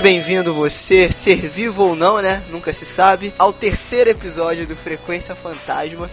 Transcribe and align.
Seja 0.00 0.12
bem-vindo 0.14 0.54
você, 0.54 1.12
ser 1.12 1.46
vivo 1.46 1.84
ou 1.84 1.94
não, 1.94 2.22
né? 2.22 2.42
Nunca 2.48 2.72
se 2.72 2.86
sabe, 2.86 3.34
ao 3.38 3.52
terceiro 3.52 4.08
episódio 4.08 4.66
do 4.66 4.74
Frequência 4.74 5.34
Fantasma. 5.34 6.08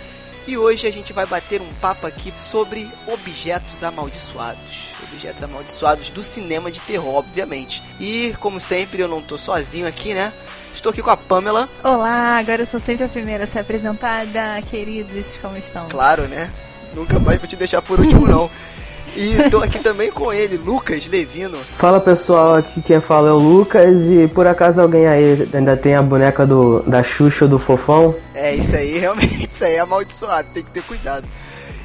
E 0.46 0.58
hoje 0.58 0.86
a 0.86 0.92
gente 0.92 1.14
vai 1.14 1.26
bater 1.26 1.62
um 1.62 1.74
papo 1.80 2.06
aqui 2.06 2.34
sobre 2.38 2.86
objetos 3.08 3.86
amaldiçoados. 3.86 4.90
Objetos 5.04 5.42
amaldiçoados 5.42 6.10
do 6.10 6.22
cinema 6.22 6.70
de 6.70 6.82
terror, 6.82 7.16
obviamente. 7.16 7.82
E, 7.98 8.36
como 8.42 8.60
sempre, 8.60 9.02
eu 9.02 9.08
não 9.08 9.22
tô 9.22 9.38
sozinho 9.38 9.88
aqui, 9.88 10.14
né? 10.14 10.34
Estou 10.76 10.90
aqui 10.90 11.02
com 11.02 11.10
a 11.10 11.16
Pamela. 11.16 11.70
Olá, 11.82 12.38
agora 12.40 12.64
eu 12.64 12.68
sou 12.68 12.82
sempre 12.82 13.06
a 13.06 13.08
primeira 13.08 13.46
a 13.46 13.48
ser 13.48 13.60
apresentada. 13.60 14.62
Queridos, 14.70 15.28
como 15.42 15.56
estão? 15.56 15.88
Claro, 15.88 16.24
né? 16.24 16.52
Nunca 16.94 17.18
mais 17.20 17.40
vou 17.40 17.48
te 17.48 17.56
deixar 17.56 17.82
por 17.82 18.02
último, 18.02 18.28
não. 18.28 18.52
E 19.18 19.50
tô 19.50 19.58
aqui 19.58 19.80
também 19.80 20.12
com 20.12 20.32
ele, 20.32 20.58
Lucas 20.58 21.08
Levino. 21.08 21.58
Fala 21.76 22.00
pessoal, 22.00 22.54
aqui 22.54 22.84
quem 22.84 23.02
fala 23.02 23.30
é 23.30 23.32
o 23.32 23.38
Lucas 23.38 24.04
e 24.04 24.28
por 24.28 24.46
acaso 24.46 24.80
alguém 24.80 25.08
aí 25.08 25.50
ainda 25.52 25.76
tem 25.76 25.96
a 25.96 26.04
boneca 26.04 26.46
do, 26.46 26.84
da 26.84 27.02
Xuxa 27.02 27.46
ou 27.46 27.50
do 27.50 27.58
Fofão? 27.58 28.16
É, 28.36 28.54
isso 28.54 28.76
aí 28.76 29.00
realmente, 29.00 29.50
isso 29.52 29.66
aí 29.66 29.74
é 29.74 29.80
amaldiçoado, 29.80 30.50
tem 30.54 30.64
que 30.64 30.70
ter 30.70 30.84
cuidado. 30.84 31.28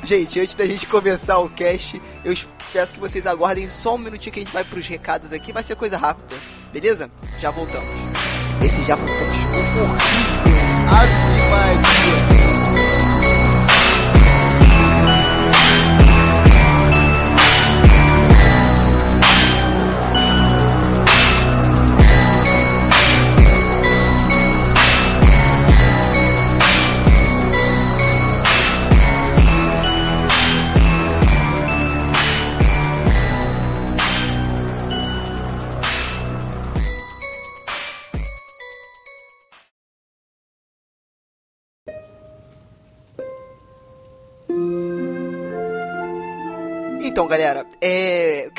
Gente, 0.05 0.39
antes 0.41 0.55
da 0.55 0.67
gente 0.67 0.87
começar 0.87 1.39
o 1.39 1.49
cast, 1.49 2.03
eu 2.23 2.35
peço 2.71 2.93
que 2.93 3.01
vocês 3.01 3.27
aguardem 3.27 3.71
só 3.71 3.95
um 3.95 3.99
minutinho 3.99 4.31
que 4.31 4.41
a 4.41 4.43
gente 4.43 4.53
vai 4.53 4.65
pros 4.65 4.87
recados 4.87 5.33
aqui, 5.33 5.53
vai 5.53 5.63
ser 5.63 5.75
coisa 5.75 5.97
rápida, 5.97 6.37
beleza? 6.71 7.09
Já 7.39 7.51
voltamos. 7.51 7.89
Esse 8.63 8.83
já 8.85 8.95
voltamos 8.95 9.35
ficou 9.35 9.61
horrível. 9.63 9.97
Ave 10.91 11.51
Maria. 11.51 11.92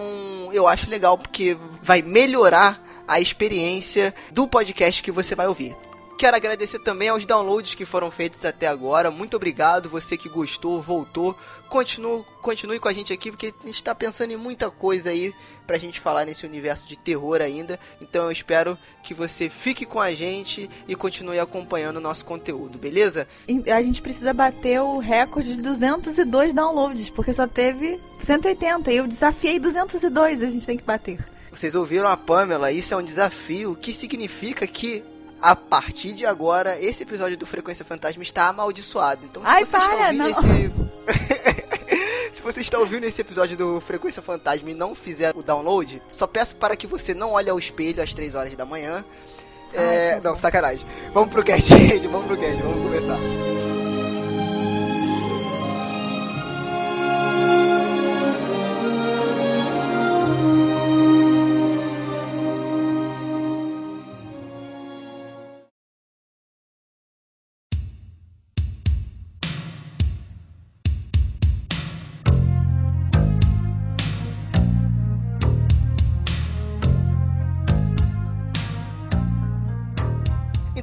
eu 0.53 0.65
acho 0.65 0.89
legal 0.89 1.17
porque 1.17 1.57
vai 1.83 2.01
melhorar 2.01 2.81
a 3.05 3.19
experiência 3.19 4.15
do 4.31 4.47
podcast 4.47 5.03
que 5.03 5.11
você 5.11 5.35
vai 5.35 5.47
ouvir. 5.47 5.75
Quero 6.19 6.35
agradecer 6.35 6.79
também 6.79 7.07
aos 7.07 7.23
downloads 7.23 7.75
que 7.75 7.85
foram 7.85 8.11
feitos 8.11 8.43
até 8.43 8.67
agora. 8.67 9.09
Muito 9.09 9.37
obrigado, 9.37 9.87
você 9.87 10.17
que 10.17 10.27
gostou, 10.27 10.81
voltou. 10.81 11.33
Continue, 11.69 12.25
continue 12.41 12.77
com 12.77 12.89
a 12.89 12.93
gente 12.93 13.13
aqui, 13.13 13.31
porque 13.31 13.53
a 13.63 13.65
gente 13.65 13.75
está 13.75 13.95
pensando 13.95 14.31
em 14.31 14.35
muita 14.35 14.69
coisa 14.69 15.11
aí 15.11 15.33
pra 15.65 15.77
gente 15.77 15.97
falar 15.97 16.25
nesse 16.25 16.45
universo 16.45 16.85
de 16.85 16.97
terror 16.97 17.39
ainda. 17.39 17.79
Então 18.01 18.25
eu 18.25 18.31
espero 18.33 18.77
que 19.01 19.13
você 19.13 19.49
fique 19.49 19.85
com 19.85 20.01
a 20.01 20.13
gente 20.13 20.69
e 20.89 20.93
continue 20.93 21.39
acompanhando 21.39 21.95
o 21.95 22.01
nosso 22.01 22.25
conteúdo, 22.25 22.77
beleza? 22.77 23.25
A 23.73 23.81
gente 23.81 24.01
precisa 24.01 24.33
bater 24.33 24.81
o 24.81 24.97
recorde 24.97 25.55
de 25.55 25.61
202 25.61 26.51
downloads, 26.51 27.09
porque 27.09 27.31
só 27.31 27.47
teve 27.47 27.97
180. 28.21 28.91
E 28.91 28.97
eu 28.97 29.07
desafiei 29.07 29.57
202, 29.57 30.43
a 30.43 30.49
gente 30.49 30.65
tem 30.65 30.75
que 30.75 30.83
bater. 30.83 31.17
Vocês 31.49 31.75
ouviram 31.75 32.09
a 32.09 32.17
Pamela, 32.17 32.73
isso 32.73 32.93
é 32.93 32.97
um 32.97 33.03
desafio, 33.03 33.73
que 33.73 33.93
significa 33.93 34.67
que 34.67 35.01
a 35.41 35.55
partir 35.55 36.13
de 36.13 36.25
agora, 36.25 36.79
esse 36.81 37.03
episódio 37.03 37.37
do 37.37 37.45
Frequência 37.45 37.85
Fantasma 37.85 38.23
está 38.23 38.47
amaldiçoado. 38.47 39.21
Então, 39.25 39.43
se 39.43 39.49
Ai, 39.49 39.65
você 39.65 39.77
está 39.77 39.89
para, 39.89 40.05
ouvindo 40.05 40.23
não. 40.23 40.29
esse. 40.29 40.71
se 42.33 42.41
você 42.41 42.61
está 42.61 42.79
ouvindo 42.79 43.05
esse 43.05 43.21
episódio 43.21 43.57
do 43.57 43.81
Frequência 43.81 44.21
Fantasma 44.21 44.69
e 44.69 44.73
não 44.73 44.93
fizer 44.93 45.33
o 45.35 45.41
download, 45.41 46.01
só 46.11 46.27
peço 46.27 46.55
para 46.55 46.75
que 46.75 46.87
você 46.87 47.13
não 47.13 47.31
olhe 47.31 47.49
ao 47.49 47.57
espelho 47.57 48.03
às 48.03 48.13
3 48.13 48.35
horas 48.35 48.55
da 48.55 48.65
manhã. 48.65 49.03
É, 49.73 50.13
Ai, 50.15 50.21
tá 50.21 50.29
não, 50.29 50.35
sacanagem. 50.35 50.85
Vamos 51.13 51.29
pro 51.29 51.43
cast, 51.43 51.69
gente. 51.77 52.07
Vamos 52.07 52.27
pro 52.27 52.37
cast. 52.37 52.61
Vamos 52.61 52.83
começar. 52.83 53.48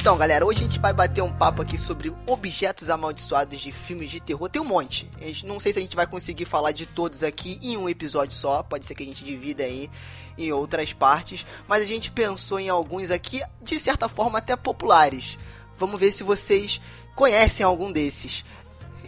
Então, 0.06 0.17
galera, 0.17 0.47
hoje 0.47 0.61
a 0.61 0.62
gente 0.62 0.79
vai 0.79 0.93
bater 0.93 1.20
um 1.20 1.32
papo 1.32 1.62
aqui 1.62 1.76
sobre 1.76 2.14
objetos 2.29 2.88
amaldiçoados 2.88 3.58
de 3.58 3.73
filmes 3.73 4.08
de 4.08 4.20
terror. 4.20 4.49
Tem 4.49 4.62
um 4.62 4.64
monte. 4.64 5.11
Gente, 5.20 5.44
não 5.44 5.58
sei 5.58 5.73
se 5.73 5.81
a 5.81 5.82
gente 5.82 5.97
vai 5.97 6.06
conseguir 6.06 6.44
falar 6.44 6.70
de 6.70 6.87
todos 6.87 7.25
aqui 7.25 7.58
em 7.61 7.76
um 7.76 7.88
episódio 7.88 8.32
só. 8.32 8.62
Pode 8.62 8.87
ser 8.87 8.94
que 8.94 9.03
a 9.03 9.06
gente 9.06 9.25
divida 9.25 9.64
aí 9.64 9.91
em 10.38 10.53
outras 10.53 10.93
partes. 10.93 11.44
Mas 11.67 11.82
a 11.82 11.87
gente 11.87 12.12
pensou 12.12 12.61
em 12.61 12.69
alguns 12.69 13.11
aqui, 13.11 13.43
de 13.61 13.81
certa 13.81 14.08
forma, 14.08 14.38
até 14.38 14.55
populares. 14.55 15.37
Vamos 15.76 15.99
ver 15.99 16.12
se 16.12 16.23
vocês 16.23 16.81
conhecem 17.17 17.67
algum 17.67 17.91
desses. 17.91 18.44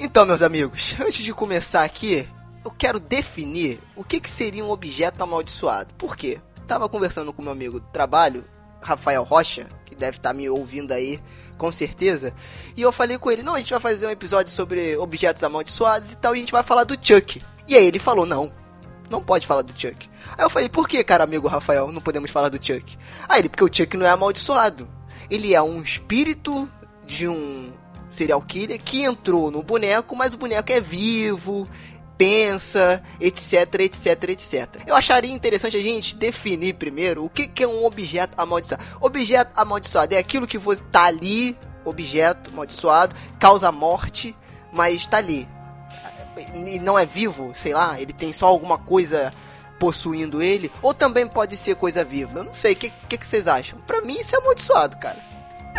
Então, 0.00 0.26
meus 0.26 0.42
amigos, 0.42 0.96
antes 0.98 1.24
de 1.24 1.32
começar 1.32 1.84
aqui, 1.84 2.28
eu 2.64 2.72
quero 2.72 2.98
definir 2.98 3.78
o 3.94 4.02
que, 4.02 4.18
que 4.18 4.28
seria 4.28 4.64
um 4.64 4.70
objeto 4.72 5.22
amaldiçoado. 5.22 5.94
Por 5.94 6.16
quê? 6.16 6.40
Tava 6.66 6.88
conversando 6.88 7.32
com 7.32 7.40
meu 7.40 7.52
amigo 7.52 7.78
do 7.78 7.86
trabalho 7.86 8.44
Rafael 8.82 9.22
Rocha, 9.22 9.69
que 9.84 9.94
deve 9.94 10.16
estar 10.16 10.32
me 10.32 10.48
ouvindo 10.48 10.92
aí, 10.92 11.20
com 11.56 11.70
certeza. 11.72 12.32
E 12.76 12.82
eu 12.82 12.92
falei 12.92 13.19
com 13.19 13.30
ele: 13.30 13.42
não, 13.42 13.54
a 13.54 13.58
gente 13.58 13.70
vai 13.70 13.80
fazer 13.80 14.06
um 14.06 14.10
episódio 14.10 14.52
sobre 14.52 14.96
objetos 14.96 15.42
amaldiçoados 15.42 16.12
e 16.12 16.16
tal, 16.16 16.34
e 16.34 16.38
a 16.38 16.40
gente 16.40 16.52
vai 16.52 16.62
falar 16.62 16.84
do 16.84 16.94
Chuck. 16.94 17.42
E 17.66 17.76
aí 17.76 17.86
ele 17.86 17.98
falou: 17.98 18.25
não, 18.25 18.52
não 19.10 19.22
pode 19.22 19.46
falar 19.46 19.62
do 19.62 19.78
Chuck. 19.78 20.08
Aí 20.36 20.44
eu 20.44 20.50
falei: 20.50 20.69
por 20.69 20.88
que, 20.88 21.02
cara 21.04 21.25
amigo 21.25 21.48
Rafael, 21.48 21.92
não 21.92 22.00
podemos 22.00 22.30
falar 22.30 22.48
do 22.48 22.64
Chuck? 22.64 22.96
Aí 23.28 23.40
ele: 23.40 23.48
porque 23.48 23.64
o 23.64 23.72
Chuck 23.72 23.96
não 23.96 24.06
é 24.06 24.10
amaldiçoado. 24.10 24.88
Ele 25.30 25.54
é 25.54 25.60
um 25.60 25.82
espírito 25.82 26.70
de 27.04 27.28
um 27.28 27.72
serial 28.08 28.40
killer 28.40 28.80
que 28.82 29.02
entrou 29.02 29.50
no 29.50 29.62
boneco, 29.62 30.16
mas 30.16 30.32
o 30.32 30.38
boneco 30.38 30.72
é 30.72 30.80
vivo, 30.80 31.69
pensa, 32.18 33.00
etc, 33.20 33.74
etc, 33.80 34.24
etc. 34.30 34.68
Eu 34.84 34.96
acharia 34.96 35.32
interessante 35.32 35.76
a 35.76 35.80
gente 35.80 36.16
definir 36.16 36.74
primeiro 36.74 37.24
o 37.24 37.30
que, 37.30 37.46
que 37.46 37.62
é 37.62 37.68
um 37.68 37.84
objeto 37.84 38.34
amaldiçoado. 38.36 38.84
Objeto 39.00 39.52
amaldiçoado 39.56 40.14
é 40.14 40.18
aquilo 40.18 40.46
que 40.46 40.58
você 40.58 40.82
tá 40.90 41.04
ali, 41.04 41.56
objeto 41.84 42.50
amaldiçoado, 42.50 43.14
causa 43.38 43.70
morte, 43.70 44.36
mas 44.72 45.06
tá 45.06 45.18
ali. 45.18 45.48
E 46.66 46.78
não 46.80 46.98
é 46.98 47.06
vivo, 47.06 47.52
sei 47.54 47.72
lá, 47.72 48.00
ele 48.00 48.12
tem 48.12 48.32
só 48.32 48.48
alguma 48.48 48.78
coisa 48.78 49.32
possuindo 49.78 50.42
ele, 50.42 50.72
ou 50.82 50.92
também 50.92 51.26
pode 51.26 51.56
ser 51.56 51.76
coisa 51.76 52.04
viva. 52.04 52.40
Eu 52.40 52.44
não 52.44 52.54
sei, 52.54 52.72
o 52.72 52.76
que, 52.76 52.92
que, 53.08 53.16
que 53.16 53.26
vocês 53.26 53.46
acham? 53.46 53.78
Pra 53.86 54.00
mim 54.00 54.18
isso 54.18 54.34
é 54.34 54.38
amaldiçoado, 54.38 54.96
cara. 54.98 55.27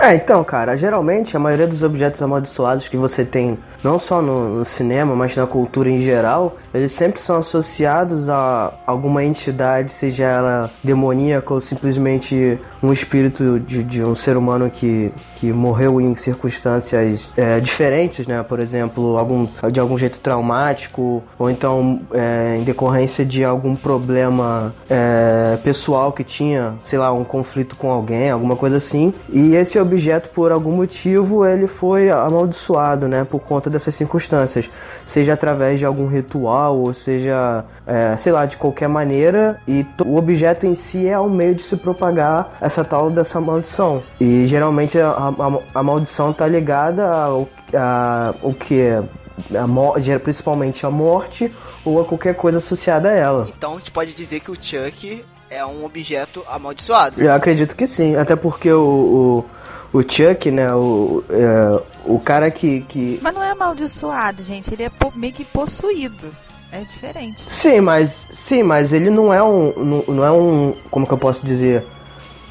É, 0.01 0.16
então, 0.16 0.42
cara, 0.46 0.78
geralmente 0.78 1.36
a 1.36 1.40
maioria 1.40 1.68
dos 1.68 1.84
objetos 1.84 2.22
amaldiçoados 2.22 2.88
que 2.88 2.96
você 2.96 3.25
tem, 3.25 3.60
não 3.84 4.00
só 4.00 4.22
no, 4.22 4.60
no, 4.60 4.66
cinema, 4.66 5.13
mas 5.13 5.36
na 5.36 5.46
cultura 5.46 5.90
em 5.90 5.98
geral, 5.98 6.56
eles 6.74 6.94
sempre 6.94 7.19
são 7.19 7.36
associados 7.36 8.30
a 8.30 8.74
alguma 8.88 9.25
entidade, 9.25 9.92
seja 9.92 10.24
ela 10.24 10.72
demoníaca 10.81 11.54
ou 11.54 11.60
simplesmente 11.60 12.57
um 12.81 12.92
espírito 12.92 13.60
de, 13.60 13.84
de 13.84 14.04
um 14.04 14.16
ser 14.16 14.38
humano 14.38 14.70
que, 14.70 15.12
que 15.36 15.52
morreu 15.52 16.00
em 16.00 16.16
circunstâncias 16.16 17.30
é, 17.36 17.60
diferentes, 17.60 18.26
né? 18.26 18.42
Por 18.44 18.60
exemplo, 18.60 19.18
algum, 19.18 19.48
de 19.72 19.80
algum 19.80 19.98
jeito 19.98 20.20
traumático, 20.20 21.24
ou 21.38 21.50
então 21.50 22.02
é, 22.14 22.58
em 22.58 22.64
decorrência 22.64 23.26
de 23.26 23.44
algum 23.44 23.76
problema 23.76 24.74
é, 24.90 25.58
pessoal 25.64 26.12
que 26.12 26.24
tinha, 26.24 26.76
sei 26.81 26.98
lá, 26.98 27.12
um 27.12 27.24
conflito 27.24 27.76
com 27.76 27.92
alguém, 27.92 28.30
alguma 28.30 28.56
coisa 28.56 28.78
assim. 28.78 29.14
E 29.30 29.56
esse 29.56 29.78
objeto, 29.78 30.30
por 30.30 30.52
algum 30.52 30.72
motivo, 30.72 31.46
ele 31.46 31.68
foi 31.68 32.10
amaldiçoado, 32.10 33.08
né? 33.08 33.25
Por 33.30 33.40
conta 33.40 33.70
dessas 33.70 33.94
circunstâncias. 33.96 34.70
Seja 35.06 35.34
através 35.34 35.80
de 35.80 35.86
algum 35.86 36.08
ritual, 36.08 36.78
ou 36.78 36.94
seja, 36.94 37.66
é, 37.86 38.16
sei 38.18 38.32
lá, 38.32 38.46
de 38.46 38.58
qualquer 38.58 38.88
maneira. 38.88 39.58
E 39.68 39.86
o 40.06 40.16
objeto 40.16 40.66
em 40.66 40.75
si 40.75 41.08
é 41.08 41.20
o 41.20 41.30
meio 41.30 41.56
de 41.56 41.64
se 41.64 41.75
propagar 41.75 42.58
essa 42.69 42.86
tal 42.86 43.10
dessa 43.10 43.42
maldição. 43.42 44.01
E 44.19 44.45
geralmente 44.48 44.98
a, 45.00 45.10
a, 45.10 45.80
a 45.80 45.83
maldição 45.83 46.31
tá 46.31 46.48
ligada 46.48 47.06
ao, 47.06 47.50
a, 47.74 48.33
o 48.42 48.54
que? 48.54 48.81
A, 48.92 50.19
principalmente 50.19 50.86
a 50.86 50.92
morte 50.92 51.51
ou 51.83 52.01
a 52.01 52.06
qualquer 52.06 52.36
coisa 52.36 52.60
associada 52.60 53.10
a 53.10 53.13
ela. 53.13 53.48
Então 53.57 53.74
a 53.74 53.77
gente 53.80 53.92
pode 53.92 54.13
dizer 54.13 54.39
que 54.39 54.51
o 54.51 54.56
Chuck 54.56 55.25
é 55.50 55.66
um 55.66 55.83
objeto 55.83 56.44
amaldiçoado. 56.48 57.21
Eu 57.21 57.33
acredito 57.33 57.75
que 57.75 57.88
sim, 57.88 58.16
até 58.16 58.36
porque 58.36 58.72
o, 58.72 59.45
o, 59.94 59.98
o 59.98 60.01
Chuck, 60.01 60.51
né, 60.51 60.74
o, 60.74 61.24
é, 61.30 61.81
o 62.06 62.19
cara 62.19 62.51
que, 62.51 62.81
que... 62.81 63.19
Mas 63.22 63.33
não 63.33 63.44
é 63.44 63.51
amaldiçoado, 63.51 64.44
gente, 64.44 64.72
ele 64.74 64.83
é 64.83 64.92
meio 65.15 65.33
que 65.33 65.45
possuído. 65.45 66.30
É 66.72 66.81
diferente. 66.81 67.44
Sim, 67.48 67.81
mas 67.81 68.27
sim, 68.30 68.62
mas 68.62 68.94
ele 68.94 69.10
não 69.10 69.33
é 69.33 69.42
um 69.42 69.74
não, 69.74 70.15
não 70.15 70.24
é 70.24 70.31
um, 70.31 70.75
como 70.92 71.07
que 71.07 71.12
eu 71.12 71.18
posso 71.18 71.44
dizer? 71.44 71.83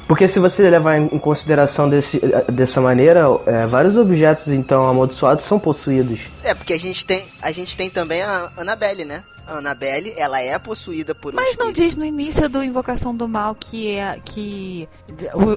Porque 0.09 0.27
se 0.27 0.39
você 0.39 0.67
levar 0.67 0.97
em 0.97 1.19
consideração 1.19 1.87
desse, 1.87 2.19
dessa 2.51 2.81
maneira, 2.81 3.25
é, 3.45 3.67
vários 3.67 3.95
objetos 3.95 4.47
então 4.47 4.89
amaldiçoados 4.89 5.43
são 5.43 5.59
possuídos. 5.59 6.29
É, 6.41 6.55
porque 6.55 6.73
a 6.73 6.79
gente 6.79 7.05
tem, 7.05 7.27
a 7.39 7.51
gente 7.51 7.77
tem 7.77 7.91
também 7.91 8.23
a 8.23 8.51
Annabelle, 8.57 9.05
né? 9.05 9.23
A 9.45 9.57
Annabelle, 9.57 10.11
ela 10.17 10.41
é 10.41 10.57
possuída 10.57 11.13
por 11.13 11.33
um 11.33 11.35
Mas 11.35 11.55
não 11.57 11.71
diz 11.71 11.95
no 11.95 12.03
início 12.03 12.49
do 12.49 12.63
Invocação 12.63 13.15
do 13.15 13.27
Mal 13.27 13.53
que, 13.53 13.97
é, 13.97 14.19
que 14.25 14.89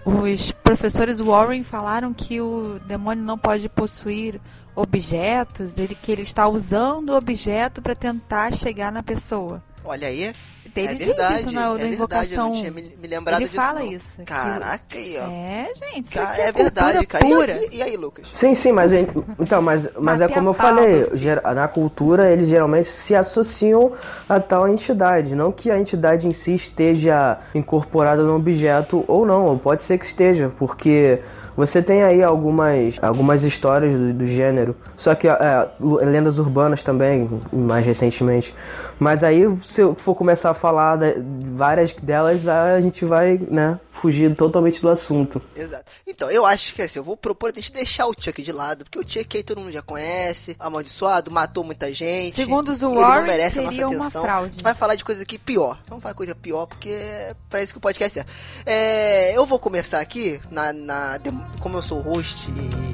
os 0.05 0.53
professores 0.53 1.19
Warren 1.19 1.65
falaram 1.65 2.13
que 2.13 2.39
o 2.39 2.79
demônio 2.87 3.25
não 3.25 3.39
pode 3.39 3.71
possuir 3.71 4.39
objetos, 4.77 5.79
ele 5.79 5.95
que 5.95 6.13
ele 6.13 6.23
está 6.23 6.47
usando 6.47 7.09
o 7.09 7.17
objeto 7.17 7.81
para 7.81 7.95
tentar 7.95 8.55
chegar 8.55 8.93
na 8.93 9.03
pessoa. 9.03 9.63
Olha 9.83 10.09
aí, 10.09 10.31
ele 10.75 10.89
é 10.89 10.95
diz 10.95 11.07
verdade, 11.07 11.37
isso 11.37 11.53
na, 11.53 11.81
é 11.81 11.87
invocação. 11.87 11.99
Verdade, 11.99 12.35
eu 12.35 12.45
não 12.45 12.53
tinha 12.53 12.71
me, 12.71 12.97
me 13.01 13.09
lembrado 13.09 13.41
ele 13.41 13.49
disso. 13.49 13.61
fala 13.61 13.81
não. 13.81 13.93
isso. 13.93 14.23
Caraca, 14.25 14.83
aí, 14.95 15.17
ó. 15.19 15.31
É, 15.31 15.73
gente. 15.75 16.19
É, 16.19 16.49
é 16.49 16.53
verdade, 16.53 17.07
cara. 17.07 17.25
Pura. 17.25 17.61
E, 17.71 17.77
e, 17.77 17.83
aí, 17.83 17.97
Lucas? 17.97 18.29
Sim, 18.33 18.55
sim, 18.55 18.73
mas 18.73 18.93
então, 18.93 19.61
mas, 19.61 19.89
mas 20.01 20.21
é 20.21 20.29
como 20.29 20.51
eu 20.51 20.55
falei, 20.55 21.07
na 21.55 21.69
cultura 21.69 22.31
eles 22.31 22.49
geralmente 22.49 22.89
se 22.89 23.15
associam 23.15 23.93
a 24.29 24.41
tal 24.41 24.69
entidade, 24.69 25.35
não 25.35 25.53
que 25.53 25.71
a 25.71 25.79
entidade 25.79 26.27
em 26.27 26.33
si 26.33 26.55
esteja 26.55 27.39
incorporada 27.55 28.23
no 28.23 28.35
objeto 28.35 29.05
ou 29.07 29.27
não, 29.27 29.59
pode 29.59 29.83
ser 29.83 29.99
que 29.99 30.05
esteja, 30.05 30.51
porque 30.59 31.21
você 31.57 31.83
tem 31.83 32.03
aí 32.03 32.23
algumas, 32.23 32.99
algumas 33.03 33.43
histórias 33.43 33.93
do, 33.93 34.15
do 34.15 34.27
gênero, 34.27 34.75
só 34.97 35.15
que 35.15 35.29
é, 35.29 35.69
lendas 35.81 36.39
urbanas 36.39 36.83
também, 36.83 37.29
mais 37.53 37.85
recentemente. 37.85 38.55
Mas 39.03 39.25
aí, 39.25 39.43
se 39.65 39.81
eu 39.81 39.97
for 39.97 40.15
começar 40.15 40.51
a 40.51 40.55
falar 40.55 40.97
de 40.97 41.15
várias 41.57 41.93
delas, 41.93 42.47
a 42.47 42.81
gente 42.81 43.05
vai, 43.05 43.37
né, 43.51 43.81
fugir 43.93 44.33
totalmente 44.37 44.81
do 44.81 44.89
assunto. 44.89 45.43
Exato. 45.57 45.91
Então, 46.07 46.31
eu 46.31 46.47
acho 46.47 46.73
que 46.73 46.83
assim, 46.83 47.01
eu 47.01 47.03
vou 47.05 47.17
propor 47.17 47.51
a 47.51 47.53
gente 47.53 47.73
deixar 47.73 48.07
o 48.07 48.15
Chuck 48.17 48.41
de 48.41 48.53
lado, 48.53 48.85
porque 48.85 48.99
o 48.99 49.03
Chuck 49.03 49.37
aí 49.37 49.43
todo 49.43 49.61
mundo 49.61 49.73
já 49.73 49.83
conhece, 49.83 50.57
amaldiçoado, 50.59 51.33
matou 51.33 51.65
muita 51.65 51.93
gente. 51.93 52.37
Segundo 52.37 52.71
os 52.71 52.81
ele 52.81 52.95
Warren, 52.95 53.19
não 53.19 53.27
merece 53.27 53.59
a 53.59 53.63
nossa 53.63 53.77
seria 53.77 53.89
uma 53.89 54.07
atenção. 54.07 54.25
A 54.25 54.45
gente 54.45 54.63
vai 54.63 54.75
falar 54.75 54.95
de 54.95 55.05
coisa 55.05 55.25
aqui 55.25 55.37
pior. 55.37 55.81
Vamos 55.89 56.03
falar 56.03 56.15
coisa 56.15 56.35
pior, 56.35 56.67
porque 56.67 56.91
é 56.91 57.35
pra 57.51 57.61
isso 57.61 57.73
que 57.73 57.79
o 57.79 57.83
podcast 57.83 58.21
é. 58.21 58.25
é 58.65 59.37
eu 59.37 59.45
vou 59.45 59.59
começar 59.59 60.01
aqui, 60.01 60.41
na, 60.49 60.73
na, 60.73 61.19
como 61.61 61.77
eu 61.77 61.83
sou 61.83 62.01
host 62.01 62.49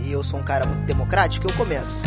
e 0.07 0.11
eu 0.11 0.23
sou 0.23 0.41
um 0.41 0.45
cara 0.45 0.67
muito 0.67 0.87
democrático, 0.87 1.47
eu 1.47 1.55
começo. 1.55 2.03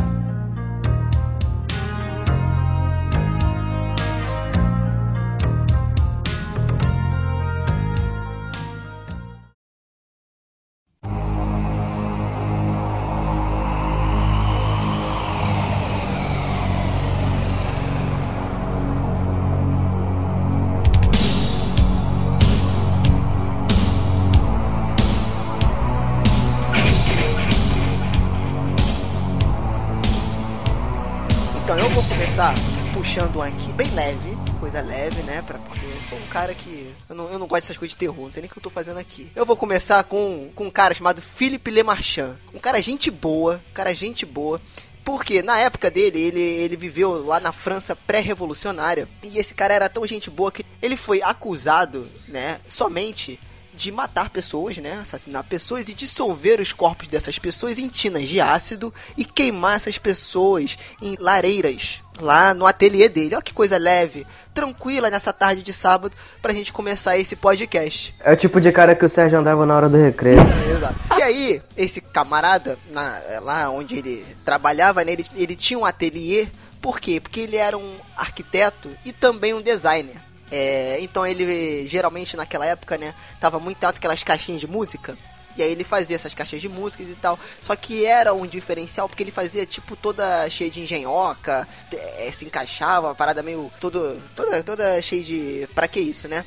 Bem 33.81 33.89
leve, 33.95 34.37
coisa 34.59 34.79
leve, 34.79 35.23
né? 35.23 35.41
Pra, 35.41 35.57
porque 35.57 35.83
eu 35.83 36.03
sou 36.07 36.15
um 36.15 36.27
cara 36.27 36.53
que. 36.53 36.93
Eu 37.09 37.15
não, 37.15 37.31
eu 37.31 37.39
não 37.39 37.47
gosto 37.47 37.63
dessas 37.63 37.77
coisas 37.79 37.93
de 37.93 37.97
terror, 37.97 38.25
não 38.25 38.31
sei 38.31 38.41
nem 38.41 38.47
o 38.47 38.53
que 38.53 38.59
eu 38.59 38.61
tô 38.61 38.69
fazendo 38.69 38.99
aqui. 38.99 39.31
Eu 39.35 39.43
vou 39.43 39.57
começar 39.57 40.03
com, 40.03 40.51
com 40.53 40.65
um 40.65 40.69
cara 40.69 40.93
chamado 40.93 41.19
Philippe 41.19 41.71
Lemarchand. 41.71 42.37
Um 42.53 42.59
cara 42.59 42.79
gente 42.79 43.09
boa, 43.09 43.59
um 43.71 43.73
cara 43.73 43.91
gente 43.95 44.23
boa. 44.23 44.61
Porque 45.03 45.41
na 45.41 45.57
época 45.57 45.89
dele, 45.89 46.19
ele, 46.19 46.39
ele 46.39 46.77
viveu 46.77 47.25
lá 47.25 47.39
na 47.39 47.51
França 47.51 47.95
pré-revolucionária. 47.95 49.09
E 49.23 49.39
esse 49.39 49.55
cara 49.55 49.73
era 49.73 49.89
tão 49.89 50.05
gente 50.05 50.29
boa 50.29 50.51
que 50.51 50.63
ele 50.79 50.95
foi 50.95 51.23
acusado, 51.23 52.07
né, 52.27 52.61
somente 52.69 53.39
de 53.73 53.91
matar 53.91 54.29
pessoas, 54.29 54.77
né? 54.77 54.99
Assassinar 55.01 55.43
pessoas 55.45 55.89
e 55.89 55.93
dissolver 55.95 56.59
os 56.59 56.71
corpos 56.71 57.07
dessas 57.07 57.39
pessoas 57.39 57.79
em 57.79 57.87
tinas 57.87 58.29
de 58.29 58.39
ácido 58.39 58.93
e 59.17 59.25
queimar 59.25 59.77
essas 59.77 59.97
pessoas 59.97 60.77
em 61.01 61.15
lareiras 61.19 62.01
lá 62.21 62.53
no 62.53 62.65
ateliê 62.65 63.09
dele. 63.09 63.35
Olha 63.35 63.43
que 63.43 63.53
coisa 63.53 63.77
leve, 63.77 64.25
tranquila 64.53 65.09
nessa 65.09 65.33
tarde 65.33 65.61
de 65.61 65.73
sábado 65.73 66.15
pra 66.41 66.53
gente 66.53 66.71
começar 66.71 67.17
esse 67.17 67.35
podcast. 67.35 68.15
É 68.23 68.31
o 68.33 68.37
tipo 68.37 68.61
de 68.61 68.71
cara 68.71 68.95
que 68.95 69.05
o 69.05 69.09
Sérgio 69.09 69.39
andava 69.39 69.65
na 69.65 69.75
hora 69.75 69.89
do 69.89 69.97
recreio. 69.97 70.39
Exato. 70.69 70.95
E 71.17 71.21
aí, 71.21 71.61
esse 71.75 72.01
camarada, 72.01 72.77
na, 72.91 73.19
lá 73.41 73.69
onde 73.69 73.97
ele 73.97 74.25
trabalhava, 74.45 75.03
né, 75.03 75.11
ele, 75.13 75.25
ele 75.35 75.55
tinha 75.55 75.79
um 75.79 75.85
ateliê. 75.85 76.47
Por 76.81 76.99
quê? 76.99 77.19
Porque 77.19 77.41
ele 77.41 77.57
era 77.57 77.77
um 77.77 77.95
arquiteto 78.17 78.89
e 79.05 79.11
também 79.11 79.53
um 79.53 79.61
designer. 79.61 80.15
É, 80.51 80.97
então 80.99 81.25
ele 81.25 81.87
geralmente 81.87 82.35
naquela 82.35 82.65
época, 82.65 82.97
né, 82.97 83.13
tava 83.39 83.57
muito 83.57 83.81
alto 83.83 83.97
aquelas 83.97 84.23
caixinhas 84.23 84.59
de 84.59 84.67
música. 84.67 85.17
E 85.57 85.63
aí 85.63 85.71
ele 85.71 85.83
fazia 85.83 86.15
essas 86.15 86.33
caixas 86.33 86.61
de 86.61 86.69
músicas 86.69 87.09
e 87.09 87.15
tal. 87.15 87.39
Só 87.61 87.75
que 87.75 88.05
era 88.05 88.33
um 88.33 88.45
diferencial 88.45 89.07
porque 89.07 89.23
ele 89.23 89.31
fazia 89.31 89.65
tipo 89.65 89.95
toda 89.95 90.49
cheia 90.49 90.69
de 90.69 90.81
engenhoca, 90.81 91.67
é, 91.93 92.31
se 92.31 92.45
encaixava, 92.45 93.07
uma 93.07 93.15
parada 93.15 93.43
meio 93.43 93.71
todo, 93.79 94.21
toda, 94.35 94.63
toda 94.63 95.01
cheia 95.01 95.23
de. 95.23 95.69
Pra 95.73 95.87
que 95.87 95.99
isso, 95.99 96.27
né? 96.27 96.45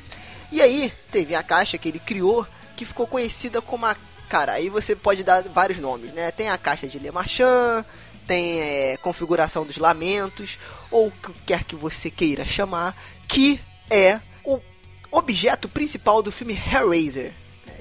E 0.51 0.61
aí 0.61 0.91
teve 1.11 1.35
a 1.35 1.43
caixa 1.43 1.77
que 1.77 1.89
ele 1.89 1.99
criou 1.99 2.45
que 2.75 2.85
ficou 2.85 3.07
conhecida 3.07 3.61
como 3.61 3.85
a. 3.85 3.95
Cara, 4.29 4.53
aí 4.53 4.69
você 4.69 4.95
pode 4.95 5.23
dar 5.23 5.43
vários 5.43 5.77
nomes, 5.77 6.11
né? 6.13 6.31
Tem 6.31 6.49
a 6.49 6.57
caixa 6.57 6.87
de 6.87 6.97
Le 6.97 7.11
Marchand, 7.11 7.85
tem 8.25 8.59
é, 8.59 8.97
configuração 8.97 9.65
dos 9.65 9.77
lamentos, 9.77 10.57
ou 10.89 11.07
o 11.07 11.11
que 11.11 11.33
quer 11.45 11.63
que 11.63 11.75
você 11.75 12.09
queira 12.09 12.45
chamar, 12.45 12.95
que 13.27 13.59
é 13.89 14.19
o 14.43 14.59
objeto 15.11 15.69
principal 15.69 16.21
do 16.21 16.31
filme 16.31 16.53
Hellraiser. 16.53 17.33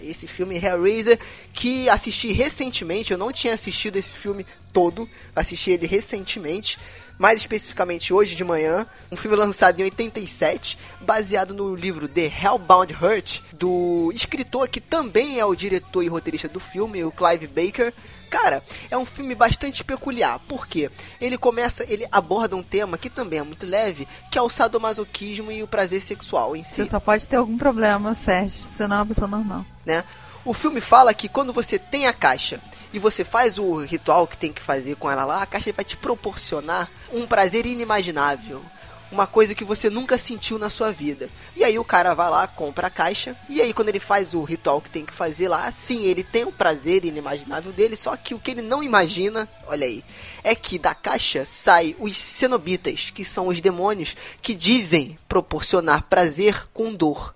Esse 0.05 0.27
filme 0.27 0.57
Hellraiser 0.57 1.19
que 1.53 1.89
assisti 1.89 2.33
recentemente, 2.33 3.13
eu 3.13 3.19
não 3.19 3.33
tinha 3.33 3.55
assistido 3.55 3.97
esse 3.97 4.13
filme 4.13 4.47
todo, 4.73 5.09
assisti 5.35 5.71
ele 5.71 5.87
recentemente 5.87 6.79
mais 7.19 7.41
especificamente 7.41 8.13
hoje 8.13 8.35
de 8.35 8.45
manhã, 8.45 8.87
um 9.11 9.17
filme 9.17 9.37
lançado 9.37 9.81
em 9.81 9.85
87, 9.85 10.79
baseado 11.01 11.55
no 11.55 11.75
livro 11.75 12.09
The 12.09 12.31
Hellbound 12.43 12.93
Heart, 12.93 13.41
do 13.53 14.11
escritor 14.15 14.69
que 14.69 14.81
também 14.81 15.39
é 15.39 15.45
o 15.45 15.55
diretor 15.55 16.03
e 16.03 16.09
roteirista 16.09 16.49
do 16.49 16.61
filme, 16.61 17.05
o 17.05 17.13
Clive 17.13 17.47
Baker. 17.47 17.93
Cara, 18.31 18.65
é 18.91 18.99
um 18.99 19.07
filme 19.07 19.35
bastante 19.35 19.85
peculiar, 19.85 20.41
porque 20.49 20.91
ele 21.21 21.39
começa, 21.39 21.85
ele 21.89 22.05
aborda 22.11 22.57
um 22.57 22.63
tema 22.63 22.99
que 22.99 23.09
também 23.09 23.39
é 23.39 23.43
muito 23.43 23.65
leve, 23.65 24.09
que 24.31 24.37
é 24.37 24.43
o 24.43 24.49
sadomasoquismo 24.49 25.53
e 25.53 25.63
o 25.63 25.69
prazer 25.69 26.01
sexual 26.01 26.57
em 26.57 26.65
si. 26.65 26.83
Você 26.83 26.91
só 26.91 26.99
pode 26.99 27.29
ter 27.29 27.37
algum 27.37 27.57
problema, 27.57 28.15
Sérgio, 28.15 28.65
você 28.69 28.89
não 28.89 28.97
é 28.97 28.99
uma 29.01 29.07
pessoa 29.07 29.29
normal. 29.29 29.65
Né? 29.87 30.03
O 30.45 30.53
filme 30.53 30.81
fala 30.81 31.15
que 31.15 31.29
quando 31.29 31.53
você 31.53 31.79
tem 31.79 32.07
a 32.07 32.13
caixa 32.13 32.61
e 32.95 32.99
você 33.01 33.25
faz 33.25 33.59
o 33.59 33.83
ritual 33.83 34.25
que 34.25 34.39
tem 34.39 34.53
que 34.53 34.63
fazer 34.63 34.95
com 34.95 35.11
ela 35.11 35.25
lá, 35.25 35.43
a 35.43 35.47
caixa 35.47 35.73
vai 35.73 35.85
te 35.85 35.97
proporcionar 35.97 36.89
um 37.13 37.27
prazer 37.27 37.67
inimaginável. 37.67 38.63
Uma 39.11 39.27
coisa 39.27 39.55
que 39.55 39.65
você 39.65 39.91
nunca 39.91 40.17
sentiu 40.17 40.59
na 40.59 40.71
sua 40.71 40.93
vida. 40.93 41.29
E 41.57 41.65
aí 41.65 41.77
o 41.77 41.85
cara 41.85 42.15
vai 42.15 42.31
lá, 42.31 42.47
compra 42.47 42.87
a 42.87 42.91
caixa. 42.91 43.37
E 43.49 43.61
aí 43.61 43.73
quando 43.73 43.89
ele 43.89 43.99
faz 43.99 44.33
o 44.33 44.43
ritual 44.45 44.81
que 44.81 44.91
tem 44.91 45.05
que 45.05 45.13
fazer 45.13 45.49
lá, 45.49 45.71
sim, 45.73 46.05
ele 46.05 46.23
tem 46.23 46.45
o 46.45 46.53
prazer 46.53 47.05
inimaginável 47.05 47.73
dele. 47.73 47.97
Só 47.97 48.17
que 48.17 48.33
o 48.33 48.39
que 48.39 48.53
ele 48.53 48.63
não 48.63 48.81
imagina, 48.81 49.49
olha 49.67 49.87
aí, 49.87 50.05
é 50.45 50.55
que 50.55 50.79
da 50.79 50.95
caixa 50.95 51.45
sai 51.45 51.97
os 51.99 52.17
cenobitas, 52.17 53.11
que 53.11 53.25
são 53.25 53.49
os 53.49 53.61
demônios 53.61 54.17
que 54.41 54.55
dizem 54.55 55.19
proporcionar 55.29 56.05
prazer 56.05 56.69
com 56.73 56.95
dor. 56.95 57.35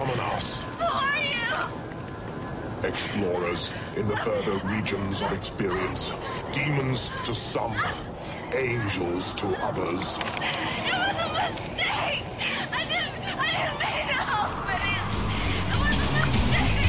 Summon 0.00 0.20
us. 0.36 0.62
Who 0.62 0.84
are 0.84 1.20
you? 1.20 2.88
Explorers 2.88 3.72
in 3.96 4.08
the 4.08 4.16
further 4.16 4.56
regions 4.66 5.20
of 5.20 5.30
experience. 5.32 6.12
Demons 6.52 7.10
to 7.26 7.34
some, 7.34 7.74
angels 8.54 9.32
to 9.32 9.46
others. 9.62 10.16
It 10.16 10.24
was 10.96 11.16
a 11.20 11.28
mistake! 11.36 12.24
I 12.72 12.84
didn't, 12.88 13.12
I 13.36 13.50
didn't 13.52 13.78
mean 13.84 14.06
to 14.08 14.16
help 14.24 14.52
it! 14.72 15.04
It 15.68 15.76
was 15.84 15.96
a 16.00 16.12
mistake! 16.16 16.80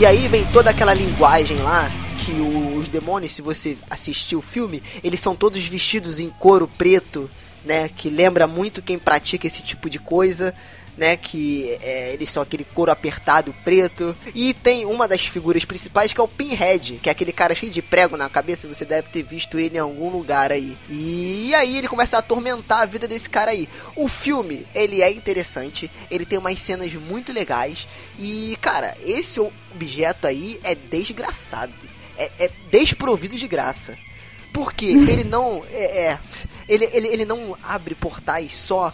E 0.00 0.06
aí 0.06 0.26
vem 0.26 0.44
toda 0.46 0.70
aquela 0.70 0.94
linguagem 0.94 1.58
lá 1.58 1.88
que 2.24 2.32
os 2.78 2.88
demônios, 2.88 3.32
se 3.32 3.42
você 3.42 3.76
assistir 3.90 4.36
o 4.36 4.42
filme, 4.42 4.82
eles 5.02 5.20
são 5.20 5.36
todos 5.36 5.62
vestidos 5.64 6.18
em 6.20 6.30
couro 6.30 6.66
preto, 6.66 7.30
né? 7.64 7.88
Que 7.88 8.08
lembra 8.08 8.46
muito 8.46 8.82
quem 8.82 8.98
pratica 8.98 9.46
esse 9.46 9.62
tipo 9.62 9.90
de 9.90 9.98
coisa 9.98 10.54
né? 10.96 11.16
Que 11.16 11.76
é, 11.82 12.12
eles 12.12 12.30
são 12.30 12.42
aquele 12.42 12.64
couro 12.64 12.90
apertado 12.90 13.54
preto. 13.64 14.16
E 14.34 14.54
tem 14.54 14.84
uma 14.86 15.06
das 15.08 15.26
figuras 15.26 15.64
principais 15.64 16.12
que 16.12 16.20
é 16.20 16.24
o 16.24 16.28
Pinhead, 16.28 16.98
que 17.02 17.08
é 17.08 17.12
aquele 17.12 17.32
cara 17.32 17.54
cheio 17.54 17.72
de 17.72 17.82
prego 17.82 18.16
na 18.16 18.28
cabeça. 18.28 18.68
Você 18.68 18.84
deve 18.84 19.08
ter 19.08 19.22
visto 19.22 19.58
ele 19.58 19.76
em 19.76 19.80
algum 19.80 20.10
lugar 20.10 20.52
aí. 20.52 20.76
E 20.88 21.54
aí 21.54 21.76
ele 21.76 21.88
começa 21.88 22.16
a 22.16 22.20
atormentar 22.20 22.82
a 22.82 22.86
vida 22.86 23.08
desse 23.08 23.28
cara 23.28 23.50
aí. 23.50 23.68
O 23.96 24.08
filme, 24.08 24.66
ele 24.74 25.02
é 25.02 25.10
interessante, 25.10 25.90
ele 26.10 26.24
tem 26.24 26.38
umas 26.38 26.58
cenas 26.58 26.92
muito 26.94 27.32
legais. 27.32 27.86
E, 28.18 28.56
cara, 28.60 28.94
esse 29.04 29.40
objeto 29.40 30.26
aí 30.26 30.60
é 30.62 30.74
desgraçado. 30.74 31.93
É, 32.16 32.30
é 32.38 32.50
desprovido 32.70 33.36
de 33.36 33.48
graça. 33.48 33.96
Porque 34.52 34.86
ele 34.86 35.24
não. 35.24 35.64
É, 35.70 36.06
é, 36.06 36.18
ele, 36.68 36.88
ele, 36.92 37.08
ele 37.08 37.24
não 37.24 37.56
abre 37.62 37.94
portais 37.94 38.52
só 38.52 38.92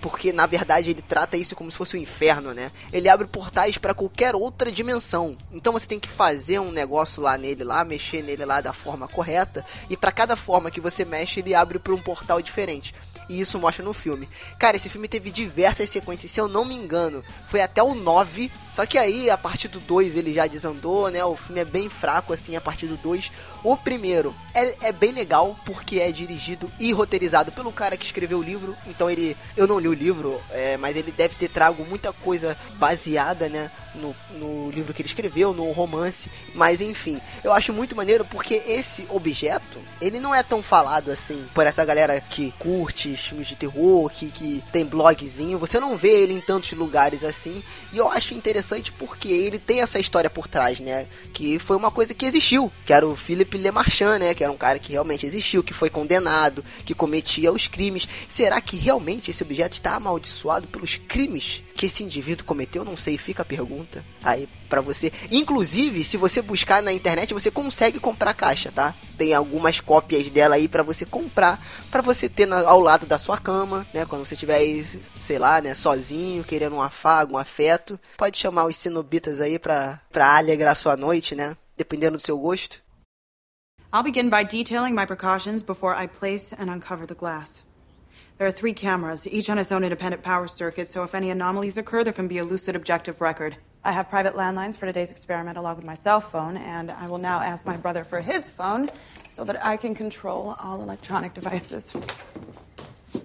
porque 0.00 0.32
na 0.32 0.46
verdade 0.46 0.90
ele 0.90 1.02
trata 1.02 1.36
isso 1.36 1.56
como 1.56 1.70
se 1.70 1.76
fosse 1.76 1.96
o 1.96 1.98
um 1.98 2.02
inferno, 2.02 2.54
né? 2.54 2.70
Ele 2.92 3.08
abre 3.08 3.26
portais 3.26 3.78
para 3.78 3.94
qualquer 3.94 4.34
outra 4.34 4.70
dimensão. 4.70 5.36
Então 5.52 5.72
você 5.72 5.86
tem 5.86 5.98
que 5.98 6.08
fazer 6.08 6.58
um 6.60 6.70
negócio 6.70 7.22
lá 7.22 7.36
nele 7.36 7.64
lá, 7.64 7.84
mexer 7.84 8.22
nele 8.22 8.44
lá 8.44 8.60
da 8.60 8.72
forma 8.72 9.08
correta, 9.08 9.64
e 9.90 9.96
para 9.96 10.12
cada 10.12 10.36
forma 10.36 10.70
que 10.70 10.80
você 10.80 11.04
mexe, 11.04 11.40
ele 11.40 11.54
abre 11.54 11.78
para 11.78 11.94
um 11.94 12.00
portal 12.00 12.40
diferente. 12.40 12.94
E 13.28 13.40
isso 13.40 13.58
mostra 13.58 13.84
no 13.84 13.92
filme. 13.92 14.28
Cara, 14.58 14.76
esse 14.76 14.88
filme 14.88 15.08
teve 15.08 15.30
diversas 15.30 15.90
sequências, 15.90 16.30
se 16.30 16.40
eu 16.40 16.48
não 16.48 16.64
me 16.64 16.74
engano, 16.74 17.22
foi 17.46 17.60
até 17.60 17.82
o 17.82 17.94
9, 17.94 18.50
só 18.72 18.86
que 18.86 18.96
aí 18.96 19.28
a 19.28 19.36
partir 19.36 19.68
do 19.68 19.80
2 19.80 20.16
ele 20.16 20.32
já 20.32 20.46
desandou, 20.46 21.10
né? 21.10 21.24
O 21.24 21.36
filme 21.36 21.60
é 21.60 21.64
bem 21.64 21.88
fraco 21.88 22.32
assim 22.32 22.56
a 22.56 22.60
partir 22.60 22.86
do 22.86 22.96
2. 22.96 23.30
O 23.62 23.76
primeiro 23.76 24.34
é, 24.54 24.88
é 24.88 24.92
bem 24.92 25.12
legal 25.12 25.56
porque 25.64 26.00
é 26.00 26.10
dirigido 26.10 26.70
e 26.78 26.92
roteirizado 26.92 27.52
pelo 27.52 27.72
cara 27.72 27.96
que 27.96 28.04
escreveu 28.04 28.38
o 28.38 28.42
livro, 28.42 28.76
então 28.86 29.10
ele 29.10 29.36
eu 29.56 29.66
não 29.66 29.78
li 29.78 29.88
o 29.88 29.92
livro, 29.92 30.40
é, 30.50 30.76
mas 30.76 30.96
ele 30.96 31.12
deve 31.12 31.34
ter 31.34 31.48
trago 31.48 31.84
muita 31.84 32.12
coisa 32.12 32.56
baseada, 32.78 33.48
né, 33.48 33.70
no, 33.94 34.14
no 34.38 34.70
livro 34.70 34.94
que 34.94 35.02
ele 35.02 35.08
escreveu, 35.08 35.52
no 35.52 35.70
romance. 35.72 36.30
Mas 36.54 36.80
enfim, 36.80 37.20
eu 37.42 37.52
acho 37.52 37.72
muito 37.72 37.96
maneiro 37.96 38.24
porque 38.24 38.62
esse 38.66 39.06
objeto, 39.10 39.80
ele 40.00 40.20
não 40.20 40.34
é 40.34 40.42
tão 40.42 40.62
falado 40.62 41.10
assim 41.10 41.46
por 41.54 41.66
essa 41.66 41.84
galera 41.84 42.20
que 42.20 42.52
curte 42.58 43.16
filmes 43.20 43.48
de 43.48 43.56
terror, 43.56 44.10
que, 44.10 44.30
que 44.30 44.62
tem 44.72 44.84
blogzinho. 44.84 45.58
Você 45.58 45.78
não 45.80 45.96
vê 45.96 46.22
ele 46.22 46.32
em 46.32 46.40
tantos 46.40 46.72
lugares 46.72 47.24
assim. 47.24 47.62
E 47.92 47.98
eu 47.98 48.08
acho 48.08 48.34
interessante 48.34 48.92
porque 48.92 49.28
ele 49.28 49.58
tem 49.58 49.80
essa 49.80 49.98
história 49.98 50.30
por 50.30 50.46
trás, 50.46 50.80
né? 50.80 51.06
Que 51.32 51.58
foi 51.58 51.76
uma 51.76 51.90
coisa 51.90 52.14
que 52.14 52.26
existiu, 52.26 52.70
que 52.84 52.92
era 52.92 53.06
o 53.06 53.16
Philip 53.16 53.56
Lemarchand, 53.56 54.18
né? 54.18 54.34
Que 54.34 54.44
era 54.44 54.52
um 54.52 54.56
cara 54.56 54.78
que 54.78 54.92
realmente 54.92 55.26
existiu, 55.26 55.62
que 55.62 55.72
foi 55.72 55.90
condenado, 55.90 56.64
que 56.84 56.94
cometia 56.94 57.52
os 57.52 57.66
crimes. 57.66 58.08
Será 58.28 58.60
que 58.60 58.76
realmente 58.76 59.30
esse 59.30 59.42
objeto 59.42 59.74
está 59.74 59.94
amaldiçoado 59.94 60.66
pelos 60.66 60.96
crimes 60.96 61.62
que 61.78 61.86
esse 61.86 62.02
indivíduo 62.02 62.44
cometeu? 62.44 62.84
Não 62.84 62.96
sei, 62.96 63.16
fica 63.16 63.42
a 63.42 63.44
pergunta 63.44 64.04
aí 64.22 64.48
para 64.68 64.80
você. 64.80 65.12
Inclusive, 65.30 66.02
se 66.02 66.16
você 66.16 66.42
buscar 66.42 66.82
na 66.82 66.92
internet, 66.92 67.32
você 67.32 67.52
consegue 67.52 68.00
comprar 68.00 68.34
caixa, 68.34 68.72
tá? 68.72 68.96
Tem 69.16 69.32
algumas 69.32 69.78
cópias 69.78 70.28
dela 70.28 70.56
aí 70.56 70.66
para 70.66 70.82
você 70.82 71.06
comprar, 71.06 71.64
para 71.88 72.02
você 72.02 72.28
ter 72.28 72.46
na, 72.46 72.68
ao 72.68 72.80
lado 72.80 73.06
da 73.06 73.16
sua 73.16 73.38
cama, 73.38 73.86
né? 73.94 74.04
Quando 74.04 74.26
você 74.26 74.34
estiver 74.34 74.56
aí, 74.56 74.84
sei 75.20 75.38
lá, 75.38 75.60
né, 75.60 75.72
sozinho, 75.72 76.42
querendo 76.42 76.74
um 76.74 76.82
afago, 76.82 77.34
um 77.34 77.38
afeto, 77.38 77.98
pode 78.16 78.36
chamar 78.36 78.64
os 78.64 78.76
cenobitas 78.76 79.40
aí 79.40 79.56
pra, 79.56 80.00
pra 80.10 80.36
alegrar 80.36 80.74
sua 80.74 80.96
noite, 80.96 81.36
né? 81.36 81.56
Dependendo 81.76 82.16
do 82.16 82.22
seu 82.22 82.36
gosto. 82.36 82.82
I'll 83.92 84.02
begin 84.02 84.28
by 84.28 84.42
detailing 84.42 84.94
my 84.94 85.06
precautions 85.06 85.62
before 85.62 85.94
I 85.94 86.08
place 86.08 86.52
and 86.52 86.68
uncover 86.68 87.06
the 87.06 87.14
glass. 87.14 87.62
There 88.38 88.46
are 88.46 88.52
three 88.52 88.72
cameras, 88.72 89.26
each 89.26 89.50
on 89.50 89.58
its 89.58 89.72
own 89.72 89.82
independent 89.82 90.22
power 90.22 90.46
circuit, 90.46 90.86
so 90.86 91.02
if 91.02 91.12
any 91.12 91.30
anomalies 91.30 91.76
occur, 91.76 92.04
there 92.04 92.12
can 92.12 92.28
be 92.28 92.38
a 92.38 92.44
lucid 92.44 92.76
objective 92.76 93.20
record. 93.20 93.56
I 93.82 93.90
have 93.90 94.08
private 94.08 94.34
landlines 94.34 94.78
for 94.78 94.86
today's 94.86 95.10
experiment 95.10 95.58
along 95.58 95.74
with 95.74 95.84
my 95.84 95.96
cell 95.96 96.20
phone, 96.20 96.56
and 96.56 96.92
I 96.92 97.08
will 97.08 97.18
now 97.18 97.40
ask 97.40 97.66
my 97.66 97.76
brother 97.76 98.04
for 98.04 98.20
his 98.20 98.48
phone 98.48 98.90
so 99.28 99.42
that 99.42 99.66
I 99.66 99.76
can 99.76 99.92
control 99.92 100.54
all 100.60 100.80
electronic 100.80 101.34
devices. 101.34 101.92
I 103.16 103.20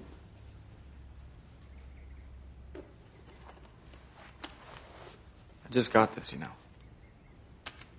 just 5.70 5.94
got 5.94 6.14
this, 6.14 6.34
you 6.34 6.40
know. 6.40 6.48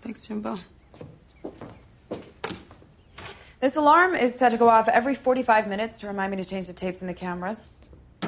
Thanks, 0.00 0.26
Jimbo. 0.26 0.58
This 3.64 3.76
alarm 3.76 4.14
is 4.14 4.34
set 4.34 4.50
to 4.50 4.58
go 4.58 4.68
off 4.68 4.88
every 4.88 5.14
45 5.14 5.68
minutes 5.68 6.00
to 6.00 6.06
remind 6.06 6.30
me 6.30 6.36
to 6.36 6.44
change 6.44 6.66
the 6.66 6.74
tapes 6.74 7.00
in 7.00 7.06
the 7.06 7.14
cameras. 7.14 7.66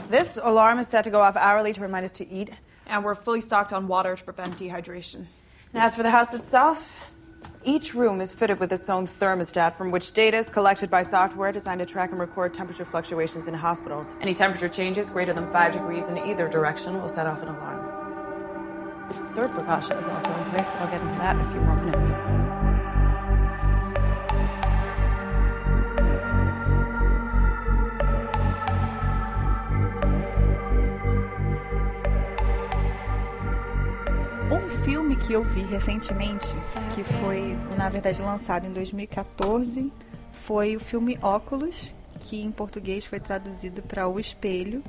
This 0.08 0.38
alarm 0.42 0.78
is 0.78 0.88
set 0.88 1.04
to 1.04 1.10
go 1.10 1.20
off 1.20 1.36
hourly 1.36 1.74
to 1.74 1.80
remind 1.82 2.06
us 2.06 2.14
to 2.14 2.26
eat. 2.26 2.48
And 2.86 3.04
we're 3.04 3.14
fully 3.14 3.42
stocked 3.42 3.74
on 3.74 3.86
water 3.86 4.16
to 4.16 4.24
prevent 4.24 4.56
dehydration. 4.56 5.26
And 5.74 5.82
as 5.82 5.94
for 5.94 6.02
the 6.02 6.10
house 6.10 6.32
itself, 6.32 7.12
each 7.66 7.92
room 7.92 8.22
is 8.22 8.32
fitted 8.32 8.58
with 8.58 8.72
its 8.72 8.88
own 8.88 9.04
thermostat 9.04 9.74
from 9.74 9.90
which 9.90 10.14
data 10.14 10.38
is 10.38 10.48
collected 10.48 10.90
by 10.90 11.02
software 11.02 11.52
designed 11.52 11.80
to 11.80 11.86
track 11.86 12.12
and 12.12 12.18
record 12.18 12.54
temperature 12.54 12.86
fluctuations 12.86 13.46
in 13.46 13.52
hospitals. 13.52 14.16
Any 14.22 14.32
temperature 14.32 14.70
changes 14.70 15.10
greater 15.10 15.34
than 15.34 15.52
5 15.52 15.70
degrees 15.70 16.08
in 16.08 16.16
either 16.16 16.48
direction 16.48 16.98
will 17.02 17.10
set 17.10 17.26
off 17.26 17.42
an 17.42 17.48
alarm. 17.48 19.12
Third 19.34 19.50
precaution 19.50 19.98
is 19.98 20.08
also 20.08 20.34
in 20.34 20.44
place, 20.44 20.70
but 20.70 20.80
I'll 20.80 20.90
get 20.90 21.02
into 21.02 21.16
that 21.16 21.36
in 21.36 21.42
a 21.42 21.50
few 21.50 21.60
more 21.60 21.76
minutes. 21.76 22.45
Que 35.26 35.32
eu 35.32 35.42
vi 35.42 35.62
recentemente, 35.62 36.46
que 36.94 37.02
foi, 37.02 37.58
na 37.76 37.88
verdade, 37.88 38.22
lançado 38.22 38.66
em 38.66 38.72
2014, 38.72 39.92
foi 40.30 40.76
o 40.76 40.80
filme 40.80 41.18
Óculos, 41.20 41.92
que 42.20 42.40
em 42.42 42.50
português 42.52 43.04
foi 43.04 43.18
traduzido 43.18 43.82
para 43.82 44.06
O 44.06 44.20
Espelho. 44.20 44.84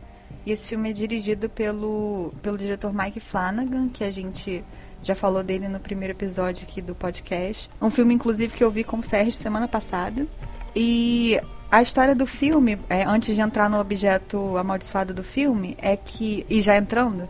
E 0.45 0.51
esse 0.51 0.69
filme 0.69 0.91
é 0.91 0.93
dirigido 0.93 1.49
pelo, 1.49 2.31
pelo 2.41 2.55
diretor 2.55 2.93
Mike 2.93 3.19
Flanagan, 3.19 3.89
que 3.89 4.03
a 4.03 4.11
gente 4.11 4.63
já 5.01 5.15
falou 5.15 5.43
dele 5.43 5.67
no 5.67 5.79
primeiro 5.79 6.13
episódio 6.13 6.67
aqui 6.67 6.81
do 6.81 6.93
podcast. 6.93 7.67
Um 7.81 7.89
filme, 7.89 8.13
inclusive, 8.13 8.53
que 8.53 8.63
eu 8.63 8.69
vi 8.69 8.83
com 8.83 8.99
o 8.99 9.03
Sérgio 9.03 9.31
semana 9.31 9.67
passada. 9.67 10.27
E 10.75 11.41
a 11.71 11.81
história 11.81 12.13
do 12.13 12.27
filme, 12.27 12.77
é, 12.89 13.03
antes 13.03 13.33
de 13.33 13.41
entrar 13.41 13.69
no 13.69 13.79
objeto 13.79 14.55
amaldiçoado 14.55 15.15
do 15.15 15.23
filme, 15.23 15.75
é 15.81 15.97
que, 15.97 16.45
e 16.47 16.61
já 16.61 16.77
entrando, 16.77 17.27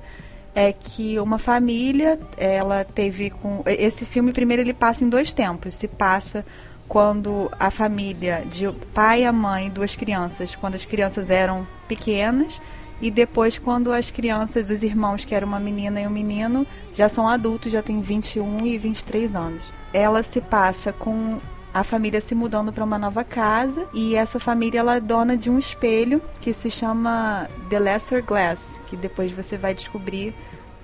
é 0.58 0.74
que 0.74 1.20
uma 1.20 1.38
família, 1.38 2.20
ela 2.36 2.84
teve 2.84 3.30
com. 3.30 3.62
Esse 3.68 4.08
filme, 4.08 4.34
primeiro, 4.34 4.64
ele 4.64 4.74
passa 4.74 5.04
em 5.04 5.10
dois 5.10 5.32
tempos. 5.32 5.76
Se 5.76 5.88
passa 5.88 6.44
quando 6.88 7.52
a 7.60 7.70
família 7.70 8.44
de 8.50 8.68
pai, 8.92 9.24
a 9.24 9.32
mãe, 9.32 9.70
duas 9.70 9.96
crianças, 9.96 10.56
quando 10.56 10.74
as 10.74 10.84
crianças 10.84 11.30
eram 11.30 11.68
pequenas, 11.88 12.60
e 13.00 13.12
depois 13.12 13.60
quando 13.60 13.92
as 13.92 14.10
crianças, 14.10 14.72
os 14.72 14.82
irmãos, 14.82 15.24
que 15.24 15.36
eram 15.36 15.48
uma 15.48 15.60
menina 15.60 16.02
e 16.02 16.08
um 16.08 16.10
menino, 16.10 16.66
já 16.92 17.08
são 17.08 17.30
adultos, 17.30 17.72
já 17.72 17.84
têm 17.84 18.02
21 18.02 18.66
e 18.66 18.80
23 18.80 19.36
anos. 19.36 19.62
Ela 19.94 20.24
se 20.24 20.42
passa 20.42 20.92
com 20.92 21.38
a 21.74 21.84
família 21.84 22.20
se 22.22 22.34
mudando 22.34 22.72
para 22.72 22.84
uma 22.84 22.98
nova 22.98 23.24
casa 23.24 23.88
e 23.94 24.16
essa 24.16 24.40
família 24.40 24.80
ela 24.80 24.96
é 24.98 25.00
dona 25.00 25.38
de 25.38 25.50
um 25.50 25.58
espelho 25.58 26.22
que 26.42 26.54
se 26.54 26.72
chama 26.72 27.50
The 27.70 27.80
Lesser 27.80 28.24
Glass, 28.24 28.82
que 28.88 28.96
depois 28.96 29.32
você 29.32 29.58
vai 29.58 29.74
descobrir 29.74 30.34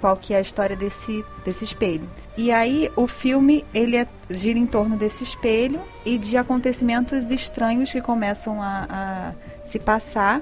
qual 0.03 0.17
que 0.17 0.33
é 0.33 0.37
a 0.37 0.41
história 0.41 0.75
desse, 0.75 1.23
desse 1.45 1.63
espelho. 1.63 2.09
E 2.35 2.51
aí 2.51 2.91
o 2.93 3.07
filme 3.07 3.65
ele 3.73 3.95
é, 3.95 4.05
gira 4.29 4.59
em 4.59 4.65
torno 4.65 4.97
desse 4.97 5.23
espelho 5.23 5.79
e 6.05 6.17
de 6.17 6.35
acontecimentos 6.35 7.31
estranhos 7.31 7.89
que 7.89 8.01
começam 8.01 8.61
a, 8.61 8.85
a 8.89 9.63
se 9.63 9.79
passar, 9.79 10.41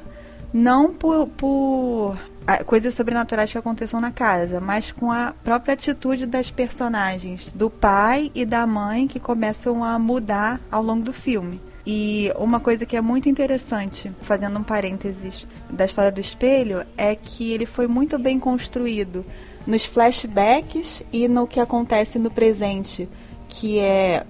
não 0.53 0.93
por, 0.93 1.27
por 1.27 2.17
coisas 2.65 2.93
sobrenaturais 2.93 3.51
que 3.51 3.57
aconteçam 3.57 4.01
na 4.01 4.11
casa, 4.11 4.59
mas 4.59 4.91
com 4.91 5.11
a 5.11 5.33
própria 5.43 5.73
atitude 5.73 6.25
das 6.25 6.51
personagens, 6.51 7.49
do 7.53 7.69
pai 7.69 8.31
e 8.35 8.45
da 8.45 8.65
mãe 8.67 9.07
que 9.07 9.19
começam 9.19 9.83
a 9.83 9.97
mudar 9.97 10.59
ao 10.71 10.83
longo 10.83 11.03
do 11.03 11.13
filme. 11.13 11.61
E 11.85 12.31
uma 12.37 12.59
coisa 12.59 12.85
que 12.85 12.95
é 12.95 13.01
muito 13.01 13.27
interessante, 13.27 14.11
fazendo 14.21 14.59
um 14.59 14.63
parênteses 14.63 15.47
da 15.69 15.85
história 15.85 16.11
do 16.11 16.19
espelho, 16.19 16.85
é 16.95 17.15
que 17.15 17.51
ele 17.51 17.65
foi 17.65 17.87
muito 17.87 18.19
bem 18.19 18.39
construído 18.39 19.25
nos 19.65 19.85
flashbacks 19.85 21.01
e 21.11 21.27
no 21.27 21.47
que 21.47 21.59
acontece 21.59 22.19
no 22.19 22.29
presente, 22.29 23.09
que 23.47 23.79
é 23.79 24.25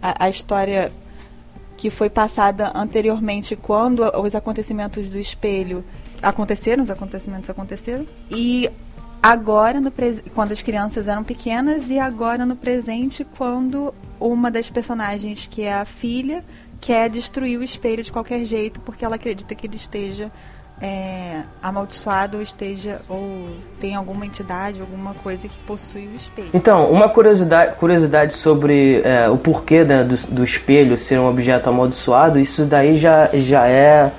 a, 0.00 0.26
a 0.26 0.28
história 0.28 0.92
que 1.82 1.90
foi 1.90 2.08
passada 2.08 2.70
anteriormente 2.76 3.56
quando 3.56 4.04
os 4.20 4.36
acontecimentos 4.36 5.08
do 5.08 5.18
espelho 5.18 5.84
aconteceram, 6.22 6.80
os 6.80 6.90
acontecimentos 6.92 7.50
aconteceram. 7.50 8.06
E 8.30 8.70
agora, 9.20 9.80
no 9.80 9.92
quando 10.32 10.52
as 10.52 10.62
crianças 10.62 11.08
eram 11.08 11.24
pequenas, 11.24 11.90
e 11.90 11.98
agora 11.98 12.46
no 12.46 12.54
presente, 12.54 13.26
quando 13.36 13.92
uma 14.20 14.48
das 14.48 14.70
personagens, 14.70 15.48
que 15.48 15.62
é 15.62 15.74
a 15.74 15.84
filha, 15.84 16.44
quer 16.80 17.10
destruir 17.10 17.58
o 17.58 17.64
espelho 17.64 18.04
de 18.04 18.12
qualquer 18.12 18.44
jeito, 18.44 18.80
porque 18.82 19.04
ela 19.04 19.16
acredita 19.16 19.52
que 19.52 19.66
ele 19.66 19.74
esteja 19.74 20.30
é, 20.82 21.42
amaldiçoado 21.62 22.38
ou 22.38 22.42
esteja 22.42 23.00
ou 23.08 23.46
tem 23.80 23.94
alguma 23.94 24.26
entidade, 24.26 24.80
alguma 24.80 25.14
coisa 25.14 25.46
que 25.46 25.56
possui 25.58 26.08
o 26.08 26.16
espelho. 26.16 26.50
Então, 26.52 26.90
uma 26.90 27.08
curiosidade, 27.08 27.76
curiosidade 27.76 28.32
sobre 28.32 29.00
é, 29.04 29.28
o 29.28 29.38
porquê 29.38 29.84
né, 29.84 30.02
do, 30.02 30.16
do 30.28 30.44
espelho 30.44 30.98
ser 30.98 31.20
um 31.20 31.28
objeto 31.28 31.70
amaldiçoado, 31.70 32.38
isso 32.40 32.64
daí 32.64 32.96
já, 32.96 33.30
já 33.32 33.68
é 33.68 34.10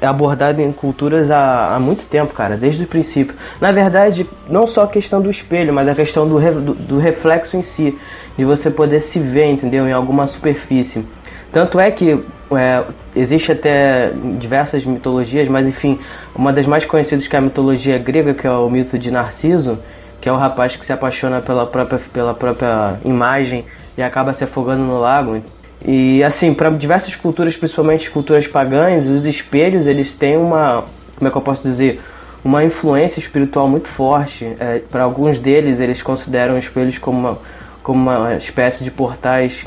abordado 0.00 0.62
em 0.62 0.72
culturas 0.72 1.30
há, 1.30 1.74
há 1.74 1.80
muito 1.80 2.06
tempo, 2.06 2.32
cara, 2.32 2.56
desde 2.56 2.84
o 2.84 2.86
princípio. 2.86 3.34
Na 3.60 3.70
verdade, 3.70 4.26
não 4.48 4.66
só 4.66 4.84
a 4.84 4.88
questão 4.88 5.20
do 5.20 5.28
espelho, 5.28 5.74
mas 5.74 5.88
a 5.88 5.94
questão 5.94 6.26
do, 6.26 6.38
re, 6.38 6.52
do, 6.52 6.74
do 6.74 6.98
reflexo 6.98 7.56
em 7.56 7.62
si, 7.62 7.98
de 8.36 8.44
você 8.44 8.70
poder 8.70 9.00
se 9.00 9.18
ver, 9.18 9.46
entendeu, 9.46 9.86
em 9.86 9.92
alguma 9.92 10.26
superfície. 10.26 11.04
Tanto 11.52 11.80
é 11.80 11.90
que 11.90 12.22
é, 12.52 12.84
existe 13.16 13.52
até 13.52 14.12
diversas 14.38 14.84
mitologias, 14.84 15.48
mas 15.48 15.66
enfim, 15.66 15.98
uma 16.34 16.52
das 16.52 16.66
mais 16.66 16.84
conhecidas 16.84 17.26
que 17.26 17.34
é 17.34 17.38
a 17.38 17.42
mitologia 17.42 17.98
grega, 17.98 18.34
que 18.34 18.46
é 18.46 18.50
o 18.50 18.68
mito 18.68 18.98
de 18.98 19.10
Narciso, 19.10 19.78
que 20.20 20.28
é 20.28 20.32
o 20.32 20.36
rapaz 20.36 20.76
que 20.76 20.84
se 20.84 20.92
apaixona 20.92 21.40
pela 21.40 21.66
própria, 21.66 22.00
pela 22.12 22.34
própria 22.34 23.00
imagem 23.04 23.64
e 23.96 24.02
acaba 24.02 24.34
se 24.34 24.44
afogando 24.44 24.82
no 24.82 24.98
lago. 24.98 25.42
E 25.84 26.22
assim, 26.24 26.52
para 26.52 26.70
diversas 26.70 27.14
culturas, 27.16 27.56
principalmente 27.56 28.10
culturas 28.10 28.46
pagãs, 28.46 29.06
os 29.06 29.24
espelhos 29.24 29.86
eles 29.86 30.12
têm 30.12 30.36
uma, 30.36 30.84
como 31.16 31.28
é 31.28 31.30
que 31.30 31.36
eu 31.36 31.42
posso 31.42 31.62
dizer, 31.62 32.00
uma 32.44 32.64
influência 32.64 33.20
espiritual 33.20 33.68
muito 33.68 33.88
forte. 33.88 34.54
É, 34.58 34.80
para 34.90 35.02
alguns 35.02 35.38
deles, 35.38 35.80
eles 35.80 36.02
consideram 36.02 36.58
espelhos 36.58 36.98
como 36.98 37.18
uma, 37.18 37.38
como 37.82 38.10
uma 38.10 38.34
espécie 38.34 38.84
de 38.84 38.90
portais 38.90 39.64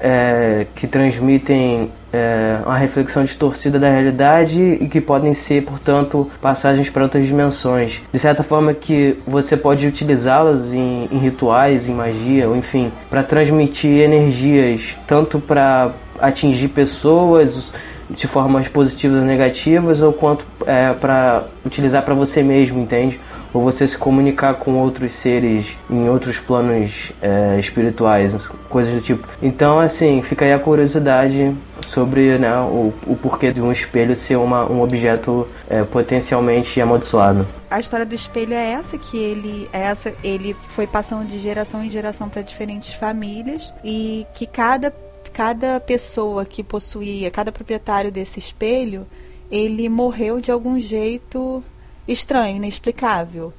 é, 0.00 0.66
que 0.74 0.86
transmitem 0.86 1.90
é, 2.12 2.58
uma 2.64 2.76
reflexão 2.76 3.24
distorcida 3.24 3.78
da 3.78 3.90
realidade 3.90 4.60
e 4.62 4.88
que 4.88 5.00
podem 5.00 5.32
ser, 5.32 5.64
portanto, 5.64 6.30
passagens 6.40 6.88
para 6.90 7.02
outras 7.02 7.24
dimensões. 7.24 8.02
De 8.12 8.18
certa 8.18 8.42
forma 8.42 8.72
que 8.74 9.16
você 9.26 9.56
pode 9.56 9.86
utilizá-las 9.86 10.72
em, 10.72 11.08
em, 11.10 11.18
rituais, 11.18 11.88
em 11.88 11.94
magia, 11.94 12.48
ou 12.48 12.56
enfim, 12.56 12.90
para 13.10 13.22
transmitir 13.22 14.00
energias, 14.00 14.96
tanto 15.06 15.38
para 15.38 15.92
atingir 16.18 16.68
pessoas 16.68 17.72
de 18.08 18.26
formas 18.28 18.68
positivas 18.68 19.18
ou 19.18 19.24
negativas, 19.24 20.00
ou 20.00 20.12
quanto 20.12 20.46
é, 20.64 20.92
para 20.92 21.44
utilizar 21.64 22.02
para 22.02 22.14
você 22.14 22.42
mesmo, 22.42 22.80
entende? 22.80 23.20
Ou 23.56 23.62
você 23.62 23.88
se 23.88 23.96
comunicar 23.96 24.54
com 24.54 24.74
outros 24.74 25.12
seres 25.12 25.78
em 25.88 26.10
outros 26.10 26.38
planos 26.38 27.10
é, 27.22 27.58
espirituais, 27.58 28.50
coisas 28.68 28.92
do 28.92 29.00
tipo. 29.00 29.26
Então, 29.40 29.78
assim, 29.78 30.20
fica 30.20 30.44
aí 30.44 30.52
a 30.52 30.58
curiosidade 30.58 31.56
sobre 31.80 32.36
né, 32.36 32.54
o, 32.60 32.92
o 33.06 33.16
porquê 33.16 33.50
de 33.50 33.62
um 33.62 33.72
espelho 33.72 34.14
ser 34.14 34.36
uma, 34.36 34.70
um 34.70 34.82
objeto 34.82 35.46
é, 35.70 35.82
potencialmente 35.84 36.78
amaldiçoado. 36.82 37.46
A 37.70 37.80
história 37.80 38.04
do 38.04 38.14
espelho 38.14 38.52
é 38.52 38.72
essa 38.72 38.98
que 38.98 39.16
ele 39.16 39.68
é 39.72 39.80
essa 39.80 40.12
ele 40.22 40.54
foi 40.68 40.86
passando 40.86 41.26
de 41.26 41.38
geração 41.38 41.82
em 41.82 41.88
geração 41.88 42.28
para 42.28 42.42
diferentes 42.42 42.92
famílias 42.92 43.72
e 43.82 44.26
que 44.34 44.46
cada 44.46 44.92
cada 45.32 45.80
pessoa 45.80 46.44
que 46.44 46.62
possuía, 46.62 47.30
cada 47.30 47.52
proprietário 47.52 48.10
desse 48.10 48.38
espelho, 48.38 49.06
ele 49.50 49.88
morreu 49.88 50.40
de 50.40 50.50
algum 50.50 50.78
jeito 50.78 51.62
estranho, 52.06 52.56
inexplicável. 52.56 53.52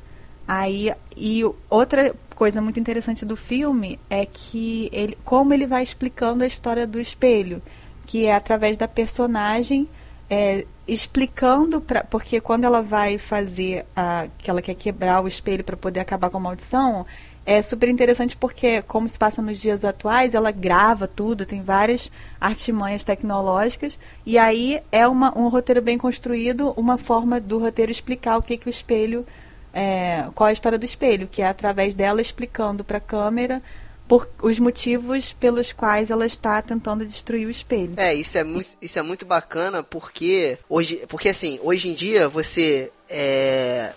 Aí, 0.47 0.93
e 1.15 1.43
outra 1.69 2.15
coisa 2.33 2.61
muito 2.61 2.79
interessante 2.79 3.25
do 3.25 3.35
filme 3.35 3.99
é 4.09 4.25
que 4.25 4.89
ele, 4.93 5.17
como 5.25 5.53
ele 5.53 5.67
vai 5.67 5.83
explicando 5.83 6.43
a 6.43 6.47
história 6.47 6.87
do 6.87 6.99
espelho, 6.99 7.61
que 8.05 8.25
é 8.25 8.33
através 8.33 8.77
da 8.77 8.87
personagem 8.87 9.89
é, 10.29 10.65
explicando 10.87 11.81
para 11.81 12.03
porque 12.03 12.39
quando 12.39 12.63
ela 12.63 12.81
vai 12.81 13.17
fazer 13.17 13.85
a, 13.95 14.27
que 14.37 14.49
ela 14.49 14.61
quer 14.61 14.75
quebrar 14.75 15.21
o 15.21 15.27
espelho 15.27 15.63
para 15.63 15.75
poder 15.75 15.99
acabar 15.99 16.29
com 16.29 16.37
a 16.37 16.41
maldição, 16.41 17.05
é 17.47 17.61
super 17.61 17.87
interessante 17.87 18.35
porque, 18.35 18.81
como 18.81 19.07
se 19.07 19.17
passa 19.17 19.41
nos 19.41 19.57
dias 19.57 19.85
atuais, 19.85 20.35
ela 20.35 20.51
grava 20.51 21.07
tudo, 21.07 21.45
tem 21.45 21.63
várias 21.63 22.11
artimanhas 22.41 23.05
tecnológicas, 23.05 23.97
e 24.25 24.37
aí 24.37 24.81
é 24.91 25.07
uma, 25.07 25.35
um 25.35 25.47
roteiro 25.47 25.81
bem 25.81 25.97
construído, 25.97 26.73
uma 26.75 26.97
forma 26.97 27.39
do 27.39 27.57
roteiro 27.57 27.89
explicar 27.89 28.35
o 28.37 28.41
que, 28.41 28.57
que 28.57 28.67
o 28.67 28.69
espelho. 28.69 29.25
É, 29.73 30.25
qual 30.35 30.47
é 30.47 30.49
a 30.49 30.53
história 30.53 30.77
do 30.77 30.83
espelho, 30.83 31.27
que 31.31 31.41
é 31.41 31.47
através 31.47 31.93
dela 31.93 32.19
explicando 32.19 32.83
para 32.83 32.97
a 32.97 33.01
câmera 33.01 33.61
por 34.07 34.29
os 34.41 34.59
motivos 34.59 35.31
pelos 35.33 35.71
quais 35.71 36.09
ela 36.09 36.25
está 36.25 36.61
tentando 36.61 37.05
destruir 37.05 37.45
o 37.45 37.51
espelho. 37.51 37.93
É, 37.95 38.13
isso 38.13 38.37
é, 38.37 38.45
isso 38.81 38.99
é 38.99 39.01
muito 39.01 39.25
bacana 39.25 39.83
porque 39.83 40.57
hoje, 40.67 41.05
porque 41.07 41.29
assim, 41.29 41.59
hoje 41.61 41.89
em 41.89 41.93
dia 41.93 42.27
você 42.27 42.91
é 43.09 43.93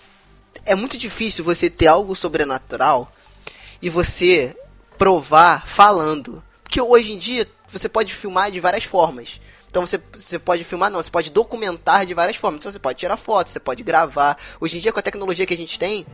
é 0.65 0.75
muito 0.75 0.97
difícil 0.97 1.43
você 1.43 1.69
ter 1.69 1.87
algo 1.87 2.15
sobrenatural 2.15 3.11
e 3.81 3.89
você 3.89 4.55
provar 4.97 5.65
falando. 5.67 6.43
Porque 6.63 6.79
hoje 6.79 7.11
em 7.13 7.17
dia 7.17 7.47
você 7.67 7.89
pode 7.89 8.13
filmar 8.13 8.51
de 8.51 8.59
várias 8.59 8.83
formas. 8.83 9.39
Então 9.67 9.85
você, 9.85 9.99
você 10.15 10.37
pode 10.37 10.63
filmar, 10.63 10.91
não, 10.91 11.01
você 11.01 11.09
pode 11.09 11.31
documentar 11.31 12.05
de 12.05 12.13
várias 12.13 12.37
formas. 12.37 12.59
Então 12.59 12.71
você 12.71 12.79
pode 12.79 12.99
tirar 12.99 13.17
foto, 13.17 13.49
você 13.49 13.59
pode 13.59 13.81
gravar. 13.83 14.37
Hoje 14.59 14.77
em 14.77 14.81
dia, 14.81 14.91
com 14.91 14.99
a 14.99 15.03
tecnologia 15.03 15.45
que 15.45 15.53
a 15.53 15.57
gente 15.57 15.79
tem, 15.79 16.05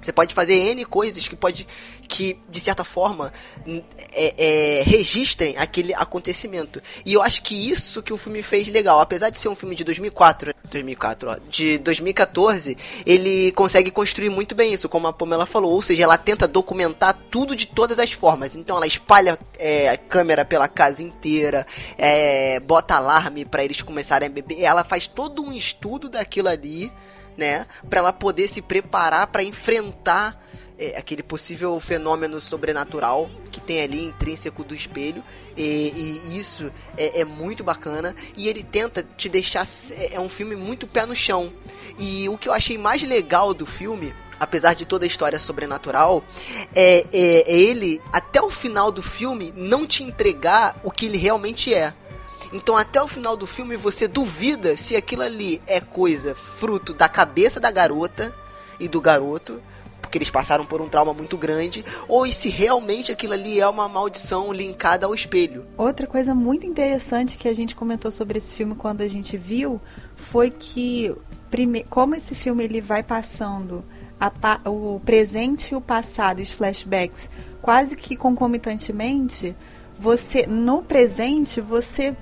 Você 0.00 0.12
pode 0.12 0.34
fazer 0.34 0.54
N 0.54 0.84
coisas 0.84 1.26
que 1.26 1.34
pode 1.34 1.66
que 2.06 2.38
de 2.48 2.60
certa 2.60 2.84
forma 2.84 3.32
é, 4.12 4.78
é, 4.78 4.82
registrem 4.82 5.56
aquele 5.58 5.92
acontecimento. 5.92 6.80
E 7.04 7.14
eu 7.14 7.22
acho 7.22 7.42
que 7.42 7.54
isso 7.68 8.02
que 8.02 8.12
o 8.12 8.16
filme 8.16 8.42
fez 8.42 8.68
legal, 8.68 9.00
apesar 9.00 9.30
de 9.30 9.38
ser 9.38 9.48
um 9.48 9.54
filme 9.56 9.74
de 9.74 9.82
2004, 9.82 10.54
2004, 10.70 11.30
ó, 11.30 11.36
de 11.50 11.78
2014, 11.78 12.76
ele 13.04 13.50
consegue 13.52 13.90
construir 13.90 14.30
muito 14.30 14.54
bem 14.54 14.72
isso, 14.72 14.88
como 14.88 15.08
a 15.08 15.12
Pamela 15.12 15.46
falou, 15.46 15.72
ou 15.72 15.82
seja, 15.82 16.04
ela 16.04 16.16
tenta 16.16 16.46
documentar 16.46 17.18
tudo 17.30 17.56
de 17.56 17.66
todas 17.66 17.98
as 17.98 18.12
formas. 18.12 18.54
Então 18.54 18.76
ela 18.76 18.86
espalha 18.86 19.38
é, 19.58 19.88
a 19.88 19.96
câmera 19.96 20.44
pela 20.44 20.68
casa 20.68 21.02
inteira, 21.02 21.66
é, 21.98 22.60
bota 22.60 22.94
alarme 22.94 23.44
para 23.44 23.64
eles 23.64 23.82
começarem 23.82 24.28
a 24.28 24.30
beber, 24.30 24.60
ela 24.60 24.84
faz 24.84 25.06
todo 25.06 25.42
um 25.42 25.52
estudo 25.52 26.08
daquilo 26.08 26.48
ali 26.48 26.92
né, 27.36 27.66
para 27.88 28.00
ela 28.00 28.12
poder 28.12 28.48
se 28.48 28.62
preparar 28.62 29.26
para 29.28 29.42
enfrentar 29.42 30.40
é, 30.78 30.96
aquele 30.96 31.22
possível 31.22 31.78
fenômeno 31.80 32.40
sobrenatural 32.40 33.30
que 33.50 33.60
tem 33.60 33.80
ali 33.80 34.04
intrínseco 34.04 34.62
do 34.62 34.74
espelho. 34.74 35.24
E, 35.56 36.20
e 36.26 36.38
isso 36.38 36.70
é, 36.96 37.20
é 37.20 37.24
muito 37.24 37.64
bacana. 37.64 38.14
E 38.36 38.48
ele 38.48 38.62
tenta 38.62 39.02
te 39.16 39.28
deixar 39.28 39.66
é 39.92 40.14
é 40.14 40.20
um 40.20 40.28
filme 40.28 40.54
muito 40.54 40.86
pé 40.86 41.06
no 41.06 41.16
chão. 41.16 41.52
E 41.98 42.28
o 42.28 42.36
que 42.36 42.48
eu 42.48 42.52
achei 42.52 42.76
mais 42.76 43.02
legal 43.02 43.54
do 43.54 43.66
filme 43.66 44.14
apesar 44.38 44.74
de 44.74 44.84
toda 44.84 45.04
a 45.04 45.08
história 45.08 45.38
sobrenatural, 45.38 46.22
é, 46.74 47.06
é, 47.10 47.50
é 47.50 47.58
ele, 47.58 48.02
até 48.12 48.40
o 48.42 48.50
final 48.50 48.92
do 48.92 49.02
filme, 49.02 49.50
não 49.56 49.86
te 49.86 50.02
entregar 50.02 50.78
o 50.84 50.90
que 50.90 51.06
ele 51.06 51.16
realmente 51.16 51.72
é. 51.72 51.94
Então, 52.52 52.76
até 52.76 53.02
o 53.02 53.08
final 53.08 53.36
do 53.36 53.46
filme, 53.46 53.76
você 53.76 54.06
duvida 54.08 54.76
se 54.76 54.96
aquilo 54.96 55.22
ali 55.22 55.60
é 55.66 55.80
coisa 55.80 56.34
fruto 56.34 56.94
da 56.94 57.08
cabeça 57.08 57.58
da 57.60 57.70
garota 57.70 58.34
e 58.78 58.88
do 58.88 59.00
garoto, 59.00 59.60
porque 60.00 60.18
eles 60.18 60.30
passaram 60.30 60.64
por 60.64 60.80
um 60.80 60.88
trauma 60.88 61.12
muito 61.12 61.36
grande, 61.36 61.84
ou 62.06 62.30
se 62.30 62.48
realmente 62.48 63.10
aquilo 63.10 63.32
ali 63.32 63.60
é 63.60 63.66
uma 63.68 63.88
maldição 63.88 64.52
linkada 64.52 65.06
ao 65.06 65.14
espelho. 65.14 65.66
Outra 65.76 66.06
coisa 66.06 66.34
muito 66.34 66.64
interessante 66.66 67.36
que 67.36 67.48
a 67.48 67.54
gente 67.54 67.74
comentou 67.74 68.10
sobre 68.10 68.38
esse 68.38 68.54
filme 68.54 68.74
quando 68.74 69.00
a 69.00 69.08
gente 69.08 69.36
viu 69.36 69.80
foi 70.14 70.50
que 70.50 71.14
como 71.88 72.14
esse 72.14 72.34
filme 72.34 72.62
ele 72.64 72.80
vai 72.80 73.02
passando 73.02 73.82
pa- 74.40 74.60
o 74.66 75.00
presente 75.04 75.72
e 75.72 75.76
o 75.76 75.80
passado, 75.80 76.40
os 76.42 76.52
flashbacks, 76.52 77.30
quase 77.62 77.96
que 77.96 78.14
concomitantemente, 78.16 79.56
você 79.98 80.46
no 80.46 80.82
presente 80.82 81.60
você 81.60 82.14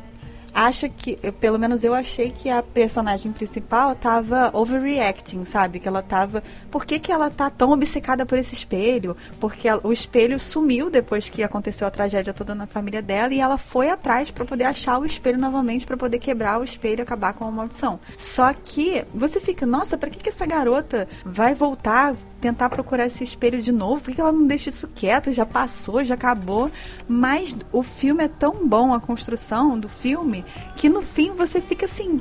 acha 0.54 0.88
que, 0.88 1.16
pelo 1.40 1.58
menos 1.58 1.82
eu 1.82 1.92
achei 1.92 2.30
que 2.30 2.48
a 2.48 2.62
personagem 2.62 3.32
principal 3.32 3.94
tava 3.94 4.50
overreacting, 4.52 5.44
sabe? 5.44 5.78
Que 5.80 5.88
ela 5.88 6.02
tava. 6.02 6.42
Por 6.70 6.84
que, 6.86 6.98
que 6.98 7.10
ela 7.10 7.28
tá 7.30 7.50
tão 7.50 7.70
obcecada 7.72 8.24
por 8.24 8.38
esse 8.38 8.54
espelho? 8.54 9.16
Porque 9.40 9.66
ela- 9.68 9.80
o 9.82 9.92
espelho 9.92 10.38
sumiu 10.38 10.88
depois 10.90 11.28
que 11.28 11.42
aconteceu 11.42 11.86
a 11.86 11.90
tragédia 11.90 12.32
toda 12.32 12.54
na 12.54 12.66
família 12.66 13.02
dela 13.02 13.34
e 13.34 13.40
ela 13.40 13.58
foi 13.58 13.88
atrás 13.90 14.30
para 14.30 14.44
poder 14.44 14.64
achar 14.64 14.98
o 14.98 15.04
espelho 15.04 15.38
novamente, 15.38 15.86
para 15.86 15.96
poder 15.96 16.18
quebrar 16.18 16.60
o 16.60 16.64
espelho 16.64 17.00
e 17.00 17.02
acabar 17.02 17.32
com 17.32 17.44
a 17.44 17.50
maldição. 17.50 17.98
Só 18.16 18.52
que 18.52 19.04
você 19.14 19.40
fica, 19.40 19.66
nossa, 19.66 19.98
pra 19.98 20.08
que, 20.10 20.18
que 20.18 20.28
essa 20.28 20.46
garota 20.46 21.08
vai 21.24 21.54
voltar? 21.54 22.14
Tentar 22.44 22.68
procurar 22.68 23.06
esse 23.06 23.24
espelho 23.24 23.62
de 23.62 23.72
novo, 23.72 24.02
por 24.02 24.10
que 24.10 24.16
que 24.16 24.20
ela 24.20 24.30
não 24.30 24.46
deixa 24.46 24.68
isso 24.68 24.86
quieto? 24.88 25.32
Já 25.32 25.46
passou, 25.46 26.04
já 26.04 26.14
acabou. 26.14 26.70
Mas 27.08 27.56
o 27.72 27.82
filme 27.82 28.22
é 28.22 28.28
tão 28.28 28.68
bom, 28.68 28.92
a 28.92 29.00
construção 29.00 29.80
do 29.80 29.88
filme, 29.88 30.44
que 30.76 30.90
no 30.90 31.00
fim 31.00 31.32
você 31.32 31.58
fica 31.58 31.86
assim. 31.86 32.20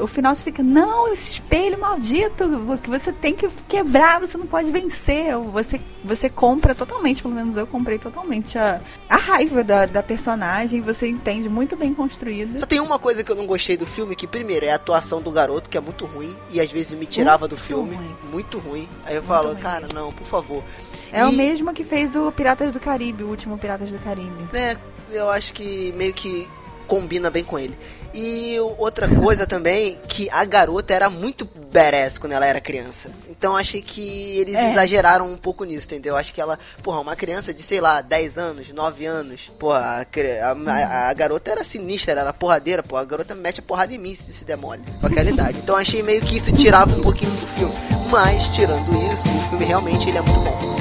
O 0.00 0.06
final 0.06 0.34
você 0.34 0.44
fica, 0.44 0.62
não, 0.62 1.10
esse 1.12 1.32
espelho 1.32 1.78
maldito, 1.80 2.44
que 2.82 2.90
você 2.90 3.10
tem 3.10 3.34
que 3.34 3.48
quebrar, 3.66 4.20
você 4.20 4.36
não 4.36 4.46
pode 4.46 4.70
vencer. 4.70 5.36
Você, 5.52 5.80
você 6.04 6.28
compra 6.28 6.74
totalmente, 6.74 7.22
pelo 7.22 7.34
menos 7.34 7.56
eu 7.56 7.66
comprei 7.66 7.98
totalmente 7.98 8.58
a, 8.58 8.80
a 9.08 9.16
raiva 9.16 9.64
da, 9.64 9.86
da 9.86 10.02
personagem, 10.02 10.80
você 10.82 11.08
entende 11.08 11.48
muito 11.48 11.74
bem 11.76 11.94
construída. 11.94 12.58
Só 12.60 12.66
tem 12.66 12.80
uma 12.80 12.98
coisa 12.98 13.24
que 13.24 13.32
eu 13.32 13.36
não 13.36 13.46
gostei 13.46 13.76
do 13.76 13.86
filme, 13.86 14.14
que 14.14 14.26
primeiro 14.26 14.66
é 14.66 14.70
a 14.70 14.76
atuação 14.76 15.22
do 15.22 15.30
garoto, 15.30 15.70
que 15.70 15.76
é 15.78 15.80
muito 15.80 16.04
ruim, 16.04 16.36
e 16.50 16.60
às 16.60 16.70
vezes 16.70 16.92
me 16.98 17.06
tirava 17.06 17.48
do 17.48 17.56
Muito 17.56 17.64
filme. 17.66 17.94
ruim. 17.96 18.16
Muito 18.30 18.58
ruim. 18.58 18.88
Aí 19.04 19.16
eu 19.16 19.22
falo, 19.22 19.48
ruim. 19.52 19.58
cara, 19.60 19.88
não, 19.92 20.12
por 20.12 20.26
favor. 20.26 20.62
É 21.10 21.24
o 21.24 21.30
E- 21.30 21.36
mesmo 21.36 21.72
que 21.72 21.82
fez 21.82 22.14
o 22.14 22.30
Piratas 22.30 22.72
do 22.72 22.78
Caribe, 22.78 23.24
o 23.24 23.28
último 23.28 23.56
Piratas 23.56 23.90
do 23.90 23.98
Caribe. 23.98 24.48
né, 24.52 24.76
eu 25.10 25.30
acho 25.30 25.54
que 25.54 25.92
meio 25.96 26.12
que 26.12 26.46
combina 26.86 27.30
bem 27.30 27.42
com 27.42 27.58
ele. 27.58 27.76
E 28.18 28.58
outra 28.78 29.06
coisa 29.08 29.46
também, 29.46 29.98
que 30.08 30.28
a 30.30 30.42
garota 30.46 30.94
era 30.94 31.10
muito 31.10 31.44
badass 31.70 32.16
quando 32.16 32.32
ela 32.32 32.46
era 32.46 32.60
criança. 32.62 33.10
Então 33.28 33.54
achei 33.54 33.82
que 33.82 34.38
eles 34.38 34.54
É. 34.54 34.72
exageraram 34.72 35.30
um 35.30 35.36
pouco 35.36 35.64
nisso, 35.64 35.86
entendeu? 35.86 36.16
Acho 36.16 36.32
que 36.32 36.40
ela, 36.40 36.58
porra, 36.82 37.00
uma 37.00 37.14
criança 37.14 37.52
de, 37.52 37.62
sei 37.62 37.78
lá, 37.80 38.00
10 38.00 38.38
anos, 38.38 38.68
9 38.70 39.04
anos, 39.04 39.50
porra, 39.58 40.06
a, 40.40 40.70
a, 40.72 41.08
a- 41.10 41.12
garota 41.12 41.50
era 41.50 41.62
sinistra, 41.62 42.12
era 42.18 42.32
porradeira, 42.32 42.82
porra, 42.82 43.02
a 43.02 43.04
garota 43.04 43.34
mete 43.34 43.60
a 43.60 43.62
porrada 43.62 43.92
em 43.92 43.98
mim 43.98 44.14
se 44.14 44.32
se 44.32 44.44
demole, 44.46 44.82
com 45.00 45.06
aquela 45.06 45.28
idade. 45.28 45.58
Então 45.58 45.76
achei 45.76 46.02
meio 46.02 46.22
que 46.22 46.36
isso 46.36 46.50
tirava 46.52 46.96
um 46.96 47.02
pouquinho 47.02 47.30
do 47.32 47.46
filme. 47.48 47.74
Mas, 48.10 48.48
tirando 48.48 49.12
isso, 49.12 49.28
o 49.28 49.48
filme 49.50 49.64
realmente 49.66 50.08
ele 50.08 50.16
é 50.18 50.22
muito 50.22 50.40
bom. 50.40 50.75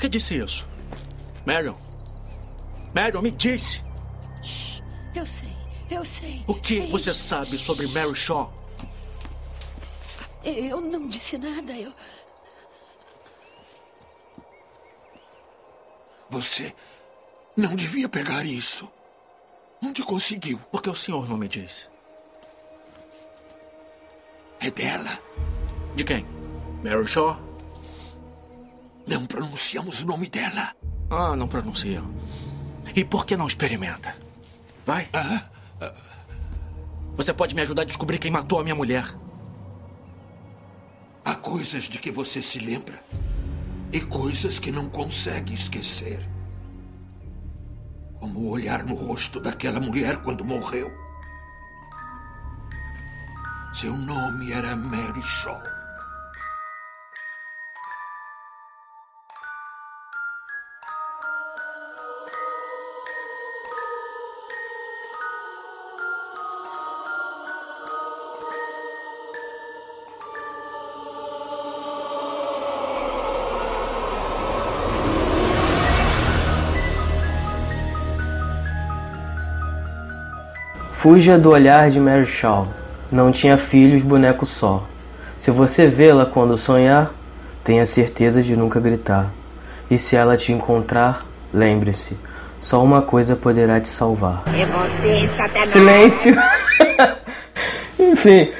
Que 0.00 0.08
disse 0.08 0.34
isso? 0.34 0.66
Marion? 1.44 1.76
Marion, 2.94 3.20
me 3.20 3.30
disse. 3.30 3.84
Eu 5.14 5.26
sei, 5.26 5.56
eu 5.90 6.04
sei. 6.04 6.42
O 6.46 6.54
que 6.54 6.80
sei. 6.80 6.90
você 6.90 7.12
sabe 7.12 7.58
sobre 7.58 7.86
Mary 7.88 8.16
Shaw? 8.16 8.52
Eu 10.42 10.80
não 10.80 11.06
disse 11.06 11.36
nada, 11.36 11.72
eu. 11.72 11.92
Você 16.30 16.74
não 17.56 17.76
devia 17.76 18.08
pegar 18.08 18.46
isso. 18.46 18.90
Onde 19.82 20.02
conseguiu? 20.02 20.58
Por 20.70 20.80
que 20.80 20.88
o 20.88 20.94
senhor 20.94 21.28
não 21.28 21.36
me 21.36 21.48
disse? 21.48 21.88
É 24.60 24.70
dela. 24.70 25.18
De 25.94 26.04
quem? 26.04 26.24
Mary 26.82 27.06
Shaw? 27.06 27.49
Não 29.10 29.26
pronunciamos 29.26 30.02
o 30.02 30.06
nome 30.06 30.28
dela. 30.28 30.74
Ah, 31.10 31.34
não 31.34 31.48
pronuncia. 31.48 32.02
E 32.94 33.04
por 33.04 33.26
que 33.26 33.36
não 33.36 33.46
experimenta? 33.46 34.14
Vai. 34.86 35.08
Ah, 35.12 35.42
Você 37.16 37.32
pode 37.34 37.54
me 37.54 37.62
ajudar 37.62 37.82
a 37.82 37.86
descobrir 37.86 38.18
quem 38.18 38.30
matou 38.30 38.60
a 38.60 38.62
minha 38.62 38.74
mulher. 38.74 39.04
há 41.24 41.34
coisas 41.34 41.84
de 41.84 41.98
que 41.98 42.10
você 42.10 42.40
se 42.42 42.58
lembra 42.58 43.02
e 43.92 44.00
coisas 44.00 44.58
que 44.58 44.72
não 44.72 44.88
consegue 44.88 45.52
esquecer. 45.54 46.20
Como 48.18 48.40
o 48.40 48.48
olhar 48.50 48.82
no 48.84 48.94
rosto 48.94 49.38
daquela 49.40 49.78
mulher 49.80 50.16
quando 50.22 50.44
morreu. 50.44 50.90
Seu 53.72 53.96
nome 53.96 54.52
era 54.52 54.74
Mary 54.74 55.22
Shaw. 55.22 55.60
Fuja 81.00 81.38
do 81.38 81.48
olhar 81.48 81.88
de 81.88 81.98
Mary 81.98 82.26
Shaw. 82.26 82.68
Não 83.10 83.32
tinha 83.32 83.56
filhos, 83.56 84.02
boneco 84.02 84.44
só. 84.44 84.86
Se 85.38 85.50
você 85.50 85.86
vê-la 85.86 86.26
quando 86.26 86.58
sonhar, 86.58 87.14
tenha 87.64 87.86
certeza 87.86 88.42
de 88.42 88.54
nunca 88.54 88.78
gritar. 88.78 89.30
E 89.90 89.96
se 89.96 90.14
ela 90.14 90.36
te 90.36 90.52
encontrar, 90.52 91.24
lembre-se, 91.54 92.18
só 92.60 92.84
uma 92.84 93.00
coisa 93.00 93.34
poderá 93.34 93.80
te 93.80 93.88
salvar. 93.88 94.42
É 94.48 94.66
você. 94.66 95.70
Silêncio! 95.70 96.36
Enfim, 97.98 98.52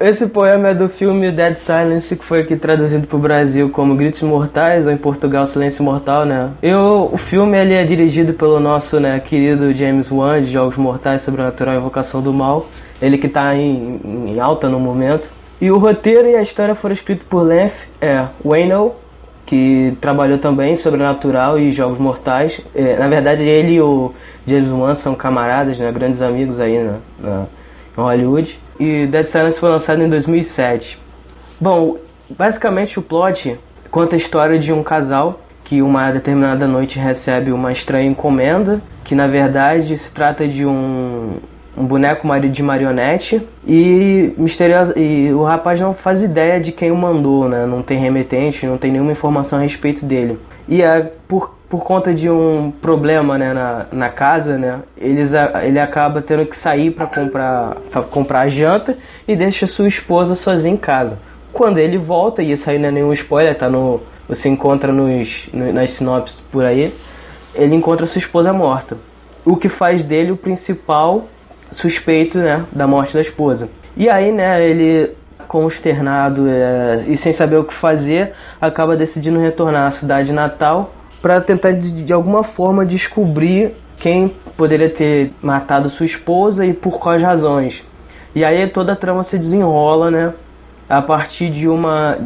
esse 0.00 0.26
poema 0.28 0.68
é 0.68 0.74
do 0.74 0.88
filme 0.88 1.32
Dead 1.32 1.56
Silence, 1.56 2.14
que 2.14 2.24
foi 2.24 2.40
aqui 2.40 2.56
traduzido 2.56 3.06
para 3.06 3.16
o 3.16 3.18
Brasil 3.18 3.70
como 3.70 3.96
Gritos 3.96 4.22
Mortais, 4.22 4.86
ou 4.86 4.92
em 4.92 4.96
Portugal 4.96 5.46
Silêncio 5.46 5.82
Mortal, 5.82 6.24
né? 6.24 6.50
E 6.62 6.72
o, 6.72 7.16
filme 7.16 7.58
ele 7.58 7.74
é 7.74 7.84
dirigido 7.84 8.32
pelo 8.34 8.60
nosso 8.60 9.00
né, 9.00 9.18
querido 9.18 9.74
James 9.74 10.10
Wan, 10.10 10.40
de 10.40 10.50
Jogos 10.50 10.76
Mortais, 10.76 11.22
Sobrenatural 11.22 11.74
e 11.74 11.78
Invocação 11.78 12.22
do 12.22 12.32
Mal. 12.32 12.66
Ele 13.02 13.18
que 13.18 13.26
está 13.26 13.54
em, 13.54 14.00
em 14.04 14.40
alta 14.40 14.68
no 14.68 14.78
momento. 14.78 15.28
E 15.60 15.70
o 15.70 15.78
roteiro 15.78 16.28
e 16.28 16.36
a 16.36 16.42
história 16.42 16.74
foram 16.74 16.92
escritos 16.92 17.26
por 17.26 17.42
Lenth, 17.42 17.74
é, 18.00 18.26
Wayno, 18.44 18.92
que 19.44 19.96
trabalhou 20.00 20.38
também 20.38 20.74
em 20.74 20.76
Sobrenatural 20.76 21.58
e 21.58 21.72
Jogos 21.72 21.98
Mortais. 21.98 22.60
É, 22.74 22.96
na 22.96 23.08
verdade, 23.08 23.42
ele 23.42 23.74
e 23.74 23.80
o 23.80 24.12
James 24.46 24.70
Wan 24.70 24.94
são 24.94 25.14
camaradas, 25.14 25.78
né, 25.78 25.90
grandes 25.90 26.22
amigos 26.22 26.60
aí 26.60 26.76
em 26.76 26.90
Hollywood. 27.96 28.58
E 28.78 29.06
Dead 29.06 29.26
Silence 29.26 29.58
foi 29.58 29.70
lançado 29.70 30.02
em 30.02 30.08
2007. 30.08 30.98
Bom, 31.60 31.96
basicamente 32.28 32.98
o 32.98 33.02
plot 33.02 33.58
conta 33.90 34.16
a 34.16 34.18
história 34.18 34.58
de 34.58 34.72
um 34.72 34.82
casal 34.82 35.40
que 35.64 35.82
uma 35.82 36.12
determinada 36.12 36.68
noite 36.68 36.98
recebe 36.98 37.50
uma 37.50 37.72
estranha 37.72 38.08
encomenda, 38.08 38.80
que 39.02 39.16
na 39.16 39.26
verdade 39.26 39.98
se 39.98 40.12
trata 40.12 40.46
de 40.46 40.64
um, 40.64 41.38
um 41.76 41.84
boneco 41.84 42.28
de 42.48 42.62
marionete 42.62 43.42
e 43.66 44.32
misterioso 44.38 44.96
e 44.96 45.32
o 45.32 45.42
rapaz 45.42 45.80
não 45.80 45.92
faz 45.92 46.22
ideia 46.22 46.60
de 46.60 46.70
quem 46.70 46.92
o 46.92 46.96
mandou, 46.96 47.48
né? 47.48 47.66
Não 47.66 47.82
tem 47.82 47.98
remetente, 47.98 48.64
não 48.64 48.78
tem 48.78 48.92
nenhuma 48.92 49.10
informação 49.10 49.58
a 49.58 49.62
respeito 49.62 50.04
dele. 50.04 50.38
E 50.68 50.82
é 50.82 51.00
por 51.26 51.55
por 51.68 51.82
conta 51.82 52.14
de 52.14 52.30
um 52.30 52.70
problema 52.70 53.36
né, 53.36 53.52
na, 53.52 53.86
na 53.90 54.08
casa, 54.08 54.56
né, 54.56 54.80
eles, 54.96 55.32
ele 55.64 55.80
acaba 55.80 56.22
tendo 56.22 56.46
que 56.46 56.56
sair 56.56 56.92
para 56.92 57.06
comprar, 57.06 57.76
pra 57.90 58.02
comprar 58.02 58.40
a 58.42 58.48
janta 58.48 58.96
e 59.26 59.34
deixa 59.34 59.66
sua 59.66 59.88
esposa 59.88 60.34
sozinha 60.34 60.74
em 60.74 60.76
casa. 60.76 61.18
Quando 61.52 61.78
ele 61.78 61.98
volta, 61.98 62.42
e 62.42 62.52
isso 62.52 62.70
aí 62.70 62.78
não 62.78 62.88
é 62.88 62.92
nenhum 62.92 63.12
spoiler, 63.12 63.56
tá 63.56 63.68
no, 63.68 64.00
você 64.28 64.48
encontra 64.48 64.92
nos, 64.92 65.48
no, 65.52 65.72
nas 65.72 65.90
sinopses 65.90 66.40
por 66.40 66.64
aí, 66.64 66.94
ele 67.54 67.74
encontra 67.74 68.06
sua 68.06 68.18
esposa 68.18 68.52
morta. 68.52 68.96
O 69.44 69.56
que 69.56 69.68
faz 69.68 70.04
dele 70.04 70.30
o 70.30 70.36
principal 70.36 71.26
suspeito 71.72 72.38
né, 72.38 72.64
da 72.70 72.86
morte 72.86 73.14
da 73.14 73.20
esposa. 73.20 73.68
E 73.96 74.08
aí, 74.08 74.30
né, 74.30 74.64
ele 74.64 75.10
consternado 75.48 76.48
é, 76.48 77.04
e 77.08 77.16
sem 77.16 77.32
saber 77.32 77.56
o 77.56 77.64
que 77.64 77.72
fazer, 77.72 78.32
acaba 78.60 78.96
decidindo 78.96 79.38
retornar 79.38 79.86
à 79.86 79.90
cidade 79.90 80.32
natal 80.32 80.92
para 81.20 81.40
tentar 81.40 81.72
de, 81.72 81.90
de, 81.90 82.12
alguma 82.12 82.44
forma 82.44 82.84
descobrir 82.84 83.74
quem 83.98 84.32
poderia 84.56 84.90
ter 84.90 85.32
matado 85.42 85.88
sua 85.90 86.06
esposa 86.06 86.64
e 86.64 86.72
por 86.72 86.98
quais 86.98 87.22
razões. 87.22 87.82
E 88.34 88.44
aí 88.44 88.66
toda 88.66 88.92
a 88.92 88.96
trama 88.96 89.22
se 89.22 89.38
desenrola, 89.38 90.10
né, 90.10 90.34
a 90.88 91.00
partir 91.00 91.50
de 91.50 91.68
uma 91.68 92.18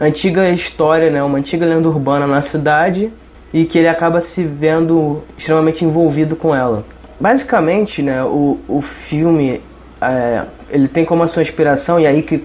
antiga 0.00 0.48
história, 0.48 1.10
né, 1.10 1.22
uma 1.22 1.38
antiga 1.38 1.66
lenda 1.66 1.88
urbana 1.88 2.26
na 2.26 2.40
cidade 2.40 3.12
e 3.52 3.64
que 3.64 3.78
ele 3.78 3.88
acaba 3.88 4.20
se 4.20 4.44
vendo 4.44 5.22
extremamente 5.36 5.84
envolvido 5.84 6.34
com 6.34 6.54
ela. 6.54 6.84
Basicamente, 7.20 8.02
né, 8.02 8.24
o, 8.24 8.58
o 8.66 8.80
filme 8.80 9.60
é, 10.00 10.44
ele 10.68 10.88
tem 10.88 11.04
como 11.04 11.22
a 11.22 11.28
sua 11.28 11.42
inspiração 11.42 12.00
e 12.00 12.06
aí 12.06 12.22
que, 12.22 12.44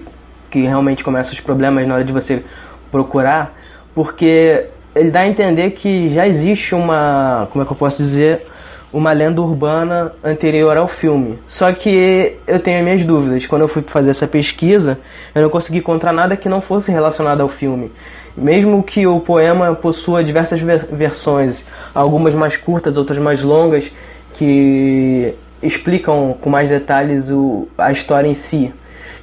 que 0.50 0.62
realmente 0.62 1.02
começam 1.02 1.32
os 1.32 1.40
problemas 1.40 1.86
na 1.88 1.94
hora 1.94 2.04
de 2.04 2.12
você 2.12 2.44
procurar, 2.90 3.54
porque 3.94 4.66
ele 4.94 5.10
dá 5.10 5.20
a 5.20 5.26
entender 5.26 5.70
que 5.72 6.08
já 6.08 6.26
existe 6.26 6.74
uma, 6.74 7.48
como 7.50 7.62
é 7.62 7.66
que 7.66 7.72
eu 7.72 7.76
posso 7.76 8.02
dizer, 8.02 8.46
uma 8.92 9.12
lenda 9.12 9.42
urbana 9.42 10.12
anterior 10.24 10.76
ao 10.76 10.88
filme. 10.88 11.38
Só 11.46 11.72
que 11.72 12.36
eu 12.46 12.58
tenho 12.58 12.82
minhas 12.82 13.04
dúvidas. 13.04 13.46
Quando 13.46 13.62
eu 13.62 13.68
fui 13.68 13.82
fazer 13.86 14.10
essa 14.10 14.26
pesquisa, 14.26 14.98
eu 15.34 15.42
não 15.42 15.50
consegui 15.50 15.78
encontrar 15.78 16.12
nada 16.12 16.36
que 16.36 16.48
não 16.48 16.60
fosse 16.60 16.90
relacionado 16.90 17.42
ao 17.42 17.48
filme. 17.48 17.92
Mesmo 18.36 18.82
que 18.82 19.06
o 19.06 19.20
poema 19.20 19.74
possua 19.74 20.22
diversas 20.22 20.60
versões, 20.60 21.64
algumas 21.94 22.34
mais 22.34 22.56
curtas, 22.56 22.96
outras 22.96 23.18
mais 23.18 23.42
longas, 23.42 23.92
que 24.34 25.34
explicam 25.62 26.36
com 26.40 26.48
mais 26.48 26.68
detalhes 26.68 27.30
o, 27.30 27.68
a 27.76 27.90
história 27.90 28.28
em 28.28 28.34
si. 28.34 28.72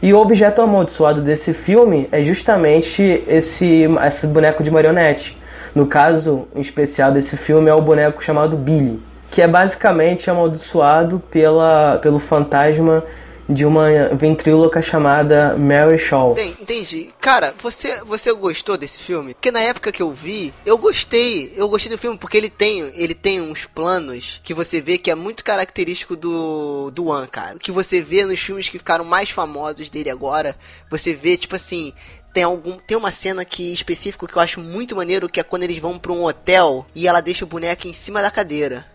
E 0.01 0.13
o 0.13 0.19
objeto 0.19 0.62
amaldiçoado 0.62 1.21
desse 1.21 1.54
filme 1.54 2.08
é 2.12 2.21
justamente 2.21 3.23
esse, 3.28 3.88
esse 4.06 4.28
boneco 4.28 4.62
de 4.62 4.69
marionete. 4.69 5.38
No 5.75 5.85
caso 5.85 6.47
especial 6.55 7.11
desse 7.11 7.38
filme 7.38 7.69
é 7.69 7.73
o 7.75 7.81
boneco 7.81 8.23
chamado 8.23 8.57
Billy 8.57 8.99
que 9.35 9.41
é 9.41 9.47
basicamente 9.49 10.29
amaldiçoado 10.29 11.19
pela, 11.19 11.99
pelo 12.01 12.19
fantasma 12.19 13.03
de 13.47 13.65
uma 13.65 14.15
ventríloca 14.15 14.81
chamada 14.81 15.57
Mary 15.57 15.97
Shaw. 15.99 16.35
Entendi. 16.59 17.09
Cara, 17.19 17.53
você, 17.61 18.01
você 18.05 18.33
gostou 18.33 18.77
desse 18.77 18.99
filme? 18.99 19.33
Porque 19.33 19.51
na 19.51 19.59
época 19.59 19.91
que 19.91 20.01
eu 20.01 20.11
vi, 20.11 20.53
eu 20.65 20.77
gostei. 20.77 21.53
Eu 21.55 21.69
gostei 21.69 21.91
do 21.91 21.97
filme 21.97 22.17
porque 22.17 22.38
ele 22.38 22.49
tem, 22.49 22.91
ele 22.95 23.13
tem 23.13 23.41
uns 23.41 23.65
planos 23.65 24.39
que 24.41 24.53
você 24.53 24.81
vê 24.81 24.97
que 24.97 25.11
é 25.11 25.15
muito 25.15 25.43
característico 25.43 26.15
do, 26.15 26.89
do 26.91 27.07
One, 27.07 27.27
cara. 27.27 27.59
Que 27.59 27.71
você 27.71 28.01
vê 28.01 28.25
nos 28.25 28.39
filmes 28.39 28.67
que 28.67 28.79
ficaram 28.79 29.05
mais 29.05 29.29
famosos 29.29 29.89
dele 29.89 30.09
agora. 30.09 30.55
Você 30.89 31.13
vê, 31.13 31.38
tipo 31.38 31.55
assim, 31.55 31.93
tem 32.35 32.43
algum 32.43 32.77
tem 32.85 32.97
uma 32.97 33.11
cena 33.11 33.45
que 33.45 33.71
específico 33.71 34.27
que 34.27 34.35
eu 34.35 34.41
acho 34.41 34.59
muito 34.59 34.93
maneiro 34.93 35.29
que 35.29 35.39
é 35.39 35.43
quando 35.43 35.63
eles 35.63 35.77
vão 35.77 35.97
para 35.97 36.11
um 36.11 36.25
hotel 36.25 36.85
e 36.93 37.07
ela 37.07 37.21
deixa 37.21 37.45
o 37.45 37.47
boneco 37.47 37.87
em 37.87 37.93
cima 37.93 38.21
da 38.21 38.29
cadeira. 38.29 38.85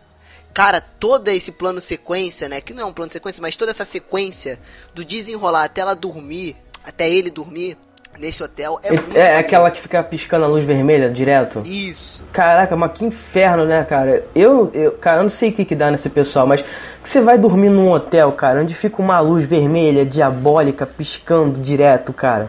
Cara, 0.52 0.78
todo 0.78 1.26
esse 1.28 1.50
plano 1.50 1.80
sequência, 1.80 2.50
né? 2.50 2.60
Que 2.60 2.74
não 2.74 2.82
é 2.82 2.84
um 2.84 2.92
plano 2.92 3.10
sequência, 3.10 3.40
mas 3.40 3.56
toda 3.56 3.70
essa 3.70 3.86
sequência 3.86 4.58
do 4.94 5.02
desenrolar 5.02 5.64
até 5.64 5.80
ela 5.80 5.94
dormir, 5.94 6.54
até 6.84 7.08
ele 7.08 7.30
dormir 7.30 7.78
nesse 8.18 8.42
hotel 8.42 8.78
é, 8.82 8.94
é 8.94 9.18
É, 9.18 9.38
aquela 9.38 9.70
que 9.70 9.80
fica 9.80 10.02
piscando 10.02 10.44
a 10.44 10.48
luz 10.48 10.62
vermelha 10.62 11.08
direto? 11.08 11.62
Isso. 11.64 12.22
Caraca, 12.32 12.76
mas 12.76 12.92
que 12.92 13.06
inferno, 13.06 13.64
né, 13.64 13.82
cara? 13.84 14.22
Eu, 14.34 14.70
eu, 14.74 14.92
cara, 14.92 15.18
eu 15.18 15.22
não 15.22 15.30
sei 15.30 15.48
o 15.48 15.52
que, 15.54 15.64
que 15.64 15.74
dá 15.74 15.90
nesse 15.90 16.10
pessoal, 16.10 16.46
mas 16.46 16.62
você 17.02 17.20
vai 17.20 17.38
dormir 17.38 17.70
num 17.70 17.90
hotel, 17.90 18.32
cara, 18.32 18.60
onde 18.60 18.74
fica 18.74 19.00
uma 19.00 19.18
luz 19.20 19.44
vermelha, 19.44 20.04
diabólica, 20.04 20.86
piscando 20.86 21.58
direto, 21.58 22.12
cara. 22.12 22.48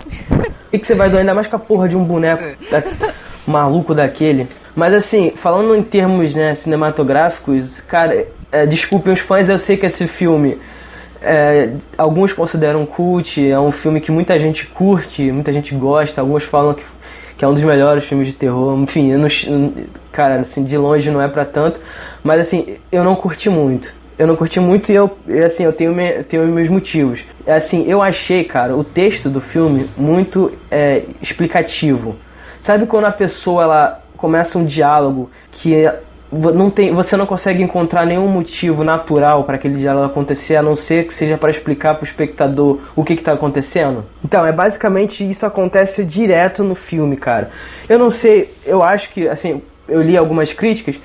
E 0.72 0.80
que 0.80 0.86
você 0.86 0.96
vai 0.96 1.08
dormir 1.08 1.22
ainda 1.22 1.34
mais 1.34 1.48
com 1.48 1.56
a 1.56 1.60
porra 1.60 1.88
de 1.88 1.96
um 1.96 2.04
boneco 2.04 2.44
da, 2.70 2.84
maluco 3.48 3.94
daquele. 3.94 4.48
Mas 4.76 4.94
assim, 4.94 5.34
falando 5.36 5.76
em 5.76 5.84
termos 5.84 6.34
né, 6.34 6.56
cinematográficos, 6.56 7.82
cara, 7.82 8.28
é, 8.52 8.66
desculpem 8.66 9.14
os 9.14 9.20
fãs, 9.20 9.50
eu 9.50 9.60
sei 9.60 9.78
que 9.78 9.86
esse 9.86 10.08
filme 10.08 10.60
é, 11.22 11.72
alguns 11.98 12.34
consideram 12.34 12.86
cult, 12.86 13.50
é 13.50 13.60
um 13.60 13.72
filme 13.72 14.02
que 14.02 14.12
muita 14.12 14.38
gente 14.40 14.66
curte, 14.68 15.32
muita 15.32 15.54
gente 15.54 15.76
gosta, 15.76 16.22
alguns 16.22 16.44
falam 16.44 16.74
que, 16.74 16.84
que 17.38 17.46
é 17.46 17.48
um 17.48 17.54
dos 17.54 17.64
melhores 17.64 18.06
filmes 18.06 18.28
de 18.28 18.34
terror, 18.34 18.78
enfim, 18.80 19.14
não, 19.14 19.28
cara, 20.12 20.38
assim, 20.38 20.64
de 20.64 20.78
longe 20.78 21.12
não 21.12 21.22
é 21.22 21.28
para 21.28 21.46
tanto, 21.46 21.80
mas 22.24 22.40
assim, 22.40 22.78
eu 22.92 23.04
não 23.04 23.16
curti 23.16 23.50
muito. 23.50 24.01
Eu 24.22 24.28
não 24.28 24.36
curti 24.36 24.60
muito 24.60 24.92
e 24.92 24.96
eu, 24.96 25.10
assim, 25.44 25.64
eu 25.64 25.74
tenho, 25.74 25.96
me, 25.96 26.22
tenho 26.22 26.46
meus 26.46 26.70
motivos. 26.70 27.26
Assim, 27.48 27.90
eu 27.90 28.04
achei, 28.04 28.44
cara, 28.44 28.78
o 28.78 28.84
texto 28.84 29.32
do 29.32 29.42
filme 29.42 29.90
muito 29.98 30.52
é, 30.70 31.06
explicativo. 31.20 32.16
Sabe 32.60 32.86
quando 32.86 33.06
a 33.06 33.12
pessoa 33.12 33.64
ela 33.64 34.04
começa 34.16 34.60
um 34.60 34.64
diálogo 34.64 35.32
que 35.52 35.90
não 36.32 36.70
tem, 36.70 36.94
você 36.94 37.18
não 37.18 37.26
consegue 37.26 37.64
encontrar 37.64 38.06
nenhum 38.06 38.28
motivo 38.28 38.84
natural 38.84 39.44
para 39.44 39.56
aquele 39.56 39.78
diálogo 39.78 40.06
acontecer, 40.06 40.56
a 40.56 40.62
não 40.62 40.76
ser 40.76 41.08
que 41.08 41.16
seja 41.16 41.36
para 41.36 41.50
explicar 41.50 41.96
para 41.96 42.04
o 42.04 42.06
espectador 42.06 42.80
o 42.96 43.04
que 43.04 43.14
está 43.14 43.32
acontecendo. 43.32 44.06
Então, 44.24 44.46
é 44.46 44.52
basicamente 44.52 45.28
isso 45.28 45.48
acontece 45.48 46.06
direto 46.06 46.64
no 46.64 46.76
filme, 46.76 47.18
cara. 47.18 47.50
Eu 47.90 47.98
não 47.98 48.12
sei, 48.12 48.54
eu 48.68 48.84
acho 48.84 49.10
que, 49.10 49.28
assim, 49.28 49.64
eu 49.90 50.00
li 50.00 50.16
algumas 50.16 50.54
críticas 50.54 51.00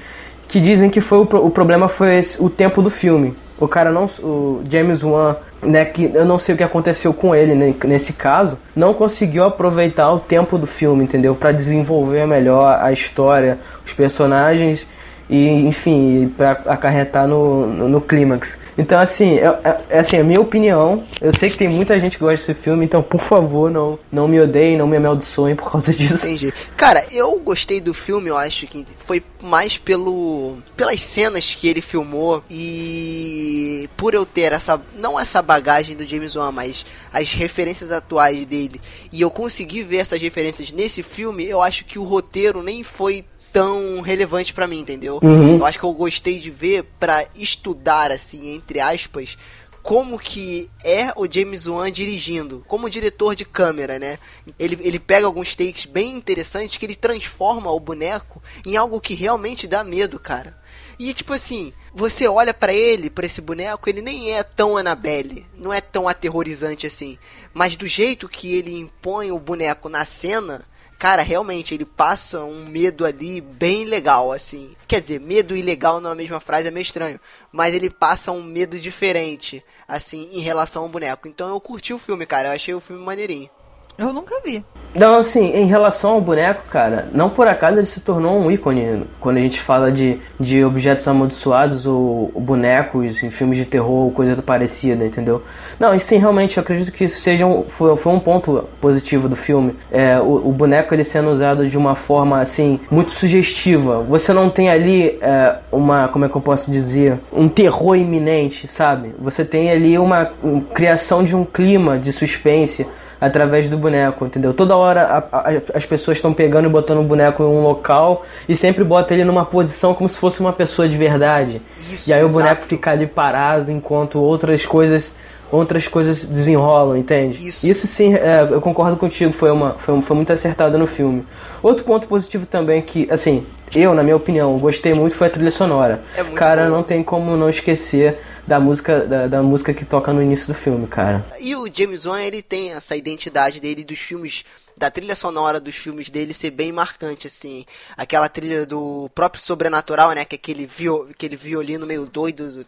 que 0.48 0.60
dizem 0.60 0.90
que 0.90 1.00
foi 1.00 1.18
o, 1.18 1.22
o 1.22 1.50
problema 1.50 1.88
foi 1.88 2.20
o 2.38 2.48
tempo 2.48 2.82
do 2.82 2.90
filme. 2.90 3.34
O 3.58 3.66
cara 3.66 3.90
não, 3.90 4.04
o 4.22 4.60
James 4.68 5.02
Wan 5.02 5.36
né, 5.62 5.84
que 5.84 6.10
eu 6.14 6.24
não 6.24 6.38
sei 6.38 6.54
o 6.54 6.58
que 6.58 6.64
aconteceu 6.64 7.12
com 7.12 7.34
ele 7.34 7.54
né, 7.54 7.74
nesse 7.84 8.12
caso, 8.12 8.58
não 8.74 8.94
conseguiu 8.94 9.44
aproveitar 9.44 10.10
o 10.12 10.18
tempo 10.18 10.58
do 10.58 10.66
filme, 10.66 11.04
entendeu? 11.04 11.34
Para 11.34 11.52
desenvolver 11.52 12.26
melhor 12.26 12.78
a 12.80 12.92
história, 12.92 13.58
os 13.84 13.92
personagens 13.92 14.86
e, 15.28 15.48
enfim, 15.66 16.32
para 16.36 16.52
acarretar 16.66 17.26
no, 17.26 17.66
no, 17.66 17.88
no 17.88 18.00
clímax. 18.00 18.56
Então, 18.78 18.98
assim, 19.00 19.38
é, 19.38 19.46
é, 19.64 19.80
é, 19.88 19.98
assim, 20.00 20.18
a 20.18 20.24
minha 20.24 20.40
opinião. 20.40 21.04
Eu 21.20 21.32
sei 21.32 21.48
que 21.48 21.56
tem 21.56 21.68
muita 21.68 21.98
gente 21.98 22.18
que 22.18 22.24
gosta 22.24 22.46
desse 22.46 22.54
filme, 22.54 22.84
então, 22.84 23.02
por 23.02 23.20
favor, 23.20 23.70
não, 23.70 23.98
não 24.12 24.28
me 24.28 24.38
odeiem, 24.38 24.76
não 24.76 24.86
me 24.86 24.96
amaldiçoem 24.96 25.56
por 25.56 25.70
causa 25.70 25.92
disso. 25.94 26.26
Entendi. 26.26 26.52
Cara, 26.76 27.04
eu 27.10 27.38
gostei 27.40 27.80
do 27.80 27.94
filme, 27.94 28.28
eu 28.28 28.36
acho 28.36 28.66
que 28.66 28.86
foi 28.98 29.22
mais 29.42 29.78
pelo 29.78 30.56
pelas 30.76 31.00
cenas 31.00 31.54
que 31.54 31.68
ele 31.68 31.80
filmou 31.80 32.42
e 32.50 33.88
por 33.96 34.14
eu 34.14 34.26
ter 34.26 34.52
essa 34.52 34.80
não 34.98 35.18
essa 35.20 35.40
bagagem 35.40 35.94
do 35.94 36.04
James 36.04 36.34
Wan, 36.34 36.50
mas 36.50 36.84
as 37.12 37.32
referências 37.32 37.92
atuais 37.92 38.44
dele 38.44 38.80
e 39.12 39.20
eu 39.20 39.30
consegui 39.30 39.82
ver 39.82 39.98
essas 39.98 40.20
referências 40.20 40.72
nesse 40.72 41.02
filme, 41.02 41.46
eu 41.46 41.62
acho 41.62 41.84
que 41.84 41.98
o 41.98 42.02
roteiro 42.02 42.62
nem 42.62 42.82
foi 42.82 43.24
tão 43.56 44.02
relevante 44.02 44.52
para 44.52 44.66
mim, 44.66 44.80
entendeu? 44.80 45.18
Uhum. 45.22 45.56
Eu 45.56 45.64
acho 45.64 45.78
que 45.78 45.84
eu 45.86 45.92
gostei 45.94 46.38
de 46.38 46.50
ver 46.50 46.84
para 47.00 47.24
estudar 47.34 48.12
assim, 48.12 48.54
entre 48.54 48.80
aspas, 48.80 49.38
como 49.82 50.18
que 50.18 50.68
é 50.84 51.10
o 51.16 51.26
James 51.26 51.66
Wan 51.66 51.90
dirigindo, 51.90 52.62
como 52.68 52.90
diretor 52.90 53.34
de 53.34 53.46
câmera, 53.46 53.98
né? 53.98 54.18
Ele, 54.58 54.78
ele 54.82 54.98
pega 54.98 55.24
alguns 55.24 55.54
takes 55.54 55.86
bem 55.86 56.10
interessantes 56.10 56.76
que 56.76 56.84
ele 56.84 56.94
transforma 56.94 57.72
o 57.72 57.80
boneco 57.80 58.42
em 58.66 58.76
algo 58.76 59.00
que 59.00 59.14
realmente 59.14 59.66
dá 59.66 59.82
medo, 59.82 60.20
cara. 60.20 60.54
E 60.98 61.14
tipo 61.14 61.32
assim, 61.32 61.72
você 61.94 62.28
olha 62.28 62.52
para 62.52 62.74
ele, 62.74 63.08
para 63.08 63.24
esse 63.24 63.40
boneco, 63.40 63.88
ele 63.88 64.02
nem 64.02 64.34
é 64.34 64.42
tão 64.42 64.76
Annabelle, 64.76 65.46
não 65.56 65.72
é 65.72 65.80
tão 65.80 66.06
aterrorizante 66.06 66.86
assim. 66.86 67.18
Mas 67.54 67.74
do 67.74 67.86
jeito 67.86 68.28
que 68.28 68.54
ele 68.54 68.78
impõe 68.78 69.32
o 69.32 69.38
boneco 69.38 69.88
na 69.88 70.04
cena, 70.04 70.62
cara, 70.98 71.22
realmente 71.22 71.74
ele 71.74 71.84
passa 71.84 72.42
um 72.42 72.66
medo 72.66 73.04
ali 73.04 73.40
bem 73.40 73.84
legal, 73.84 74.32
assim. 74.32 74.74
Quer 74.86 75.00
dizer, 75.00 75.20
medo 75.20 75.56
e 75.56 75.62
legal 75.62 76.00
na 76.00 76.14
mesma 76.14 76.40
frase 76.40 76.68
é 76.68 76.70
meio 76.70 76.82
estranho, 76.82 77.20
mas 77.52 77.74
ele 77.74 77.90
passa 77.90 78.32
um 78.32 78.42
medo 78.42 78.78
diferente, 78.78 79.64
assim, 79.86 80.28
em 80.32 80.40
relação 80.40 80.82
ao 80.82 80.88
boneco. 80.88 81.28
Então 81.28 81.48
eu 81.48 81.60
curti 81.60 81.92
o 81.92 81.98
filme, 81.98 82.26
cara, 82.26 82.48
eu 82.48 82.52
achei 82.52 82.74
o 82.74 82.80
filme 82.80 83.04
maneirinho. 83.04 83.50
Eu 83.98 84.12
nunca 84.12 84.40
vi. 84.44 84.62
Não, 84.94 85.18
assim, 85.18 85.52
em 85.54 85.66
relação 85.66 86.12
ao 86.12 86.20
boneco, 86.22 86.62
cara, 86.70 87.08
não 87.12 87.28
por 87.28 87.46
acaso 87.46 87.76
ele 87.76 87.84
se 87.84 88.00
tornou 88.00 88.38
um 88.38 88.50
ícone 88.50 89.04
quando 89.20 89.36
a 89.36 89.40
gente 89.40 89.60
fala 89.60 89.92
de, 89.92 90.18
de 90.40 90.64
objetos 90.64 91.06
amaldiçoados 91.06 91.86
ou, 91.86 92.30
ou 92.32 92.40
bonecos 92.40 93.22
em 93.22 93.30
filmes 93.30 93.58
de 93.58 93.66
terror 93.66 94.06
ou 94.06 94.10
coisa 94.10 94.40
parecida, 94.40 95.04
entendeu? 95.04 95.42
Não, 95.78 95.94
e 95.94 96.00
sim, 96.00 96.16
realmente, 96.16 96.56
eu 96.56 96.62
acredito 96.62 96.90
que 96.92 97.04
isso 97.04 97.20
seja 97.20 97.44
um, 97.44 97.64
foi, 97.64 97.94
foi 97.98 98.12
um 98.12 98.18
ponto 98.18 98.66
positivo 98.80 99.28
do 99.28 99.36
filme. 99.36 99.76
É, 99.90 100.18
o, 100.18 100.48
o 100.48 100.52
boneco 100.52 100.94
ele 100.94 101.04
sendo 101.04 101.30
usado 101.30 101.68
de 101.68 101.76
uma 101.76 101.94
forma, 101.94 102.40
assim, 102.40 102.80
muito 102.90 103.10
sugestiva. 103.10 104.02
Você 104.02 104.32
não 104.32 104.48
tem 104.48 104.70
ali 104.70 105.18
é, 105.20 105.58
uma, 105.70 106.08
como 106.08 106.24
é 106.24 106.28
que 106.28 106.36
eu 106.36 106.40
posso 106.40 106.70
dizer, 106.70 107.20
um 107.30 107.48
terror 107.48 107.96
iminente, 107.96 108.66
sabe? 108.66 109.14
Você 109.18 109.44
tem 109.44 109.70
ali 109.70 109.98
uma, 109.98 110.32
criação 110.72 111.22
de 111.22 111.36
um 111.36 111.44
clima 111.44 111.98
de 111.98 112.12
suspense 112.12 112.86
através 113.26 113.68
do 113.68 113.76
boneco, 113.76 114.24
entendeu? 114.24 114.54
Toda 114.54 114.76
hora 114.76 115.02
a, 115.02 115.18
a, 115.38 115.62
as 115.74 115.84
pessoas 115.84 116.18
estão 116.18 116.32
pegando 116.32 116.66
e 116.66 116.70
botando 116.70 116.98
o 116.98 117.04
boneco 117.04 117.42
em 117.42 117.46
um 117.46 117.60
local 117.60 118.24
e 118.48 118.56
sempre 118.56 118.84
bota 118.84 119.12
ele 119.14 119.24
numa 119.24 119.44
posição 119.44 119.94
como 119.94 120.08
se 120.08 120.18
fosse 120.18 120.40
uma 120.40 120.52
pessoa 120.52 120.88
de 120.88 120.96
verdade. 120.96 121.60
Isso, 121.90 122.10
e 122.10 122.12
aí 122.12 122.22
o 122.22 122.26
exato. 122.26 122.32
boneco 122.32 122.64
fica 122.66 122.90
ali 122.90 123.06
parado 123.06 123.70
enquanto 123.70 124.20
outras 124.20 124.64
coisas 124.64 125.12
outras 125.50 125.86
coisas 125.86 126.24
desenrolam, 126.24 126.96
entende? 126.96 127.46
Isso. 127.46 127.66
sim, 127.86 128.14
é, 128.14 128.46
eu 128.50 128.60
concordo 128.60 128.96
contigo, 128.96 129.32
foi, 129.32 129.50
uma, 129.50 129.74
foi, 129.78 130.00
foi 130.00 130.16
muito 130.16 130.32
acertado 130.32 130.76
no 130.76 130.86
filme. 130.86 131.24
Outro 131.62 131.84
ponto 131.84 132.08
positivo 132.08 132.46
também 132.46 132.82
que, 132.82 133.06
assim, 133.10 133.46
eu, 133.74 133.94
na 133.94 134.02
minha 134.02 134.16
opinião, 134.16 134.58
gostei 134.58 134.94
muito 134.94 135.16
foi 135.16 135.26
a 135.26 135.30
trilha 135.30 135.50
sonora. 135.50 136.02
É 136.16 136.22
cara, 136.22 136.66
boa. 136.66 136.76
não 136.76 136.82
tem 136.82 137.02
como 137.02 137.36
não 137.36 137.48
esquecer 137.48 138.20
da 138.46 138.60
música 138.60 139.00
da, 139.04 139.26
da 139.26 139.42
música 139.42 139.74
que 139.74 139.84
toca 139.84 140.12
no 140.12 140.22
início 140.22 140.46
do 140.46 140.54
filme, 140.54 140.86
cara. 140.86 141.26
E 141.40 141.54
o 141.56 141.68
James 141.72 142.06
Wan, 142.06 142.20
ele 142.20 142.42
tem 142.42 142.72
essa 142.72 142.94
identidade 142.96 143.60
dele 143.60 143.82
dos 143.82 143.98
filmes, 143.98 144.44
da 144.76 144.90
trilha 144.90 145.16
sonora 145.16 145.58
dos 145.58 145.74
filmes 145.74 146.08
dele 146.08 146.32
ser 146.32 146.50
bem 146.50 146.70
marcante, 146.70 147.26
assim. 147.26 147.64
Aquela 147.96 148.28
trilha 148.28 148.64
do 148.64 149.10
próprio 149.14 149.42
Sobrenatural, 149.42 150.12
né? 150.12 150.24
Que 150.24 150.36
é 150.36 150.38
aquele, 150.38 150.64
viol, 150.64 151.08
aquele 151.10 151.34
violino 151.34 151.86
meio 151.86 152.06
doido. 152.06 152.52
Do... 152.52 152.66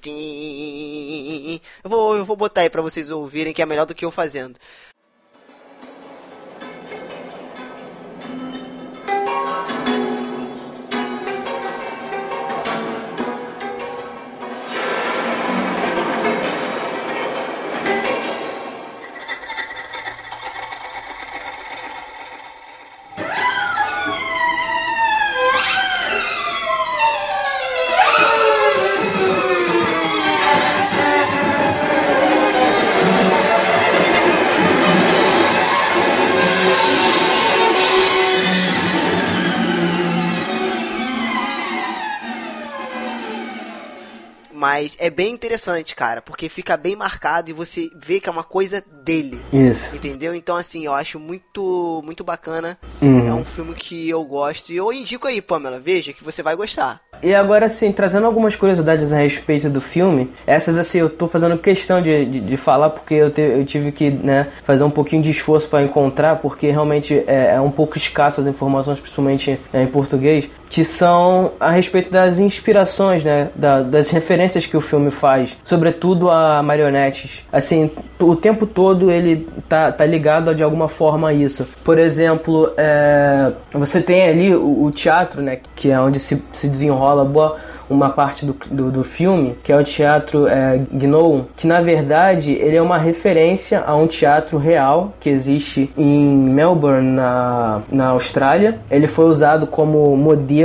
Eu 1.85 1.91
vou, 1.91 2.17
eu 2.17 2.25
vou 2.25 2.37
botar 2.37 2.63
aí 2.63 2.71
pra 2.71 2.83
vocês 2.83 3.11
ouvirem, 3.11 3.53
que 3.53 3.63
é 3.63 3.67
melhor 3.67 3.87
do 3.87 3.95
que 3.95 4.05
eu 4.05 4.11
fazendo. 4.11 4.59
Mas 44.59 44.97
é 44.99 45.09
bem 45.09 45.33
interessante, 45.33 45.95
cara, 45.95 46.21
porque 46.21 46.49
fica 46.49 46.77
bem 46.77 46.97
marcado 46.97 47.49
e 47.49 47.53
você 47.53 47.89
vê 47.97 48.19
que 48.19 48.29
é 48.29 48.33
uma 48.33 48.43
coisa 48.43 48.83
dele. 49.05 49.41
Isso. 49.53 49.95
Entendeu? 49.95 50.35
Então, 50.35 50.57
assim, 50.57 50.85
eu 50.85 50.93
acho 50.93 51.21
muito, 51.21 52.03
muito 52.05 52.25
bacana. 52.25 52.77
Uhum. 53.01 53.29
É 53.29 53.33
um 53.33 53.45
filme 53.45 53.73
que 53.75 54.09
eu 54.09 54.25
gosto. 54.25 54.73
E 54.73 54.77
eu 54.77 54.93
indico 54.93 55.29
aí, 55.29 55.41
Pamela, 55.41 55.79
veja 55.79 56.13
que 56.13 56.25
você 56.25 56.43
vai 56.43 56.57
gostar. 56.57 57.01
E 57.23 57.35
agora, 57.35 57.67
assim, 57.67 57.93
trazendo 57.93 58.27
algumas 58.27 58.55
curiosidades 58.57 59.13
a 59.13 59.17
respeito 59.19 59.71
do 59.71 59.81
filme, 59.81 60.33
essas, 60.47 60.77
assim, 60.77 60.99
eu 60.99 61.09
tô 61.11 61.27
fazendo 61.29 61.57
questão 61.59 62.01
de, 62.03 62.25
de, 62.27 62.41
de 62.41 62.57
falar 62.57 62.91
porque 62.91 63.15
eu, 63.15 63.31
te- 63.31 63.41
eu 63.41 63.65
tive 63.65 63.91
que, 63.93 64.11
né, 64.11 64.49
fazer 64.65 64.85
um 64.85 64.91
pouquinho 64.91 65.23
de 65.23 65.31
esforço 65.31 65.69
para 65.69 65.83
encontrar, 65.83 66.37
porque 66.37 66.71
realmente 66.71 67.15
é, 67.27 67.55
é 67.55 67.61
um 67.61 67.71
pouco 67.71 67.97
escasso 67.97 68.41
as 68.41 68.47
informações, 68.47 69.01
principalmente 69.01 69.59
é, 69.73 69.83
em 69.83 69.87
português, 69.89 70.49
que 70.69 70.85
são 70.85 71.53
a 71.59 71.71
respeito 71.71 72.11
das 72.11 72.39
inspirações, 72.39 73.25
né, 73.25 73.49
da- 73.55 73.83
das 73.83 74.11
referências 74.11 74.67
que 74.67 74.77
o 74.77 74.81
filme 74.81 75.11
faz, 75.11 75.57
sobretudo 75.65 76.29
a 76.31 76.63
marionetes. 76.63 77.45
Assim, 77.53 77.91
o 78.21 78.37
tempo 78.37 78.67
todo 78.67 79.11
ele 79.11 79.49
tá, 79.69 79.91
tá 79.93 80.05
ligado 80.05 80.55
de 80.55 80.63
alguma 80.63 80.89
forma 80.89 81.29
a 81.31 81.33
isso. 81.33 81.67
Por 81.83 81.99
exemplo, 81.99 82.71
é, 82.77 83.53
você 83.73 84.01
tem 84.01 84.29
ali 84.29 84.55
o, 84.55 84.85
o 84.85 84.91
teatro, 84.91 85.41
né, 85.43 85.59
que 85.75 85.91
é 85.91 86.01
onde 86.01 86.19
se, 86.19 86.43
se 86.53 86.69
desenrola 86.69 87.25
boa 87.25 87.57
uma 87.91 88.11
parte 88.11 88.45
do, 88.45 88.55
do, 88.71 88.91
do 88.91 89.03
filme, 89.03 89.57
que 89.63 89.73
é 89.73 89.77
o 89.77 89.83
teatro 89.83 90.47
é, 90.47 90.79
Gnou, 90.93 91.47
que 91.57 91.67
na 91.67 91.81
verdade 91.81 92.53
ele 92.53 92.77
é 92.77 92.83
uma 92.83 92.99
referência 92.99 93.83
a 93.87 93.97
um 93.97 94.07
teatro 94.07 94.59
real 94.59 95.15
que 95.19 95.31
existe 95.31 95.91
em 95.97 96.37
Melbourne, 96.37 97.11
na, 97.13 97.81
na 97.91 98.09
Austrália. 98.09 98.79
Ele 98.91 99.07
foi 99.07 99.25
usado 99.25 99.67
como 99.67 100.15
modelo, 100.19 100.58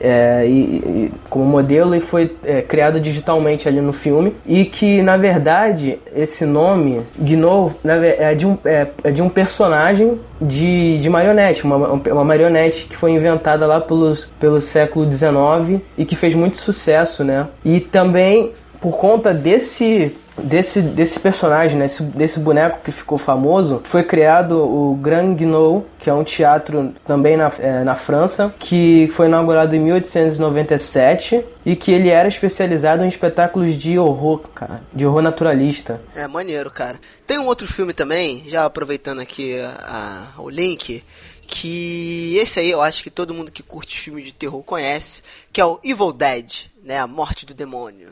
é, 0.00 0.44
e, 0.46 0.50
e- 0.50 1.12
como 1.28 1.44
modelo 1.44 1.94
e 1.94 2.00
foi 2.00 2.34
é, 2.44 2.62
criado 2.62 3.00
digitalmente 3.00 3.68
ali 3.68 3.80
no 3.80 3.92
filme. 3.92 4.34
E 4.46 4.64
que 4.64 5.02
na 5.02 5.16
verdade 5.16 5.98
esse 6.14 6.44
nome 6.44 7.02
Gnou 7.18 7.74
é 7.84 8.34
de 8.34 8.46
um, 8.46 8.58
é, 8.64 8.88
é 9.04 9.10
de 9.10 9.22
um 9.22 9.28
personagem 9.28 10.18
de, 10.40 10.98
de 10.98 11.08
marionete, 11.08 11.64
uma, 11.64 11.76
uma 11.76 12.24
marionete 12.24 12.86
que 12.86 12.96
foi 12.96 13.12
inventada 13.12 13.66
lá 13.66 13.80
pelos, 13.80 14.26
pelo 14.38 14.60
século 14.60 15.10
XIX 15.10 15.80
e 15.96 16.04
que 16.04 16.16
fez 16.16 16.34
muito 16.34 16.56
sucesso, 16.56 17.24
né? 17.24 17.46
E 17.64 17.80
também 17.80 18.52
por 18.80 18.96
conta 18.96 19.32
desse 19.34 20.16
desse, 20.38 20.82
desse 20.82 21.18
personagem, 21.18 21.78
né? 21.78 21.86
Esse- 21.86 22.02
desse 22.02 22.38
boneco 22.38 22.80
que 22.84 22.92
ficou 22.92 23.16
famoso, 23.16 23.80
foi 23.84 24.02
criado 24.02 24.58
o 24.62 24.94
Grand 24.94 25.32
Guignol, 25.32 25.86
que 25.98 26.10
é 26.10 26.12
um 26.12 26.22
teatro 26.22 26.92
também 27.06 27.38
na, 27.38 27.50
é, 27.58 27.82
na 27.82 27.94
França, 27.94 28.54
que 28.58 29.08
foi 29.12 29.28
inaugurado 29.28 29.74
em 29.74 29.80
1897 29.80 31.42
e 31.64 31.74
que 31.74 31.90
ele 31.90 32.08
era 32.10 32.28
especializado 32.28 33.02
em 33.04 33.08
espetáculos 33.08 33.74
de 33.76 33.98
horror, 33.98 34.40
cara, 34.54 34.82
de 34.92 35.06
horror 35.06 35.22
naturalista. 35.22 36.00
É 36.14 36.26
maneiro, 36.28 36.70
cara. 36.70 36.98
Tem 37.26 37.38
um 37.38 37.46
outro 37.46 37.66
filme 37.66 37.92
também, 37.94 38.44
já 38.46 38.66
aproveitando 38.66 39.20
aqui 39.20 39.58
a- 39.58 40.26
a- 40.36 40.42
o 40.42 40.50
link, 40.50 41.02
que 41.46 42.36
esse 42.38 42.60
aí 42.60 42.70
eu 42.70 42.82
acho 42.82 43.02
que 43.02 43.10
todo 43.10 43.32
mundo 43.32 43.50
que 43.52 43.62
curte 43.62 43.98
filme 43.98 44.22
de 44.22 44.32
terror 44.34 44.62
conhece, 44.62 45.22
que 45.52 45.60
é 45.60 45.64
o 45.64 45.78
Evil 45.82 46.12
Dead, 46.12 46.64
né? 46.84 46.98
A 46.98 47.06
Morte 47.06 47.46
do 47.46 47.54
Demônio. 47.54 48.08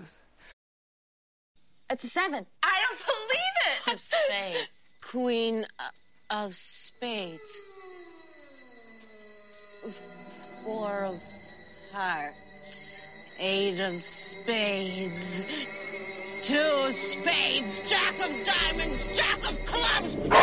It's 1.90 2.02
a 2.02 2.08
seven. 2.08 2.46
I 2.62 2.80
don't 2.88 2.98
believe 3.06 3.56
it. 3.66 3.92
Of 3.92 4.00
spades. 4.00 4.82
Queen 5.02 5.66
uh, 5.78 5.90
of 6.30 6.54
spades. 6.54 7.60
Four 10.64 11.04
of 11.04 11.20
hearts. 11.92 13.06
Eight 13.38 13.80
of 13.80 13.98
spades. 13.98 15.44
Two 16.42 16.90
spades. 16.92 17.80
Jack 17.86 18.14
of 18.14 18.30
diamonds. 18.46 19.04
Jack 19.14 19.38
of 19.38 19.62
clubs. 19.66 20.16
Why 20.16 20.38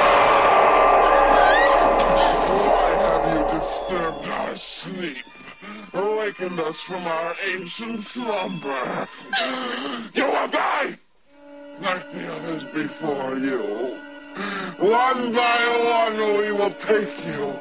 have 2.99 3.25
you 3.35 3.59
disturbed 3.59 4.27
our 4.27 4.55
sleep? 4.55 5.25
Awakened 5.93 6.59
us 6.59 6.81
from 6.81 7.05
our 7.07 7.35
ancient 7.45 8.01
slumber. 8.01 9.07
You 10.13 10.25
will 10.25 10.47
die! 10.47 10.97
Like 11.79 12.11
the 12.11 12.33
others 12.33 12.63
before 12.65 13.37
you. 13.37 13.97
One 14.77 15.33
by 15.33 16.07
one 16.07 16.37
we 16.37 16.51
will 16.51 16.71
take 16.71 17.25
you. 17.25 17.59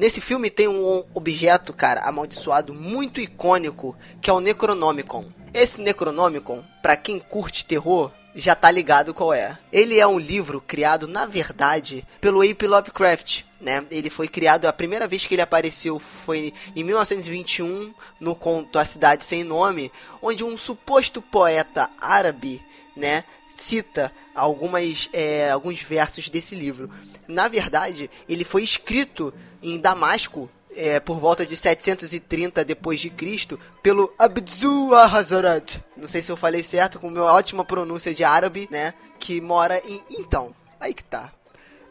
Nesse 0.00 0.18
filme 0.18 0.48
tem 0.48 0.66
um 0.66 1.04
objeto, 1.12 1.74
cara, 1.74 2.00
amaldiçoado 2.08 2.72
muito 2.72 3.20
icônico, 3.20 3.94
que 4.18 4.30
é 4.30 4.32
o 4.32 4.40
Necronomicon. 4.40 5.26
Esse 5.52 5.78
Necronomicon, 5.78 6.64
pra 6.80 6.96
quem 6.96 7.18
curte 7.18 7.66
terror, 7.66 8.10
já 8.34 8.54
tá 8.54 8.70
ligado 8.70 9.12
qual 9.12 9.34
é. 9.34 9.58
Ele 9.70 10.00
é 10.00 10.06
um 10.06 10.18
livro 10.18 10.58
criado, 10.58 11.06
na 11.06 11.26
verdade, 11.26 12.02
pelo 12.18 12.40
Ape 12.40 12.66
Lovecraft. 12.66 13.42
né? 13.60 13.84
Ele 13.90 14.08
foi 14.08 14.26
criado, 14.26 14.64
a 14.64 14.72
primeira 14.72 15.06
vez 15.06 15.26
que 15.26 15.34
ele 15.34 15.42
apareceu 15.42 15.98
foi 15.98 16.54
em 16.74 16.82
1921 16.82 17.92
no 18.18 18.34
conto 18.34 18.78
A 18.78 18.86
Cidade 18.86 19.22
Sem 19.22 19.44
Nome, 19.44 19.92
onde 20.22 20.42
um 20.42 20.56
suposto 20.56 21.20
poeta 21.20 21.90
árabe, 22.00 22.62
né, 22.96 23.22
cita 23.50 24.10
algumas, 24.34 25.10
é, 25.12 25.50
alguns 25.50 25.82
versos 25.82 26.30
desse 26.30 26.54
livro. 26.54 26.90
Na 27.28 27.48
verdade, 27.48 28.10
ele 28.26 28.44
foi 28.44 28.62
escrito 28.62 29.34
em 29.62 29.78
Damasco 29.78 30.50
é, 30.74 31.00
por 31.00 31.18
volta 31.18 31.44
de 31.44 31.56
730 31.56 32.64
depois 32.64 33.00
de 33.00 33.10
Cristo 33.10 33.58
pelo 33.82 34.12
Abdul 34.18 34.94
Hazarat. 34.94 35.78
Não 35.96 36.06
sei 36.06 36.22
se 36.22 36.30
eu 36.30 36.36
falei 36.36 36.62
certo 36.62 36.98
com 36.98 37.10
minha 37.10 37.24
ótima 37.24 37.64
pronúncia 37.64 38.14
de 38.14 38.24
árabe, 38.24 38.68
né? 38.70 38.94
Que 39.18 39.40
mora 39.40 39.80
em 39.84 40.02
então. 40.10 40.54
Aí 40.78 40.94
que 40.94 41.04
tá. 41.04 41.32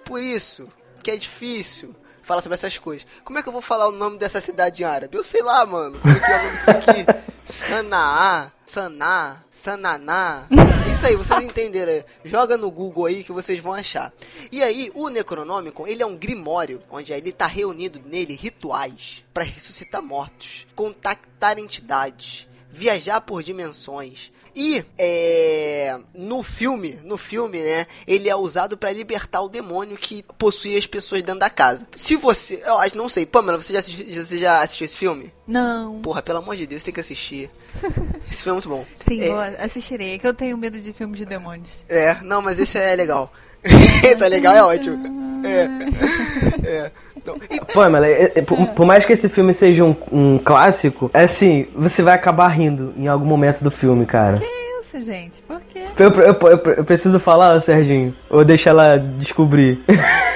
Por 0.05 0.22
isso 0.22 0.67
que 1.03 1.11
é 1.11 1.17
difícil 1.17 1.95
falar 2.30 2.43
sobre 2.43 2.53
essas 2.53 2.77
coisas. 2.77 3.07
Como 3.23 3.39
é 3.39 3.43
que 3.43 3.49
eu 3.49 3.53
vou 3.53 3.61
falar 3.61 3.88
o 3.88 3.91
nome 3.91 4.19
dessa 4.19 4.39
cidade 4.39 4.84
em 4.84 4.86
árabe? 4.86 5.17
Eu 5.17 5.23
sei 5.23 5.41
lá, 5.41 5.65
mano. 5.65 5.99
Como 5.99 6.15
é 6.15 6.19
que 6.19 6.32
é 6.32 6.39
o 6.39 6.43
nome 6.43 6.57
disso 6.57 6.69
aqui? 6.69 7.05
Sanaá, 7.43 8.51
Saná, 8.63 9.43
Sananá. 9.49 10.47
Isso 10.93 11.07
aí, 11.07 11.15
vocês 11.15 11.43
entenderam. 11.43 12.03
Joga 12.23 12.55
no 12.55 12.69
Google 12.69 13.07
aí 13.07 13.23
que 13.23 13.32
vocês 13.32 13.57
vão 13.57 13.73
achar. 13.73 14.13
E 14.51 14.61
aí, 14.61 14.91
o 14.93 15.09
Necronômico, 15.09 15.88
ele 15.88 16.03
é 16.03 16.05
um 16.05 16.15
grimório, 16.15 16.84
onde 16.91 17.11
ele 17.11 17.32
tá 17.32 17.47
reunido 17.47 17.99
nele 18.05 18.36
rituais 18.36 19.23
para 19.34 19.43
ressuscitar 19.43 20.03
mortos, 20.03 20.67
contactar 20.75 21.57
entidades, 21.57 22.47
viajar 22.69 23.21
por 23.21 23.41
dimensões, 23.41 24.32
e 24.56 24.84
é, 24.97 25.97
no 26.14 26.43
filme, 26.43 27.00
no 27.04 27.18
filme, 27.18 27.60
né, 27.60 27.88
ele 28.08 28.30
é 28.30 28.36
usado 28.36 28.78
para 28.78 28.91
libertar 28.91 29.41
o 29.41 29.50
demônio 29.50 29.97
que 29.97 30.24
possui 30.38 30.78
as 30.78 30.86
pessoas 30.86 31.22
dentro 31.22 31.39
da 31.39 31.50
casa. 31.50 31.88
Se 31.95 32.16
você, 32.16 32.62
eu 32.66 32.78
acho, 32.80 32.97
não 32.97 33.10
sei, 33.10 33.26
Pamela, 33.26 33.62
você 33.62 33.74
já, 33.74 33.80
assistiu, 33.80 34.06
você 34.26 34.38
já 34.38 34.62
assistiu 34.62 34.86
esse 34.86 34.97
filme? 34.97 35.32
Não. 35.47 36.00
Porra, 36.02 36.22
pelo 36.22 36.39
amor 36.39 36.56
de 36.56 36.68
Deus, 36.68 36.84
tem 36.84 36.93
que 36.93 37.00
assistir. 37.00 37.50
esse 38.32 38.43
filme 38.43 38.52
é 38.52 38.54
muito 38.54 38.70
bom. 38.70 38.86
Sim, 39.08 39.22
é, 39.22 39.64
assistirei. 39.64 40.16
É 40.16 40.18
que 40.18 40.28
eu 40.28 40.34
tenho 40.34 40.58
medo 40.58 40.80
de 40.80 40.93
filmes 40.93 41.18
de 41.18 41.26
demônios. 41.26 41.84
É, 41.88 42.16
não, 42.22 42.41
mas 42.41 42.60
esse 42.60 42.78
é 42.78 42.95
legal. 42.95 43.32
esse 43.64 44.24
é 44.24 44.30
legal, 44.30 44.56
é 44.56 44.64
ótimo. 44.64 45.20
É. 45.45 46.68
é. 46.68 46.91
Então, 47.30 47.38
e... 47.49 47.59
Pô, 47.73 47.88
Mela, 47.89 48.07
é, 48.07 48.32
é, 48.36 48.41
por, 48.41 48.57
por, 48.69 48.86
mais 48.86 49.05
que 49.05 49.13
esse 49.13 49.30
filme 49.30 49.53
seja 49.53 49.84
um, 49.84 49.95
um, 50.11 50.38
clássico, 50.38 51.09
é 51.13 51.23
assim, 51.23 51.67
você 51.75 52.01
vai 52.01 52.13
acabar 52.13 52.47
rindo 52.47 52.93
em 52.97 53.07
algum 53.07 53.25
momento 53.25 53.63
do 53.63 53.71
filme, 53.71 54.05
cara. 54.05 54.38
Que 54.38 54.45
isso, 54.82 55.01
gente? 55.01 55.41
Por 55.41 55.61
quê? 55.61 55.84
Eu, 55.97 56.09
eu, 56.11 56.34
eu, 56.34 56.73
eu 56.77 56.86
preciso 56.86 57.19
falar, 57.19 57.59
Serginho? 57.61 58.15
Ou 58.30 58.43
deixa 58.43 58.69
ela 58.69 58.97
descobrir? 58.97 59.84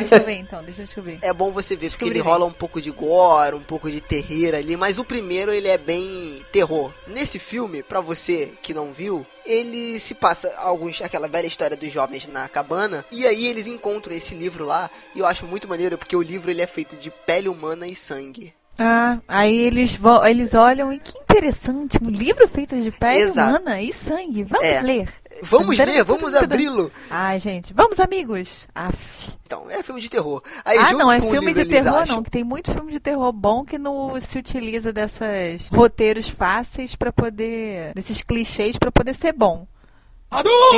Deixa 0.00 0.16
eu 0.16 0.24
ver 0.24 0.34
então, 0.34 0.62
deixa 0.62 0.82
eu 0.82 0.86
descobrir. 0.86 1.18
É 1.22 1.32
bom 1.32 1.52
você 1.52 1.74
ver, 1.74 1.90
porque 1.90 2.04
ele 2.04 2.20
rola 2.20 2.44
um 2.44 2.52
pouco 2.52 2.80
de 2.80 2.90
gore, 2.90 3.54
um 3.54 3.62
pouco 3.62 3.90
de 3.90 4.00
terror 4.00 4.54
ali, 4.54 4.76
mas 4.76 4.98
o 4.98 5.04
primeiro 5.04 5.52
ele 5.52 5.68
é 5.68 5.78
bem 5.78 6.44
terror. 6.52 6.92
Nesse 7.06 7.38
filme, 7.38 7.82
para 7.82 8.00
você 8.00 8.52
que 8.62 8.74
não 8.74 8.92
viu, 8.92 9.26
ele 9.44 9.98
se 10.00 10.14
passa 10.14 10.52
alguns 10.58 11.00
aquela 11.00 11.28
velha 11.28 11.46
história 11.46 11.76
dos 11.76 11.92
jovens 11.92 12.26
na 12.26 12.48
cabana 12.48 13.04
e 13.10 13.26
aí 13.26 13.46
eles 13.46 13.66
encontram 13.66 14.14
esse 14.14 14.34
livro 14.34 14.64
lá 14.64 14.90
e 15.14 15.20
eu 15.20 15.26
acho 15.26 15.46
muito 15.46 15.68
maneiro 15.68 15.96
porque 15.96 16.16
o 16.16 16.22
livro 16.22 16.50
ele 16.50 16.62
é 16.62 16.66
feito 16.66 16.96
de 16.96 17.10
pele 17.10 17.48
humana 17.48 17.86
e 17.86 17.94
sangue. 17.94 18.52
Ah, 18.78 19.18
aí 19.26 19.56
eles 19.56 19.96
vão, 19.96 20.24
eles 20.26 20.54
olham 20.54 20.92
e 20.92 20.98
que 20.98 21.16
interessante, 21.18 21.98
um 22.02 22.08
livro 22.10 22.46
feito 22.46 22.78
de 22.80 22.90
pele 22.90 23.20
Exato. 23.22 23.48
humana 23.50 23.80
e 23.80 23.92
sangue. 23.92 24.44
Vamos 24.44 24.66
É. 24.66 24.80
ler. 24.82 25.08
Vamos 25.42 25.76
ler, 25.76 26.02
vamos 26.04 26.34
abri-lo. 26.34 26.90
Ai, 27.10 27.38
gente, 27.38 27.72
vamos 27.74 28.00
amigos. 28.00 28.66
Aff. 28.74 29.36
Então, 29.46 29.70
é 29.70 29.82
filme 29.82 30.00
de 30.00 30.08
terror. 30.08 30.42
Aí, 30.64 30.78
ah, 30.78 30.92
não, 30.92 31.12
é 31.12 31.20
filme 31.20 31.48
livro, 31.48 31.64
de 31.64 31.70
terror 31.70 31.98
acham- 31.98 32.16
não, 32.16 32.22
que 32.22 32.30
tem 32.30 32.42
muito 32.42 32.72
filme 32.72 32.90
de 32.92 32.98
terror 33.00 33.30
bom 33.32 33.64
que 33.64 33.78
não 33.78 34.18
se 34.20 34.38
utiliza 34.38 34.92
dessas 34.92 35.68
roteiros 35.68 36.28
fáceis 36.28 36.96
pra 36.96 37.12
poder, 37.12 37.92
desses 37.94 38.22
clichês 38.22 38.76
pra 38.78 38.90
poder 38.90 39.14
ser 39.14 39.32
bom. 39.32 39.66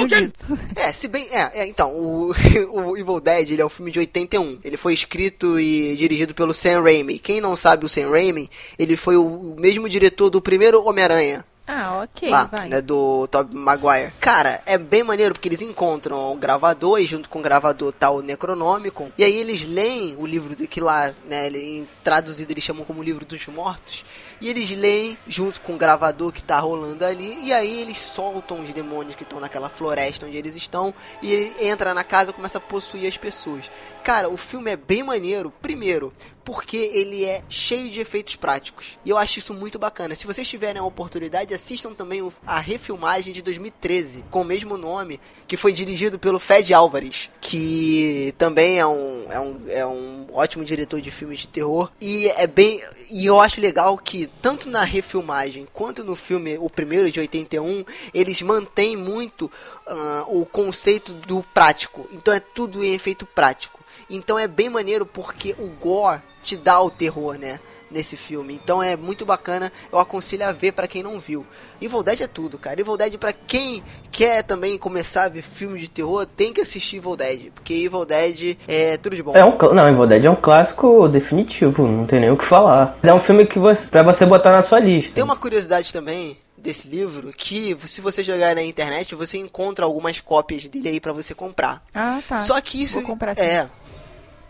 Dito. 0.07 0.59
É, 0.77 0.93
se 0.93 1.09
bem. 1.09 1.27
É, 1.31 1.61
é, 1.61 1.67
então, 1.67 1.91
o, 1.93 2.33
o 2.71 2.97
Evil 2.97 3.21
Dead 3.21 3.51
ele 3.51 3.63
é 3.63 3.67
um 3.67 3.71
filme 3.71 3.91
de 3.91 3.99
81. 3.99 4.61
Ele 4.63 4.77
foi 4.77 4.93
escrito 4.93 5.59
e 5.59 5.97
dirigido 5.97 6.35
pelo 6.35 6.55
Sam 6.55 6.83
Raimi. 6.83 7.19
Quem 7.19 7.41
não 7.41 7.57
sabe 7.57 7.85
o 7.85 7.89
Sam 7.89 8.11
Raimi, 8.11 8.51
ele 8.79 8.97
foi 8.97 9.17
o, 9.17 9.25
o 9.25 9.57
mesmo 9.59 9.89
diretor 9.89 10.31
do 10.31 10.41
primeiro 10.41 10.85
Homem-Aranha. 10.87 11.45
Ah, 11.71 12.01
ok, 12.03 12.31
lá, 12.31 12.45
vai. 12.45 12.67
né, 12.67 12.81
do 12.81 13.27
Tobey 13.27 13.55
Maguire. 13.55 14.11
Cara, 14.19 14.63
é 14.65 14.79
bem 14.79 15.03
maneiro 15.03 15.35
porque 15.35 15.51
eles 15.51 15.61
encontram 15.61 16.33
o 16.33 16.35
gravador 16.35 16.99
e 16.99 17.05
junto 17.05 17.29
com 17.29 17.41
o 17.41 17.43
gravador 17.43 17.93
tá 17.93 18.09
o 18.09 18.23
Necronomicon. 18.23 19.11
E 19.19 19.23
aí 19.23 19.37
eles 19.37 19.69
leem 19.69 20.17
o 20.19 20.25
livro 20.25 20.57
do 20.57 20.67
que 20.67 20.81
lá, 20.81 21.13
né, 21.29 21.47
ele, 21.47 21.59
em 21.59 21.89
traduzido 22.03 22.51
eles 22.51 22.65
chamam 22.65 22.87
como 22.87 23.03
livro 23.03 23.27
dos 23.27 23.47
mortos. 23.49 24.03
E 24.41 24.49
eles 24.49 24.71
leem 24.71 25.19
junto 25.27 25.61
com 25.61 25.75
o 25.75 25.79
gravador 25.79 26.33
que 26.33 26.43
tá 26.43 26.59
rolando 26.59 27.05
ali. 27.05 27.39
E 27.43 27.53
aí 27.53 27.81
eles 27.81 27.99
soltam 27.99 28.61
os 28.61 28.73
demônios 28.73 29.17
que 29.17 29.23
estão 29.23 29.41
naquela 29.41 29.69
floresta 29.69 30.27
onde 30.27 30.37
eles 30.37 30.55
estão. 30.55 30.95
E 31.23 31.33
ele 31.33 31.69
entra 31.69 31.93
na 31.93 32.05
casa 32.05 32.31
e 32.31 32.35
começa 32.35 32.59
a 32.59 32.61
possuir 32.61 33.07
as 33.07 33.17
pessoas. 33.17 33.71
Cara, 34.03 34.29
o 34.29 34.37
filme 34.37 34.71
é 34.71 34.77
bem 34.77 35.03
maneiro. 35.03 35.53
Primeiro, 35.61 36.13
porque 36.49 36.79
ele 36.79 37.27
é 37.27 37.43
cheio 37.47 37.91
de 37.91 38.01
efeitos 38.01 38.35
práticos. 38.35 38.99
E 39.05 39.11
eu 39.11 39.19
acho 39.19 39.39
isso 39.39 39.53
muito 39.53 39.79
bacana. 39.79 40.15
Se 40.15 40.27
vocês 40.27 40.49
tiverem 40.49 40.81
a 40.81 40.85
oportunidade, 40.85 41.53
assistam 41.53 41.93
também 41.93 42.27
a 42.47 42.59
refilmagem 42.59 43.35
de 43.35 43.43
2013, 43.43 44.25
com 44.31 44.41
o 44.41 44.45
mesmo 44.47 44.79
nome, 44.79 45.21
que 45.47 45.59
foi 45.59 45.75
dirigido 45.75 46.19
pelo 46.19 46.39
Fed 46.39 46.73
Álvares, 46.73 47.29
que 47.39 48.35
também 48.39 48.79
é 48.79 48.87
um, 48.87 49.27
é 49.31 49.39
um, 49.39 49.61
é 49.69 49.87
um 49.87 50.27
ótimo 50.33 50.65
diretor 50.65 51.03
de 51.03 51.11
filmes 51.11 51.41
de 51.41 51.49
terror. 51.49 51.93
E 52.01 52.29
é 52.29 52.47
bem. 52.47 52.81
E 53.11 53.27
eu 53.27 53.39
acho 53.39 53.61
legal 53.61 53.99
que, 53.99 54.27
tanto 54.41 54.71
na 54.71 54.85
refilmagem 54.85 55.69
quanto 55.75 56.03
no 56.03 56.17
filme, 56.17 56.57
o 56.57 56.71
primeiro 56.71 57.11
de 57.11 57.21
81, 57.21 57.85
eles 58.15 58.41
mantêm 58.41 58.97
muito 58.97 59.53
ah, 59.87 60.25
o 60.27 60.47
conceito 60.47 61.13
do 61.13 61.43
prático. 61.53 62.09
Então 62.11 62.33
é 62.33 62.41
tudo 62.41 62.83
em 62.83 62.95
efeito 62.95 63.27
prático. 63.27 63.79
Então 64.11 64.39
é 64.39 64.47
bem 64.49 64.69
maneiro 64.69 65.05
porque 65.05 65.55
o 65.59 65.69
gore 65.69 66.21
te 66.41 66.57
dá 66.57 66.81
o 66.81 66.91
terror, 66.91 67.39
né? 67.39 67.61
Nesse 67.91 68.17
filme. 68.17 68.55
Então 68.55 68.83
é 68.83 68.97
muito 68.97 69.25
bacana. 69.25 69.73
Eu 69.91 69.99
aconselho 69.99 70.47
a 70.47 70.53
ver 70.53 70.73
pra 70.73 70.87
quem 70.87 71.03
não 71.03 71.19
viu. 71.19 71.47
Evil 71.81 72.03
Dead 72.03 72.21
é 72.21 72.27
tudo, 72.27 72.59
cara. 72.59 72.81
Evil 72.81 72.99
Dead 72.99 73.17
pra 73.17 73.33
quem 73.33 73.83
quer 74.13 74.43
também 74.43 74.77
começar 74.77 75.25
a 75.25 75.29
ver 75.29 75.41
filme 75.43 75.81
de 75.81 75.89
terror, 75.89 76.27
tem 76.27 76.53
que 76.53 76.61
assistir 76.61 76.97
Evil 76.97 77.17
Dead. 77.17 77.51
Porque 77.55 77.73
Evil 77.73 78.05
Dead 78.05 78.59
é 78.69 78.99
tudo 78.99 79.17
de 79.17 79.23
bom. 79.23 79.33
É 79.35 79.43
um, 79.45 79.57
não, 79.73 79.89
Evil 79.89 80.07
Dead 80.07 80.25
é 80.25 80.31
um 80.31 80.37
clássico 80.37 81.09
definitivo, 81.09 81.87
não 81.87 82.05
tem 82.05 82.21
nem 82.21 82.31
o 82.31 82.37
que 82.37 82.45
falar. 82.45 82.99
É 83.03 83.13
um 83.13 83.19
filme 83.19 83.47
que 83.47 83.59
você, 83.59 83.87
pra 83.87 84.03
você 84.03 84.27
botar 84.27 84.53
na 84.53 84.61
sua 84.61 84.79
lista. 84.79 85.15
Tem 85.15 85.25
uma 85.25 85.37
curiosidade 85.37 85.91
também 85.91 86.37
desse 86.59 86.89
livro 86.89 87.33
que 87.33 87.77
se 87.87 88.01
você 88.01 88.23
jogar 88.23 88.55
na 88.55 88.63
internet 88.63 89.15
você 89.15 89.39
encontra 89.39 89.85
algumas 89.85 90.21
cópias 90.21 90.65
dele 90.69 90.89
aí 90.89 91.01
pra 91.01 91.13
você 91.13 91.35
comprar. 91.35 91.83
Ah, 91.95 92.21
tá. 92.29 92.37
Só 92.39 92.61
que 92.61 92.83
isso 92.83 92.95
Vou 92.95 93.05
comprar 93.05 93.35
sim. 93.35 93.43
é 93.43 93.69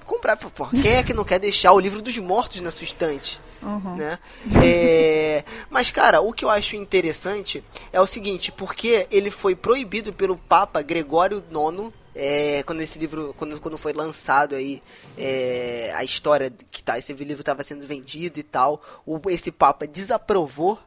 comprar, 0.09 0.36
pô, 0.36 0.66
quem 0.66 0.92
é 0.92 1.02
que 1.02 1.14
não 1.14 1.24
quer 1.24 1.38
deixar 1.38 1.72
o 1.72 1.78
livro 1.78 2.02
dos 2.02 2.16
mortos 2.18 2.61
na 2.61 2.70
sua 2.70 2.84
estante? 2.84 3.40
Uhum. 3.62 3.96
Né? 3.96 4.18
É, 4.64 5.44
Mas, 5.68 5.90
cara, 5.90 6.20
o 6.20 6.32
que 6.32 6.44
eu 6.44 6.50
acho 6.50 6.76
interessante 6.76 7.62
é 7.92 8.00
o 8.00 8.06
seguinte, 8.06 8.50
porque 8.50 9.06
ele 9.11 9.30
foi 9.30 9.54
proibido 9.54 10.12
pelo 10.12 10.36
Papa 10.36 10.80
Gregório 10.80 11.42
IX 11.50 11.92
é, 12.14 12.64
quando 12.64 12.80
esse 12.80 12.98
livro, 12.98 13.32
quando, 13.38 13.61
quando 13.61 13.78
foi 13.78 13.92
lançado 13.92 14.56
aí 14.56 14.82
é, 15.16 15.92
a 15.94 16.02
história 16.02 16.52
que 16.68 16.82
tá, 16.82 16.98
esse 16.98 17.12
livro 17.12 17.42
estava 17.42 17.62
sendo 17.62 17.86
vendido 17.86 18.40
e 18.40 18.42
tal, 18.42 18.82
o, 19.06 19.20
esse 19.30 19.52
Papa 19.52 19.86
desaprovou. 19.86 20.78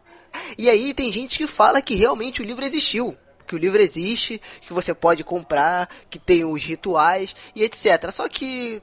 E 0.57 0.69
aí 0.69 0.93
tem 0.93 1.11
gente 1.11 1.37
que 1.37 1.47
fala 1.47 1.81
que 1.81 1.95
realmente 1.95 2.41
o 2.41 2.45
livro 2.45 2.65
existiu. 2.65 3.17
Que 3.51 3.55
o 3.55 3.59
livro 3.59 3.81
existe, 3.81 4.41
que 4.61 4.71
você 4.71 4.93
pode 4.93 5.25
comprar, 5.25 5.93
que 6.09 6.17
tem 6.17 6.45
os 6.45 6.63
rituais 6.63 7.35
e 7.53 7.63
etc. 7.63 8.09
Só 8.09 8.29
que 8.29 8.81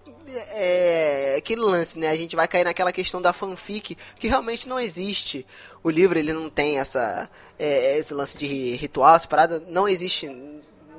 é 0.51 1.37
aquele 1.39 1.62
lance, 1.62 1.99
né? 1.99 2.11
A 2.11 2.16
gente 2.16 2.37
vai 2.37 2.47
cair 2.47 2.64
naquela 2.64 2.93
questão 2.93 3.23
da 3.23 3.33
fanfic, 3.33 3.97
que 4.19 4.29
realmente 4.29 4.69
não 4.69 4.79
existe. 4.79 5.47
O 5.83 5.89
livro 5.89 6.19
ele 6.19 6.35
não 6.35 6.51
tem 6.51 6.79
essa 6.79 7.31
é, 7.59 7.97
esse 7.97 8.12
lance 8.12 8.37
de 8.37 8.75
ritual, 8.75 9.16
essa 9.16 9.27
parada 9.27 9.62
não 9.69 9.89
existe. 9.89 10.29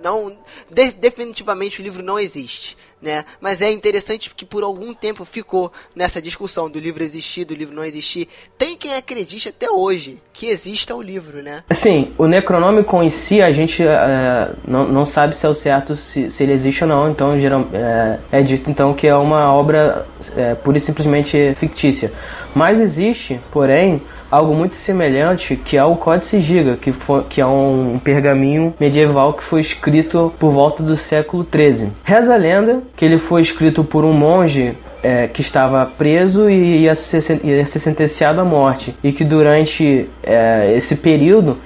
Não, 0.03 0.33
de- 0.69 0.91
definitivamente 0.91 1.81
o 1.81 1.83
livro 1.83 2.03
não 2.03 2.17
existe, 2.19 2.77
né? 3.01 3.25
Mas 3.41 3.61
é 3.61 3.71
interessante 3.71 4.33
que 4.33 4.45
por 4.45 4.63
algum 4.63 4.93
tempo 4.93 5.25
ficou 5.25 5.71
nessa 5.95 6.21
discussão 6.21 6.69
do 6.69 6.79
livro 6.79 7.03
existir, 7.03 7.45
do 7.45 7.53
livro 7.53 7.75
não 7.75 7.83
existir. 7.83 8.27
Tem 8.57 8.75
quem 8.77 8.95
acredite 8.95 9.49
até 9.49 9.69
hoje 9.69 10.21
que 10.31 10.47
exista 10.47 10.95
o 10.95 11.01
livro, 11.01 11.41
né? 11.43 11.63
Assim, 11.69 12.13
o 12.17 12.27
Necronômico 12.27 13.01
em 13.03 13.09
si, 13.09 13.41
a 13.41 13.51
gente 13.51 13.83
é, 13.83 14.53
não, 14.67 14.87
não 14.87 15.05
sabe 15.05 15.35
se 15.35 15.45
é 15.45 15.49
o 15.49 15.53
certo, 15.53 15.95
se, 15.95 16.29
se 16.29 16.43
ele 16.43 16.53
existe 16.53 16.83
ou 16.83 16.87
não, 16.89 17.09
então 17.11 17.37
geral, 17.39 17.67
é, 17.73 18.19
é 18.31 18.41
dito 18.41 18.69
então 18.71 18.93
que 18.93 19.07
é 19.07 19.15
uma 19.15 19.53
obra 19.53 20.05
é, 20.35 20.55
pura 20.55 20.77
e 20.77 20.81
simplesmente 20.81 21.53
fictícia. 21.55 22.11
Mas 22.55 22.79
existe, 22.79 23.39
porém, 23.51 24.01
algo 24.29 24.53
muito 24.53 24.75
semelhante, 24.75 25.55
que 25.55 25.77
é 25.77 25.83
o 25.83 25.95
Códice 25.95 26.39
Giga, 26.39 26.77
que, 26.77 26.91
foi, 26.91 27.23
que 27.23 27.41
é 27.41 27.45
um 27.45 27.99
pergaminho 28.03 28.73
medieval 28.79 29.33
que 29.33 29.43
foi 29.43 29.61
escrito 29.61 30.33
por 30.39 30.51
volta 30.51 30.83
do 30.83 30.95
século 30.95 31.45
XIII. 31.49 31.91
Reza 32.03 32.33
a 32.33 32.37
lenda 32.37 32.81
que 32.95 33.05
ele 33.05 33.17
foi 33.17 33.41
escrito 33.41 33.83
por 33.83 34.05
um 34.05 34.13
monge 34.13 34.77
é, 35.01 35.27
que 35.27 35.41
estava 35.41 35.85
preso 35.85 36.49
e 36.49 36.83
ia 36.83 36.95
ser, 36.95 37.41
ia 37.43 37.65
ser 37.65 37.79
sentenciado 37.79 38.41
à 38.41 38.45
morte, 38.45 38.95
e 39.03 39.11
que 39.11 39.23
durante 39.23 40.09
é, 40.23 40.73
esse 40.75 40.95
período 40.95 41.57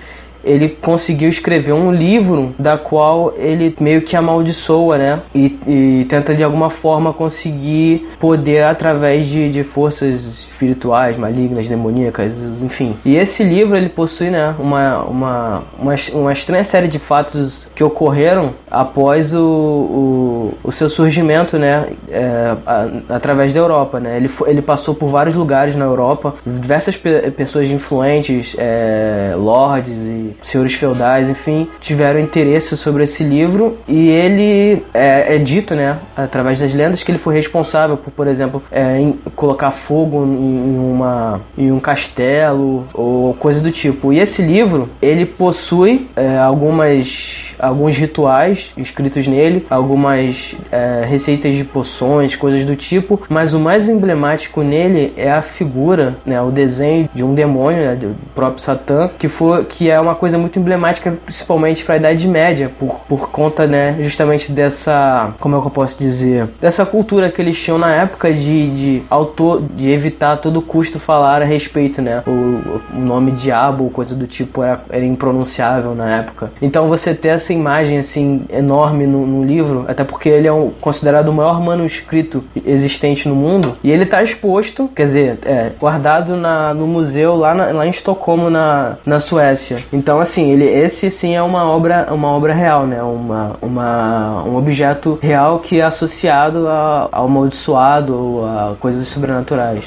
ele 0.44 0.70
conseguiu 0.70 1.30
escrever 1.30 1.74
um 1.74 1.92
livro 1.92 2.54
da 2.60 2.78
qual 2.78 3.34
ele 3.38 3.76
meio 3.80 4.02
que 4.02 4.16
amaldiçoa, 4.16 4.98
né? 4.98 5.20
E, 5.34 5.58
e 5.66 6.06
tenta 6.10 6.36
de 6.36 6.44
alguma 6.44 6.70
forma 6.70 7.14
conseguir 7.14 8.08
poder 8.20 8.64
através 8.64 9.26
de, 9.28 9.50
de 9.50 9.64
forças 9.64 10.26
espirituais, 10.26 11.18
malignas, 11.18 11.68
demoníacas, 11.68 12.44
enfim. 12.62 12.96
E 13.06 13.16
esse 13.16 13.44
livro 13.44 13.78
ele 13.78 13.90
possui, 13.90 14.30
né, 14.30 14.56
uma, 14.60 15.04
uma, 15.04 15.64
uma, 15.80 15.96
uma 16.14 16.34
estranha 16.34 16.64
série 16.64 16.88
de 16.88 17.00
fatos 17.00 17.70
que 17.74 17.84
ocorreram 17.84 18.54
após 18.70 19.34
o, 19.34 19.40
o, 19.44 20.54
o 20.64 20.72
seu 20.72 20.90
surgimento, 20.90 21.58
né, 21.58 21.88
é, 22.10 22.56
a, 22.66 22.88
através 23.16 23.54
da 23.54 23.60
Europa, 23.60 24.00
né? 24.00 24.18
Ele, 24.18 24.30
ele 24.48 24.62
passou 24.62 24.94
por 24.94 25.08
vários 25.08 25.36
lugares 25.36 25.76
na 25.76 25.86
Europa, 25.86 26.36
diversas 26.46 26.98
pe 26.98 27.32
pessoas 27.32 27.70
influentes, 27.70 28.56
é, 28.58 29.34
lords 29.38 29.94
e 29.94 30.33
senhores 30.42 30.74
feudais, 30.74 31.30
enfim, 31.30 31.68
tiveram 31.80 32.20
interesse 32.20 32.76
sobre 32.78 33.04
esse 33.04 33.24
livro 33.24 33.78
e 33.88 34.10
ele 34.10 34.84
é, 34.94 35.36
é, 35.36 35.38
dito, 35.38 35.76
né, 35.76 35.98
através 36.16 36.60
das 36.60 36.74
lendas, 36.74 37.04
que 37.04 37.12
ele 37.12 37.18
foi 37.18 37.36
responsável 37.36 37.98
por, 37.98 38.12
por 38.12 38.28
exemplo, 38.28 38.62
é, 38.72 39.12
colocar 39.36 39.72
fogo 39.72 40.24
em, 40.24 40.78
uma, 40.78 41.42
em 41.58 41.72
um 41.72 41.80
castelo 41.80 42.88
ou 42.94 43.34
coisa 43.36 43.60
do 43.62 43.72
tipo. 43.72 44.14
E 44.14 44.20
esse 44.20 44.42
livro, 44.42 44.90
ele 45.02 45.26
possui 45.26 46.08
é, 46.16 46.38
algumas 46.38 47.54
alguns 47.60 47.96
rituais 47.96 48.74
escritos 48.76 49.26
nele, 49.26 49.66
algumas 49.70 50.56
é, 50.72 51.06
receitas 51.06 51.56
de 51.56 51.64
poções, 51.64 52.36
coisas 52.36 52.66
do 52.66 52.76
tipo, 52.76 53.22
mas 53.30 53.54
o 53.54 53.60
mais 53.60 53.88
emblemático 53.88 54.62
nele 54.62 55.14
é 55.16 55.32
a 55.32 55.42
figura, 55.42 56.18
né, 56.26 56.42
o 56.42 56.52
desenho 56.52 57.10
de 57.14 57.24
um 57.24 57.34
demônio, 57.34 57.86
né, 57.86 57.96
do 57.96 58.16
próprio 58.36 58.62
Satã, 58.62 59.10
que 59.18 59.30
foi 59.30 59.64
que 59.66 59.90
é 59.90 60.00
uma 60.00 60.16
coisa 60.24 60.38
muito 60.38 60.58
emblemática, 60.58 61.12
principalmente 61.26 61.84
para 61.84 61.96
a 61.96 61.98
Idade 61.98 62.26
Média, 62.30 62.72
por, 62.80 63.02
por 63.10 63.30
conta, 63.30 63.68
né, 63.68 63.98
justamente 64.00 64.54
dessa, 64.54 65.34
como 65.38 65.58
é 65.58 65.60
que 65.60 65.68
eu 65.68 65.70
posso 65.70 65.98
dizer, 65.98 66.48
dessa 66.62 66.86
cultura 66.86 67.30
que 67.30 67.42
eles 67.42 67.62
tinham 67.62 67.78
na 67.78 67.94
época 67.94 68.32
de, 68.32 68.70
de 68.70 69.04
autor, 69.10 69.62
de 69.76 69.92
evitar 69.92 70.32
a 70.32 70.38
todo 70.38 70.62
custo 70.62 70.98
falar 70.98 71.42
a 71.42 71.46
respeito, 71.46 72.02
né, 72.02 72.24
o, 72.26 72.32
o 72.32 73.00
nome 73.00 73.32
diabo, 73.32 73.90
coisa 73.90 74.16
do 74.16 74.26
tipo, 74.26 74.64
era, 74.64 74.82
era 74.90 75.04
impronunciável 75.04 75.94
na 75.94 76.10
época. 76.16 76.54
Então 76.62 76.88
você 76.88 77.14
ter 77.14 77.28
essa 77.28 77.52
imagem, 77.52 78.00
assim, 78.00 78.46
enorme 78.50 79.06
no, 79.06 79.28
no 79.28 79.44
livro, 79.44 79.84
até 79.90 80.06
porque 80.06 80.30
ele 80.30 80.48
é 80.48 80.54
um, 80.54 80.70
considerado 80.80 81.28
o 81.28 81.34
maior 81.34 81.60
manuscrito 81.60 82.46
existente 82.66 83.28
no 83.28 83.36
mundo, 83.36 83.76
e 83.84 83.92
ele 83.92 84.04
está 84.04 84.24
exposto, 84.24 84.90
quer 84.96 85.04
dizer, 85.04 85.40
é, 85.46 85.72
guardado 85.78 86.38
na, 86.38 86.74
no 86.74 86.88
museu 86.88 87.36
lá, 87.36 87.54
na, 87.54 87.66
lá 87.74 87.86
em 87.86 87.90
Estocolmo, 87.90 88.50
na, 88.50 88.96
na 89.06 89.20
Suécia. 89.20 89.84
Então, 89.92 90.13
assim, 90.20 90.52
ele, 90.52 90.66
esse 90.66 91.10
sim 91.12 91.36
é 91.36 91.42
uma 91.42 91.66
obra, 91.66 92.08
uma 92.12 92.30
obra 92.30 92.54
real, 92.54 92.86
né? 92.86 93.02
Uma, 93.02 93.56
uma, 93.62 94.44
um 94.44 94.56
objeto 94.56 95.18
real 95.22 95.60
que 95.60 95.80
é 95.80 95.84
associado 95.84 96.68
ao 96.68 97.26
amaldiçoado 97.26 98.16
ou 98.16 98.46
a 98.46 98.76
coisas 98.80 99.08
sobrenaturais. 99.08 99.86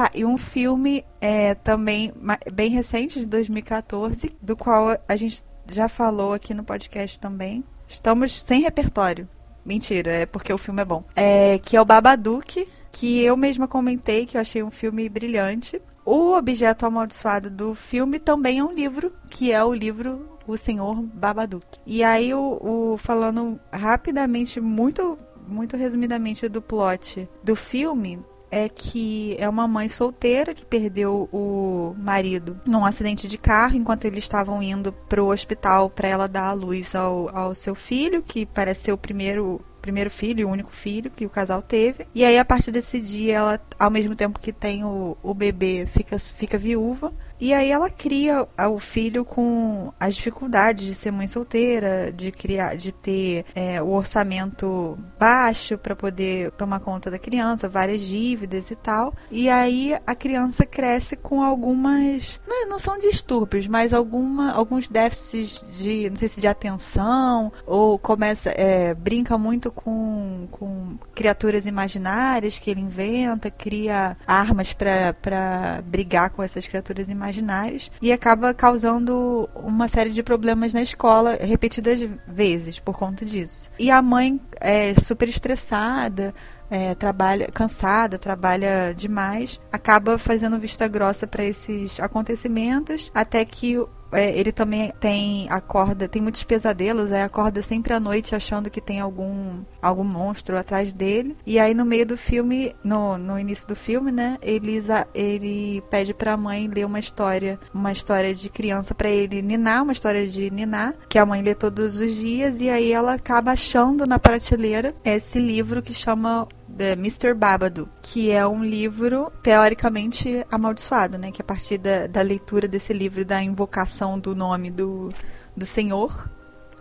É, 0.00 0.10
saiu 0.10 0.28
um 0.28 0.38
filme 0.38 1.04
é, 1.20 1.54
também 1.54 2.12
bem 2.52 2.70
recente, 2.70 3.20
de 3.20 3.26
2014, 3.26 4.34
do 4.40 4.56
qual 4.56 4.98
a 5.06 5.16
gente 5.16 5.42
já 5.70 5.88
falou 5.88 6.32
aqui 6.32 6.54
no 6.54 6.64
podcast 6.64 7.20
também. 7.20 7.62
Estamos 7.86 8.42
sem 8.42 8.62
repertório. 8.62 9.28
Mentira, 9.64 10.10
é 10.10 10.26
porque 10.26 10.52
o 10.52 10.58
filme 10.58 10.80
é 10.80 10.84
bom. 10.84 11.04
É, 11.14 11.58
que 11.58 11.76
é 11.76 11.80
o 11.80 11.84
Babadook, 11.84 12.66
que 12.90 13.22
eu 13.22 13.36
mesma 13.36 13.68
comentei 13.68 14.24
que 14.24 14.36
eu 14.36 14.40
achei 14.40 14.62
um 14.62 14.70
filme 14.70 15.08
brilhante. 15.08 15.80
O 16.04 16.32
objeto 16.32 16.86
amaldiçoado 16.86 17.50
do 17.50 17.74
filme 17.74 18.18
também 18.18 18.58
é 18.58 18.64
um 18.64 18.72
livro, 18.72 19.12
que 19.28 19.52
é 19.52 19.62
o 19.62 19.74
livro 19.74 20.38
O 20.46 20.56
Senhor 20.56 20.96
Babadook. 20.96 21.66
E 21.86 22.02
aí, 22.02 22.32
o, 22.32 22.58
o 22.62 22.96
falando 22.96 23.60
rapidamente, 23.70 24.60
muito, 24.60 25.18
muito 25.46 25.76
resumidamente 25.76 26.48
do 26.48 26.62
plot 26.62 27.28
do 27.44 27.54
filme, 27.54 28.18
é 28.50 28.68
que 28.68 29.36
é 29.38 29.48
uma 29.48 29.68
mãe 29.68 29.88
solteira 29.88 30.54
que 30.54 30.64
perdeu 30.64 31.28
o 31.32 31.94
marido 31.98 32.60
num 32.66 32.84
acidente 32.84 33.28
de 33.28 33.38
carro 33.38 33.76
enquanto 33.76 34.04
eles 34.04 34.24
estavam 34.24 34.62
indo 34.62 34.92
para 34.92 35.22
o 35.22 35.30
hospital 35.30 35.88
para 35.88 36.08
ela 36.08 36.26
dar 36.26 36.48
a 36.48 36.52
luz 36.52 36.94
ao, 36.94 37.34
ao 37.36 37.54
seu 37.54 37.74
filho, 37.74 38.22
que 38.22 38.44
parece 38.44 38.84
ser 38.84 38.92
o 38.92 38.98
primeiro 38.98 39.60
primeiro 39.80 40.10
filho 40.10 40.46
o 40.46 40.50
único 40.50 40.70
filho 40.70 41.10
que 41.10 41.24
o 41.24 41.30
casal 41.30 41.62
teve. 41.62 42.06
E 42.14 42.24
aí, 42.24 42.38
a 42.38 42.44
partir 42.44 42.70
desse 42.70 43.00
dia, 43.00 43.36
ela, 43.36 43.60
ao 43.78 43.90
mesmo 43.90 44.14
tempo 44.14 44.38
que 44.38 44.52
tem 44.52 44.84
o, 44.84 45.16
o 45.22 45.34
bebê, 45.34 45.86
fica, 45.86 46.18
fica 46.18 46.58
viúva. 46.58 47.12
E 47.40 47.54
aí 47.54 47.70
ela 47.70 47.88
cria 47.88 48.46
o 48.68 48.78
filho 48.78 49.24
com 49.24 49.92
as 49.98 50.14
dificuldades 50.14 50.86
de 50.86 50.94
ser 50.94 51.10
mãe 51.10 51.26
solteira, 51.26 52.12
de 52.12 52.30
criar, 52.30 52.76
de 52.76 52.92
ter 52.92 53.46
é, 53.54 53.80
o 53.80 53.90
orçamento 53.92 54.98
baixo 55.18 55.78
para 55.78 55.96
poder 55.96 56.50
tomar 56.52 56.80
conta 56.80 57.10
da 57.10 57.18
criança, 57.18 57.68
várias 57.68 58.02
dívidas 58.02 58.70
e 58.70 58.76
tal. 58.76 59.14
E 59.30 59.48
aí 59.48 59.96
a 60.06 60.14
criança 60.14 60.66
cresce 60.66 61.16
com 61.16 61.42
algumas, 61.42 62.38
não, 62.66 62.78
são 62.78 62.98
distúrbios, 62.98 63.66
mas 63.66 63.92
alguma, 63.92 64.52
alguns 64.52 64.88
déficits 64.88 65.64
de, 65.76 66.08
não 66.10 66.16
sei 66.16 66.28
se 66.28 66.40
de 66.40 66.46
atenção 66.46 67.52
ou 67.66 67.98
começa, 67.98 68.50
é, 68.50 68.94
brinca 68.94 69.36
muito 69.36 69.70
com, 69.70 70.48
com 70.50 70.98
criaturas 71.14 71.66
imaginárias 71.66 72.58
que 72.58 72.70
ele 72.70 72.80
inventa, 72.80 73.50
cria 73.50 74.16
armas 74.26 74.72
para 74.72 75.82
brigar 75.84 76.30
com 76.30 76.42
essas 76.42 76.66
criaturas 76.66 77.08
imaginárias 77.08 77.90
e 78.00 78.12
acaba 78.12 78.54
causando 78.54 79.48
uma 79.54 79.88
série 79.88 80.10
de 80.10 80.22
problemas 80.22 80.72
na 80.72 80.82
escola 80.82 81.36
repetidas 81.40 82.00
vezes 82.26 82.78
por 82.78 82.96
conta 82.96 83.24
disso. 83.24 83.70
E 83.78 83.90
a 83.90 84.00
mãe 84.00 84.40
é 84.60 84.94
super 84.94 85.28
estressada, 85.28 86.34
é, 86.70 86.94
trabalha 86.94 87.48
cansada, 87.52 88.18
trabalha 88.18 88.94
demais, 88.94 89.60
acaba 89.72 90.18
fazendo 90.18 90.58
vista 90.58 90.86
grossa 90.86 91.26
para 91.26 91.44
esses 91.44 91.98
acontecimentos, 91.98 93.10
até 93.14 93.44
que 93.44 93.76
é, 94.12 94.36
ele 94.36 94.52
também 94.52 94.92
tem 94.98 95.48
acorda, 95.50 96.08
tem 96.08 96.20
muitos 96.20 96.42
pesadelos, 96.42 97.12
é, 97.12 97.22
acorda 97.22 97.62
sempre 97.62 97.92
à 97.92 98.00
noite 98.00 98.34
achando 98.34 98.70
que 98.70 98.80
tem 98.80 99.00
algum 99.00 99.62
algum 99.80 100.04
monstro 100.04 100.58
atrás 100.58 100.92
dele. 100.92 101.36
E 101.46 101.58
aí 101.58 101.74
no 101.74 101.84
meio 101.84 102.04
do 102.04 102.16
filme, 102.16 102.74
no, 102.82 103.16
no 103.16 103.38
início 103.38 103.66
do 103.68 103.76
filme, 103.76 104.10
né, 104.10 104.36
ele, 104.42 104.78
ele 105.14 105.82
pede 105.90 106.12
pra 106.12 106.36
mãe 106.36 106.68
ler 106.68 106.84
uma 106.84 106.98
história, 106.98 107.58
uma 107.72 107.92
história 107.92 108.34
de 108.34 108.48
criança 108.50 108.94
para 108.94 109.08
ele 109.08 109.40
ninar, 109.42 109.82
uma 109.82 109.92
história 109.92 110.26
de 110.26 110.50
ninar, 110.50 110.94
que 111.08 111.18
a 111.18 111.26
mãe 111.26 111.42
lê 111.42 111.54
todos 111.54 112.00
os 112.00 112.14
dias, 112.16 112.60
e 112.60 112.68
aí 112.68 112.92
ela 112.92 113.14
acaba 113.14 113.52
achando 113.52 114.06
na 114.06 114.18
prateleira 114.18 114.94
esse 115.04 115.38
livro 115.38 115.82
que 115.82 115.94
chama 115.94 116.46
The 116.76 116.92
Mr. 116.92 117.34
Babado, 117.34 117.88
que 118.02 118.30
é 118.30 118.46
um 118.46 118.64
livro 118.64 119.30
teoricamente 119.42 120.44
amaldiçoado, 120.50 121.18
né? 121.18 121.30
Que 121.30 121.42
a 121.42 121.44
partir 121.44 121.78
da, 121.78 122.06
da 122.06 122.22
leitura 122.22 122.66
desse 122.66 122.92
livro, 122.92 123.24
da 123.24 123.42
invocação 123.42 124.18
do 124.18 124.34
nome 124.34 124.70
do, 124.70 125.12
do 125.56 125.66
Senhor. 125.66 126.28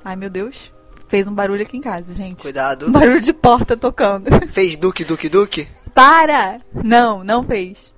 Ai 0.03 0.15
meu 0.15 0.29
Deus. 0.29 0.71
Fez 1.07 1.27
um 1.27 1.33
barulho 1.33 1.63
aqui 1.63 1.75
em 1.75 1.81
casa, 1.81 2.13
gente. 2.13 2.41
Cuidado. 2.41 2.87
Um 2.87 2.91
barulho 2.91 3.19
de 3.19 3.33
porta 3.33 3.75
tocando. 3.75 4.29
Fez 4.49 4.75
Duque, 4.75 5.03
Duque, 5.03 5.27
Duque? 5.27 5.67
Para! 5.93 6.61
Não, 6.73 7.23
não 7.23 7.43
fez. 7.43 7.93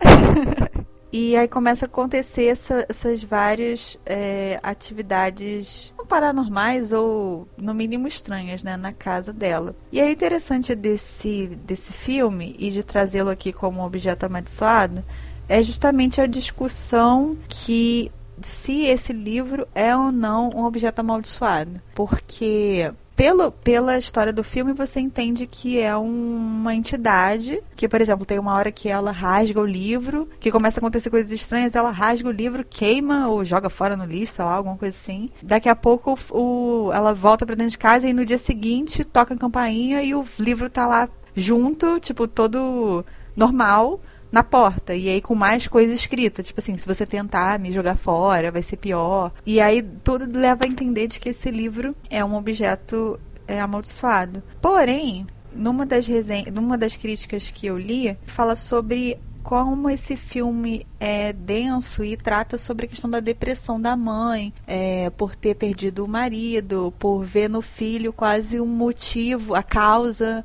e 1.12 1.36
aí 1.36 1.46
começa 1.46 1.84
a 1.84 1.86
acontecer 1.86 2.46
essa, 2.46 2.84
essas 2.88 3.22
várias 3.22 3.98
é, 4.04 4.58
atividades 4.62 5.93
paranormais 6.04 6.92
ou 6.92 7.48
no 7.56 7.74
mínimo 7.74 8.06
estranhas, 8.06 8.62
né, 8.62 8.76
na 8.76 8.92
casa 8.92 9.32
dela. 9.32 9.74
E 9.90 10.00
é 10.00 10.10
interessante 10.10 10.74
desse 10.74 11.46
desse 11.64 11.92
filme 11.92 12.54
e 12.58 12.70
de 12.70 12.82
trazê-lo 12.82 13.30
aqui 13.30 13.52
como 13.52 13.84
objeto 13.84 14.24
amaldiçoado 14.26 15.04
é 15.48 15.62
justamente 15.62 16.20
a 16.20 16.26
discussão 16.26 17.36
que 17.48 18.10
se 18.40 18.86
esse 18.86 19.12
livro 19.12 19.66
é 19.74 19.96
ou 19.96 20.10
não 20.10 20.50
um 20.50 20.64
objeto 20.64 21.00
amaldiçoado. 21.00 21.80
Porque 21.94 22.90
pelo, 23.16 23.50
pela 23.50 23.98
história 23.98 24.32
do 24.32 24.42
filme, 24.42 24.72
você 24.72 25.00
entende 25.00 25.46
que 25.46 25.80
é 25.80 25.96
um, 25.96 26.36
uma 26.36 26.74
entidade 26.74 27.62
que, 27.76 27.88
por 27.88 28.00
exemplo, 28.00 28.26
tem 28.26 28.38
uma 28.38 28.54
hora 28.54 28.72
que 28.72 28.88
ela 28.88 29.10
rasga 29.10 29.60
o 29.60 29.66
livro, 29.66 30.28
que 30.40 30.50
começa 30.50 30.78
a 30.78 30.80
acontecer 30.80 31.10
coisas 31.10 31.30
estranhas, 31.30 31.74
ela 31.74 31.90
rasga 31.90 32.28
o 32.28 32.32
livro, 32.32 32.64
queima 32.64 33.28
ou 33.28 33.44
joga 33.44 33.70
fora 33.70 33.96
no 33.96 34.04
lixo, 34.04 34.34
sei 34.34 34.44
lá, 34.44 34.54
alguma 34.54 34.76
coisa 34.76 34.96
assim. 34.96 35.30
Daqui 35.42 35.68
a 35.68 35.76
pouco 35.76 36.18
o, 36.30 36.90
ela 36.92 37.14
volta 37.14 37.46
para 37.46 37.54
dentro 37.54 37.70
de 37.70 37.78
casa 37.78 38.08
e 38.08 38.12
no 38.12 38.24
dia 38.24 38.38
seguinte 38.38 39.04
toca 39.04 39.34
a 39.34 39.38
campainha 39.38 40.02
e 40.02 40.14
o 40.14 40.24
livro 40.38 40.68
tá 40.68 40.86
lá 40.86 41.08
junto, 41.34 42.00
tipo, 42.00 42.26
todo 42.26 43.04
normal 43.36 44.00
na 44.34 44.42
porta. 44.42 44.94
E 44.94 45.08
aí 45.08 45.20
com 45.20 45.34
mais 45.36 45.68
coisa 45.68 45.94
escrita. 45.94 46.42
Tipo 46.42 46.60
assim, 46.60 46.76
se 46.76 46.86
você 46.86 47.06
tentar 47.06 47.58
me 47.60 47.70
jogar 47.70 47.96
fora, 47.96 48.50
vai 48.50 48.62
ser 48.62 48.76
pior. 48.76 49.32
E 49.46 49.60
aí 49.60 49.80
tudo 49.80 50.26
leva 50.36 50.64
a 50.64 50.68
entender 50.68 51.06
de 51.06 51.20
que 51.20 51.28
esse 51.28 51.50
livro 51.50 51.94
é 52.10 52.22
um 52.24 52.34
objeto 52.34 53.18
é, 53.46 53.60
amaldiçoado. 53.60 54.42
Porém, 54.60 55.24
numa 55.54 55.86
das, 55.86 56.06
resen 56.06 56.46
numa 56.52 56.76
das 56.76 56.96
críticas 56.96 57.50
que 57.50 57.66
eu 57.66 57.78
li, 57.78 58.18
fala 58.26 58.56
sobre 58.56 59.18
como 59.44 59.90
esse 59.90 60.16
filme 60.16 60.86
é 60.98 61.30
denso 61.32 62.02
e 62.02 62.16
trata 62.16 62.56
sobre 62.56 62.86
a 62.86 62.88
questão 62.88 63.10
da 63.10 63.20
depressão 63.20 63.78
da 63.78 63.94
mãe, 63.94 64.54
é, 64.66 65.10
por 65.10 65.36
ter 65.36 65.54
perdido 65.54 66.02
o 66.02 66.08
marido, 66.08 66.92
por 66.98 67.22
ver 67.24 67.50
no 67.50 67.60
filho 67.60 68.10
quase 68.10 68.58
um 68.58 68.66
motivo, 68.66 69.54
a 69.54 69.62
causa 69.62 70.42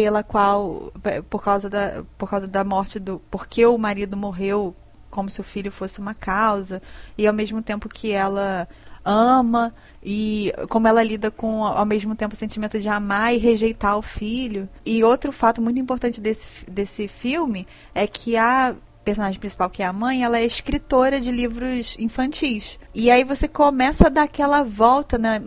pela 0.00 0.22
qual 0.22 0.90
por 1.28 1.44
causa 1.44 1.68
da 1.68 2.02
por 2.16 2.30
causa 2.30 2.48
da 2.48 2.64
morte 2.64 2.98
do 2.98 3.20
porque 3.30 3.66
o 3.66 3.76
marido 3.76 4.16
morreu 4.16 4.74
como 5.10 5.28
se 5.28 5.42
o 5.42 5.44
filho 5.44 5.70
fosse 5.70 6.00
uma 6.00 6.14
causa 6.14 6.80
e 7.18 7.26
ao 7.26 7.34
mesmo 7.34 7.60
tempo 7.60 7.86
que 7.86 8.10
ela 8.10 8.66
ama 9.04 9.74
e 10.02 10.54
como 10.70 10.88
ela 10.88 11.02
lida 11.02 11.30
com 11.30 11.66
ao 11.66 11.84
mesmo 11.84 12.14
tempo 12.14 12.32
o 12.34 12.38
sentimento 12.38 12.80
de 12.80 12.88
amar 12.88 13.34
e 13.34 13.36
rejeitar 13.36 13.98
o 13.98 14.02
filho. 14.02 14.70
E 14.86 15.04
outro 15.04 15.32
fato 15.32 15.60
muito 15.60 15.78
importante 15.78 16.18
desse, 16.18 16.64
desse 16.70 17.06
filme 17.06 17.66
é 17.94 18.06
que 18.06 18.38
a 18.38 18.74
personagem 19.10 19.40
principal, 19.40 19.68
que 19.68 19.82
é 19.82 19.86
a 19.86 19.92
mãe, 19.92 20.22
ela 20.22 20.38
é 20.38 20.44
escritora 20.44 21.20
de 21.20 21.32
livros 21.32 21.96
infantis. 21.98 22.78
E 22.94 23.10
aí 23.10 23.24
você 23.24 23.48
começa 23.48 24.06
a 24.06 24.10
dar 24.10 24.22
aquela 24.22 24.62
volta, 24.62 25.18
né? 25.18 25.42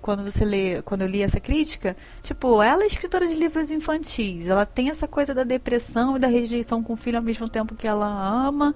Quando 0.00 0.24
você 0.24 0.44
lê, 0.44 0.80
quando 0.82 1.02
eu 1.02 1.08
li 1.08 1.22
essa 1.22 1.40
crítica, 1.40 1.96
tipo, 2.22 2.62
ela 2.62 2.84
é 2.84 2.86
escritora 2.86 3.26
de 3.26 3.34
livros 3.34 3.70
infantis. 3.70 4.48
Ela 4.48 4.64
tem 4.64 4.90
essa 4.90 5.08
coisa 5.08 5.34
da 5.34 5.42
depressão 5.42 6.16
e 6.16 6.20
da 6.20 6.28
rejeição 6.28 6.82
com 6.82 6.92
o 6.92 6.96
filho 6.96 7.18
ao 7.18 7.24
mesmo 7.24 7.48
tempo 7.48 7.74
que 7.74 7.86
ela 7.86 8.06
ama. 8.06 8.74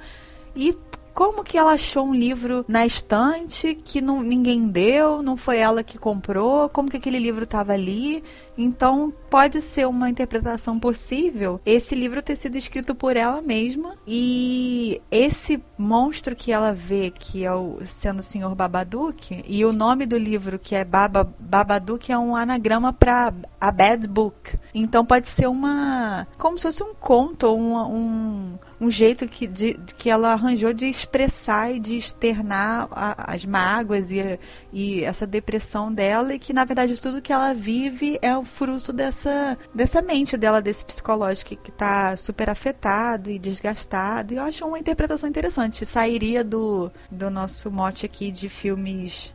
E 0.57 0.77
como 1.15 1.45
que 1.45 1.57
ela 1.57 1.73
achou 1.73 2.07
um 2.07 2.15
livro 2.15 2.65
na 2.67 2.85
estante 2.85 3.73
que 3.73 4.01
não, 4.01 4.21
ninguém 4.21 4.67
deu, 4.67 5.23
não 5.23 5.37
foi 5.37 5.59
ela 5.59 5.85
que 5.85 5.97
comprou, 5.97 6.69
como 6.69 6.91
que 6.91 6.97
aquele 6.97 7.21
livro 7.21 7.45
estava 7.45 7.73
ali. 7.73 8.23
Então, 8.57 9.13
pode 9.29 9.61
ser 9.61 9.87
uma 9.87 10.09
interpretação 10.09 10.79
possível 10.79 11.61
esse 11.67 11.95
livro 11.95 12.23
ter 12.23 12.37
sido 12.37 12.57
escrito 12.57 12.95
por 12.95 13.17
ela 13.17 13.43
mesma 13.43 13.97
e 14.07 15.01
esse 15.11 15.63
monstro 15.77 16.37
que 16.37 16.53
ela 16.53 16.73
vê, 16.73 17.11
que 17.11 17.45
é 17.45 17.53
o 17.53 17.79
sendo 17.85 18.21
o 18.21 18.23
Senhor 18.23 18.55
Babadook, 18.55 19.43
e 19.47 19.65
o 19.65 19.73
nome 19.73 20.07
do 20.07 20.17
livro, 20.17 20.59
que 20.59 20.75
é 20.75 20.85
Baba, 20.85 21.29
Babadook, 21.39 22.11
é 22.13 22.19
um 22.19 22.37
anagrama 22.37 22.93
para 22.93 23.33
a 23.61 23.71
Bad 23.71 24.07
Book. 24.09 24.59
Então, 24.75 25.05
pode 25.05 25.29
ser 25.29 25.49
uma. 25.49 26.27
como 26.39 26.59
se 26.59 26.65
fosse 26.65 26.83
um 26.83 26.95
conto, 26.95 27.55
um, 27.55 27.77
um 27.77 28.59
um 28.85 28.91
jeito 28.91 29.27
que, 29.27 29.47
de, 29.47 29.75
que 29.97 30.11
ela 30.11 30.33
arranjou 30.33 30.73
de 30.73 30.87
expressar 30.87 31.73
e 31.73 31.81
de 31.81 31.97
externar 31.97 32.89
a, 32.91 33.33
as 33.33 33.45
mágoas 33.45 34.11
e, 34.11 34.39
e 34.73 35.03
essa 35.05 35.27
depressão 35.27 35.93
dela, 35.93 36.35
e 36.35 36.39
que 36.39 36.53
na 36.53 36.65
verdade 36.65 37.01
tudo 37.01 37.23
que 37.23 37.33
ela 37.33 37.55
vive 37.55 38.19
é 38.21 38.37
fruto 38.45 38.93
dessa, 38.93 39.59
dessa 39.75 40.03
mente 40.03 40.37
dela, 40.37 40.61
desse 40.61 40.85
psicológico 40.85 41.57
que 41.57 41.71
está 41.71 42.17
super 42.17 42.51
afetado 42.51 43.31
e 43.31 43.39
desgastado. 43.39 44.35
E 44.35 44.37
eu 44.37 44.43
acho 44.43 44.65
uma 44.67 44.79
interpretação 44.79 45.29
interessante. 45.29 45.85
Sairia 45.87 46.45
do, 46.45 46.91
do 47.11 47.31
nosso 47.31 47.71
mote 47.71 48.07
aqui 48.07 48.31
de 48.31 48.49
filmes 48.49 49.33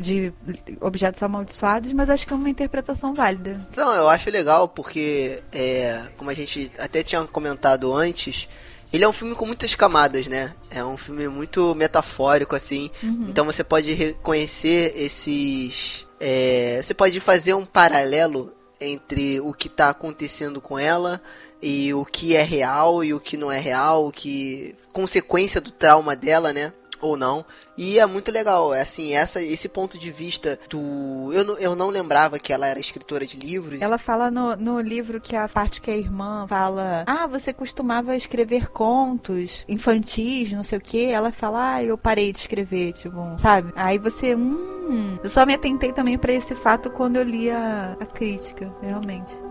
de 0.00 0.32
objetos 0.80 1.22
amaldiçoados, 1.22 1.92
mas 1.92 2.08
acho 2.08 2.26
que 2.26 2.32
é 2.32 2.36
uma 2.36 2.48
interpretação 2.48 3.14
válida. 3.14 3.60
Não, 3.76 3.92
eu 3.92 4.08
acho 4.08 4.30
legal 4.30 4.68
porque, 4.68 5.42
é, 5.52 6.00
como 6.16 6.30
a 6.30 6.34
gente 6.34 6.72
até 6.78 7.02
tinha 7.02 7.22
comentado 7.24 7.92
antes, 7.92 8.48
ele 8.92 9.04
é 9.04 9.08
um 9.08 9.12
filme 9.12 9.34
com 9.34 9.46
muitas 9.46 9.74
camadas, 9.74 10.26
né? 10.26 10.54
É 10.70 10.84
um 10.84 10.96
filme 10.96 11.28
muito 11.28 11.74
metafórico, 11.74 12.56
assim. 12.56 12.90
Uhum. 13.02 13.26
Então 13.28 13.44
você 13.44 13.62
pode 13.62 13.92
reconhecer 13.92 14.92
esses. 14.96 16.06
É, 16.18 16.80
você 16.82 16.92
pode 16.92 17.18
fazer 17.20 17.54
um 17.54 17.64
paralelo 17.64 18.52
entre 18.80 19.40
o 19.40 19.52
que 19.52 19.68
está 19.68 19.90
acontecendo 19.90 20.60
com 20.60 20.78
ela 20.78 21.20
e 21.62 21.92
o 21.92 22.04
que 22.04 22.34
é 22.34 22.42
real 22.42 23.04
e 23.04 23.12
o 23.12 23.20
que 23.20 23.36
não 23.36 23.52
é 23.52 23.58
real, 23.58 24.06
o 24.06 24.12
que 24.12 24.74
consequência 24.92 25.60
do 25.60 25.70
trauma 25.70 26.16
dela, 26.16 26.52
né? 26.52 26.72
Ou 27.00 27.16
não. 27.16 27.44
E 27.76 27.98
é 27.98 28.06
muito 28.06 28.30
legal, 28.30 28.74
é 28.74 28.82
assim, 28.82 29.14
essa, 29.14 29.42
esse 29.42 29.68
ponto 29.68 29.98
de 29.98 30.10
vista 30.10 30.58
do. 30.68 31.32
Eu, 31.32 31.44
não, 31.44 31.58
eu 31.58 31.74
não 31.74 31.88
lembrava 31.88 32.38
que 32.38 32.52
ela 32.52 32.66
era 32.66 32.78
escritora 32.78 33.24
de 33.24 33.38
livros. 33.38 33.80
Ela 33.80 33.98
fala 33.98 34.30
no, 34.30 34.56
no 34.56 34.80
livro 34.80 35.20
que 35.20 35.34
a 35.34 35.48
parte 35.48 35.80
que 35.80 35.90
a 35.90 35.96
irmã 35.96 36.46
fala: 36.46 37.04
Ah, 37.06 37.26
você 37.26 37.52
costumava 37.52 38.16
escrever 38.16 38.70
contos 38.70 39.64
infantis, 39.68 40.52
não 40.52 40.62
sei 40.62 40.78
o 40.78 40.80
que. 40.80 41.06
Ela 41.06 41.32
fala: 41.32 41.74
Ah, 41.74 41.82
eu 41.82 41.96
parei 41.96 42.32
de 42.32 42.38
escrever, 42.38 42.92
tipo, 42.92 43.16
sabe? 43.38 43.72
Aí 43.74 43.98
você, 43.98 44.34
hum. 44.34 45.18
Eu 45.22 45.30
só 45.30 45.46
me 45.46 45.54
atentei 45.54 45.92
também 45.92 46.18
para 46.18 46.32
esse 46.32 46.54
fato 46.54 46.90
quando 46.90 47.16
eu 47.16 47.22
li 47.22 47.50
a, 47.50 47.96
a 48.00 48.06
crítica, 48.06 48.72
realmente. 48.82 49.49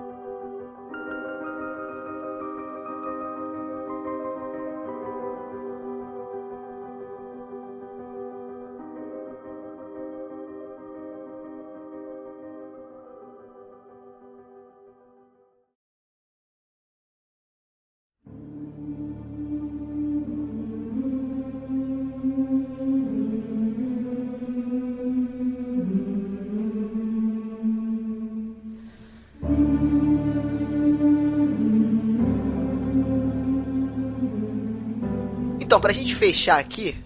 Fechar 36.20 36.60
aqui, 36.60 36.98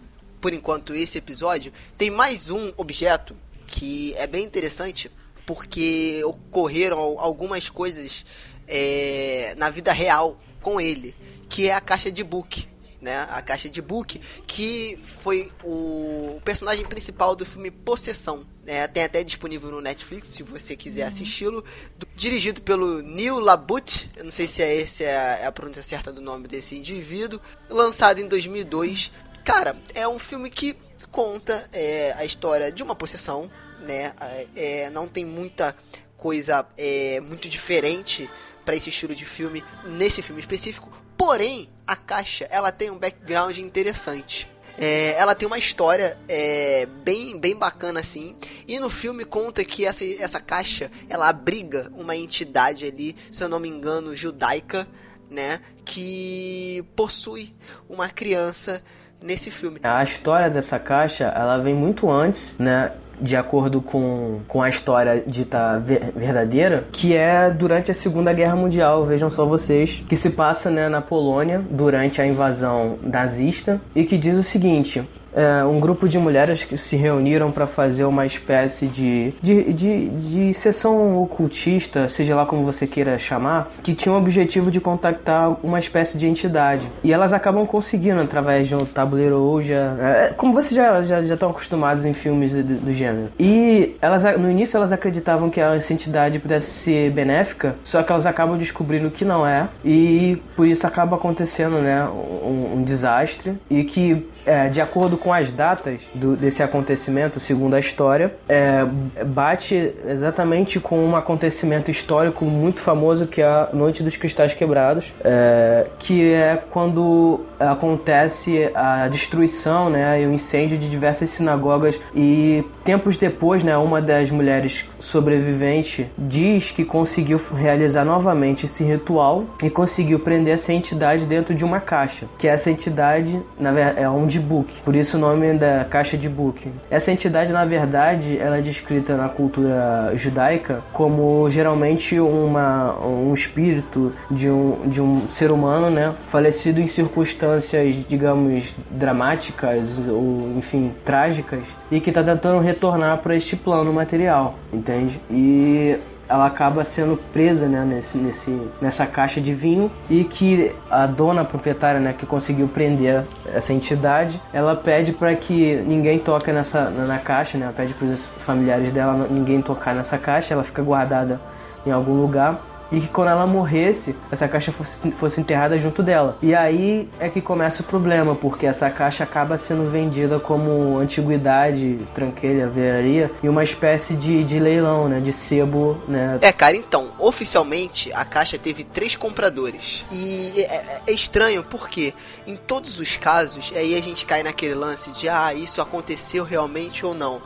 por 0.42 0.52
enquanto, 0.54 0.96
esse 0.96 1.20
episódio, 1.20 1.72
tem 1.96 2.10
mais 2.10 2.50
um 2.50 2.74
objeto 2.76 3.36
que 3.68 4.12
é 4.16 4.26
bem 4.26 4.44
interessante 4.44 5.12
porque 5.46 6.24
ocorreram 6.26 6.98
algumas 7.20 7.70
coisas 7.70 8.26
é, 8.68 9.54
na 9.56 9.70
vida 9.70 9.92
real 9.92 10.42
com 10.64 10.82
ele, 10.82 11.16
que 11.48 11.70
é 11.70 11.76
a 11.76 11.80
caixa 11.80 12.12
de 12.12 12.24
book. 12.24 12.68
Né? 13.04 13.28
A 13.30 13.42
caixa 13.42 13.70
de 13.70 13.82
Book, 13.82 14.20
que 14.48 14.98
foi 15.04 15.52
o 15.64 16.42
personagem 16.44 16.86
principal 16.86 17.36
do 17.36 17.46
filme 17.46 17.70
Possessão. 17.70 18.46
né? 18.66 18.88
tem 18.88 19.04
até 19.04 19.24
disponível 19.24 19.70
no 19.70 19.82
Netflix, 19.82 20.30
se 20.30 20.42
você 20.42 20.76
quiser 20.76 21.04
assisti-lo. 21.04 21.64
Do- 21.98 22.08
Dirigido 22.16 22.62
pelo 22.62 23.02
Neil 23.02 23.40
Labute, 23.40 24.10
eu 24.16 24.24
não 24.24 24.32
sei 24.32 24.48
se 24.48 24.62
é 24.64 24.74
esse 24.76 25.04
é 25.04 25.16
a, 25.16 25.38
é 25.40 25.46
a 25.46 25.52
pronúncia 25.52 25.84
certa 25.84 26.12
do 26.12 26.22
nome 26.22 26.48
desse 26.48 26.76
indivíduo. 26.76 27.40
Lançado 27.70 28.20
em 28.20 28.28
2002. 28.28 29.12
Cara, 29.44 29.76
é 29.94 30.08
um 30.08 30.18
filme 30.18 30.50
que 30.50 30.76
conta 31.12 31.70
é, 31.74 32.14
a 32.18 32.24
história 32.26 32.72
de 32.72 32.82
uma 32.82 32.96
possessão, 32.96 33.52
né? 33.82 34.14
É, 34.56 34.90
não 34.90 35.08
tem 35.08 35.26
muita 35.26 35.76
coisa 36.16 36.66
é, 36.78 37.20
muito 37.20 37.50
diferente 37.50 38.30
para 38.64 38.78
esse 38.78 38.90
estilo 38.90 39.14
de 39.14 39.26
filme 39.26 39.62
nesse 39.84 40.22
filme 40.22 40.40
específico. 40.40 40.90
Porém, 41.26 41.70
a 41.88 41.96
caixa 41.96 42.46
ela 42.52 42.70
tem 42.70 42.92
um 42.92 42.98
background 42.98 43.58
interessante. 43.58 44.52
É, 44.78 45.18
ela 45.18 45.34
tem 45.34 45.48
uma 45.48 45.58
história 45.58 46.18
é, 46.28 46.86
bem, 46.86 47.40
bem 47.40 47.56
bacana 47.56 48.02
assim. 48.02 48.36
E 48.68 48.78
no 48.78 48.90
filme 48.90 49.24
conta 49.24 49.64
que 49.64 49.86
essa, 49.86 50.04
essa 50.04 50.42
caixa 50.42 50.92
ela 51.10 51.30
abriga 51.30 51.90
uma 51.96 52.14
entidade 52.14 52.86
ali, 52.86 53.16
se 53.32 53.42
eu 53.42 53.48
não 53.48 53.58
me 53.58 53.70
engano, 53.70 54.14
judaica, 54.14 54.86
né? 55.32 55.62
Que 55.86 56.84
possui 56.94 57.56
uma 57.88 58.10
criança 58.10 58.84
nesse 59.22 59.50
filme. 59.50 59.80
A 59.82 60.04
história 60.04 60.50
dessa 60.50 60.78
caixa, 60.78 61.24
ela 61.24 61.58
vem 61.58 61.74
muito 61.74 62.12
antes, 62.12 62.54
né? 62.60 62.92
De 63.22 63.36
acordo 63.36 63.82
com, 63.82 64.40
com 64.48 64.62
a 64.62 64.68
história 64.68 65.24
dita 65.26 65.78
ver- 65.80 66.12
verdadeira, 66.16 66.86
que 66.92 67.16
é 67.16 67.50
durante 67.50 67.92
a 67.92 67.94
Segunda 67.94 68.34
Guerra 68.34 68.56
Mundial, 68.56 69.06
vejam 69.06 69.30
só 69.30 69.46
vocês, 69.46 70.04
que 70.08 70.16
se 70.16 70.30
passa 70.30 70.70
né, 70.70 70.90
na 70.90 71.02
Polônia 71.02 71.64
durante 71.70 72.22
a 72.22 72.26
invasão 72.26 72.98
nazista 73.02 73.80
e 73.96 74.04
que 74.04 74.18
diz 74.18 74.36
o 74.38 74.44
seguinte: 74.44 75.08
é, 75.36 75.64
um 75.64 75.80
grupo 75.80 76.08
de 76.08 76.18
mulheres 76.18 76.64
que 76.64 76.78
se 76.78 76.96
reuniram 76.96 77.52
para 77.52 77.68
fazer 77.68 78.06
uma 78.06 78.26
espécie 78.26 78.88
de, 78.88 79.34
de, 79.42 79.74
de, 79.74 80.10
de 80.10 80.54
sessão 80.54 81.22
ocultista, 81.22 82.08
seja 82.08 82.36
lá 82.36 82.46
como 82.46 82.64
você 82.64 82.86
queira 82.88 83.18
chamar, 83.18 83.72
que 83.82 83.94
tinha 83.94 84.14
o 84.14 84.18
objetivo 84.18 84.70
de 84.72 84.80
contactar 84.80 85.56
uma 85.64 85.80
espécie 85.80 86.18
de 86.18 86.28
entidade. 86.28 86.90
E 87.04 87.12
elas 87.12 87.34
acabam 87.34 87.66
conseguindo 87.66 88.22
através 88.22 88.68
de 88.68 88.76
um 88.76 88.86
tabuleiro 88.86 89.40
Ouija, 89.40 89.98
é, 90.00 90.34
como 90.36 90.54
vocês 90.54 90.74
já, 90.74 91.02
já, 91.02 91.24
já 91.24 91.34
estão 91.34 91.50
acostumados 91.50 92.06
em 92.06 92.14
filmes 92.14 92.54
do, 92.54 92.64
do 92.64 92.94
gênero. 92.94 93.30
E 93.40 93.96
elas, 94.02 94.24
no 94.38 94.50
início 94.50 94.78
elas 94.78 94.92
acreditavam 94.92 95.50
que 95.50 95.60
essa 95.60 95.94
entidade 95.94 96.40
pudesse 96.40 96.72
ser 96.72 97.12
benéfica, 97.12 97.76
só 97.84 98.04
que 98.04 98.12
elas 98.12 98.26
acabam 98.26 98.58
descobrindo 98.58 99.10
que 99.10 99.26
não 99.26 99.46
é, 99.46 99.68
e 99.84 100.42
por 100.56 100.68
isso 100.68 100.86
acaba 100.86 101.16
acontecendo 101.16 101.80
né, 101.80 102.04
um, 102.06 102.78
um 102.78 102.84
desastre, 102.84 103.58
e 103.70 103.84
que 103.84 104.26
é, 104.46 104.70
de 104.70 104.82
acordo 104.82 105.18
com 105.18 105.32
as 105.34 105.52
datas 105.52 106.02
do- 106.14 106.36
desse 106.36 106.62
acontecimento, 106.64 107.40
segundo 107.40 107.76
a 107.76 107.80
história, 107.80 108.34
é, 108.48 108.86
bate 109.26 109.94
exatamente 110.08 110.80
com 110.80 111.00
um 111.06 111.16
acontecimento 111.16 111.90
histórico 111.92 112.46
muito 112.46 112.80
famoso 112.80 113.28
que 113.28 113.42
é 113.42 113.46
a 113.46 113.70
Noite 113.74 114.04
dos 114.04 114.18
Cristais 114.18 114.54
Quebrados, 114.54 115.14
é, 115.24 115.88
que 116.00 116.34
é 116.34 116.62
quando 116.72 117.42
acontece 117.60 118.70
a 118.76 119.08
destruição 119.08 119.90
né, 119.90 120.22
e 120.22 120.26
o 120.28 120.34
incêndio 120.34 120.78
de 120.78 120.90
diversas 120.90 121.30
sinagogas. 121.30 122.00
E 122.16 122.64
tempos 122.84 123.18
depois, 123.18 123.64
né, 123.64 123.78
uma 123.78 124.02
das 124.02 124.30
mulheres 124.32 124.86
sobreviventes 125.00 126.06
diz 126.18 126.72
que 126.72 126.84
conseguiu 126.86 127.40
realizar 127.56 128.04
novamente 128.06 128.66
esse 128.66 128.84
ritual 128.84 129.46
e 129.64 129.70
conseguiu 129.70 130.20
prender 130.20 130.54
essa 130.56 130.72
entidade 130.74 131.26
dentro 131.26 131.56
de 131.56 131.64
uma 131.66 131.80
caixa, 131.80 132.26
que 132.38 132.48
essa 132.48 132.70
entidade 132.70 133.42
na 133.60 133.72
ver- 133.72 133.96
é 133.98 134.10
um 134.10 134.28
de 134.34 134.40
book, 134.40 134.74
por 134.84 134.96
isso 134.96 135.18
o 135.18 135.20
nome 135.20 135.54
da 135.54 135.86
caixa 135.86 136.18
de 136.18 136.28
book. 136.28 136.72
Essa 136.90 137.12
entidade, 137.12 137.54
na 137.54 137.66
verdade, 137.66 138.38
ela 138.40 138.58
é 138.58 138.62
descrita 138.62 139.16
na 139.16 139.30
cultura 139.30 140.12
judaica 140.16 140.82
como 140.92 141.50
geralmente 141.50 142.20
uma, 142.20 142.98
um 143.06 143.34
espírito 143.34 144.12
de 144.30 144.50
um, 144.50 144.88
de 144.88 145.02
um 145.02 145.30
ser 145.30 145.52
humano, 145.52 145.90
né, 145.90 146.14
falecido 146.28 146.82
em 146.82 146.88
circunstâncias, 146.88 147.96
digamos, 148.08 148.76
dramáticas 148.90 150.00
ou, 150.08 150.54
enfim, 150.58 150.92
trágicas, 151.06 151.64
e 151.92 152.00
que 152.00 152.10
está 152.10 152.24
tentando 152.24 152.60
retornar 152.60 153.20
para 153.20 153.36
este 153.36 153.56
plano 153.56 153.94
material, 153.94 154.56
entende? 154.72 155.20
E 155.30 155.98
ela 156.28 156.46
acaba 156.46 156.84
sendo 156.84 157.18
presa 157.32 157.68
né, 157.68 157.84
nesse, 157.86 158.18
nesse, 158.18 158.62
nessa 158.82 159.06
caixa 159.06 159.42
de 159.42 159.54
vinho 159.54 159.92
e 160.10 160.24
que 160.24 160.74
a 160.90 161.06
dona 161.06 161.44
proprietária 161.44 162.00
né, 162.00 162.14
que 162.14 162.26
conseguiu 162.26 162.68
prender 162.68 163.26
essa 163.46 163.74
entidade, 163.74 164.42
ela 164.54 164.76
pede 164.76 165.12
para 165.12 165.36
que 165.36 165.76
ninguém 165.86 166.20
toque 166.20 166.52
nessa 166.52 166.90
na, 166.90 167.06
na 167.06 167.20
caixa, 167.20 167.58
né, 167.58 167.66
ela 167.66 167.74
pede 167.74 167.94
para 167.94 168.08
os 168.08 168.24
familiares 168.40 168.92
dela 168.92 169.28
ninguém 169.30 169.62
tocar 169.62 169.94
nessa 169.94 170.18
caixa, 170.18 170.54
ela 170.54 170.64
fica 170.64 170.82
guardada 170.82 171.40
em 171.86 171.92
algum 171.92 172.14
lugar 172.14 172.60
e 172.94 173.02
que 173.02 173.08
quando 173.08 173.30
ela 173.30 173.48
morresse, 173.48 174.16
essa 174.32 174.48
caixa 174.48 174.72
fosse, 174.72 175.12
fosse 175.14 175.42
enterrada 175.42 175.78
junto 175.80 176.04
dela. 176.04 176.38
E 176.42 176.54
aí 176.54 177.10
é 177.20 177.28
que 177.28 177.42
começa 177.42 177.82
o 177.82 177.86
problema, 177.86 178.36
porque 178.36 178.68
essa 178.68 178.90
caixa 178.90 179.24
acaba 179.24 179.58
sendo 179.58 179.90
vendida 179.90 180.40
como 180.40 180.98
antiguidade, 181.00 182.00
tranqueira, 182.14 182.68
veraria, 182.68 183.32
e 183.42 183.50
uma 183.50 183.64
espécie 183.64 184.14
de, 184.14 184.44
de 184.44 184.60
leilão, 184.60 185.10
né, 185.10 185.20
de 185.20 185.34
sebo, 185.34 185.98
né, 186.08 186.38
É, 186.42 186.52
cara, 186.52 186.76
então, 186.76 187.12
oficialmente 187.18 188.14
a 188.14 188.24
caixa 188.24 188.58
teve 188.60 188.84
três 188.84 189.16
compradores. 189.16 190.06
E 190.12 190.54
é, 190.58 190.76
é- 190.76 191.02
é 191.08 191.12
estranho 191.12 191.64
porque 191.64 192.14
em 192.46 192.56
todos 192.56 193.00
os 193.00 193.18
casos, 193.18 193.74
aí 193.76 193.96
a 193.96 194.02
gente 194.02 194.26
cai 194.26 194.44
naquele 194.44 194.76
lance 194.76 195.10
de 195.12 195.28
ah, 195.28 195.52
isso 195.54 195.82
aconteceu 195.82 196.44
realmente 196.44 197.04
ou 197.06 197.16
não. 197.16 197.42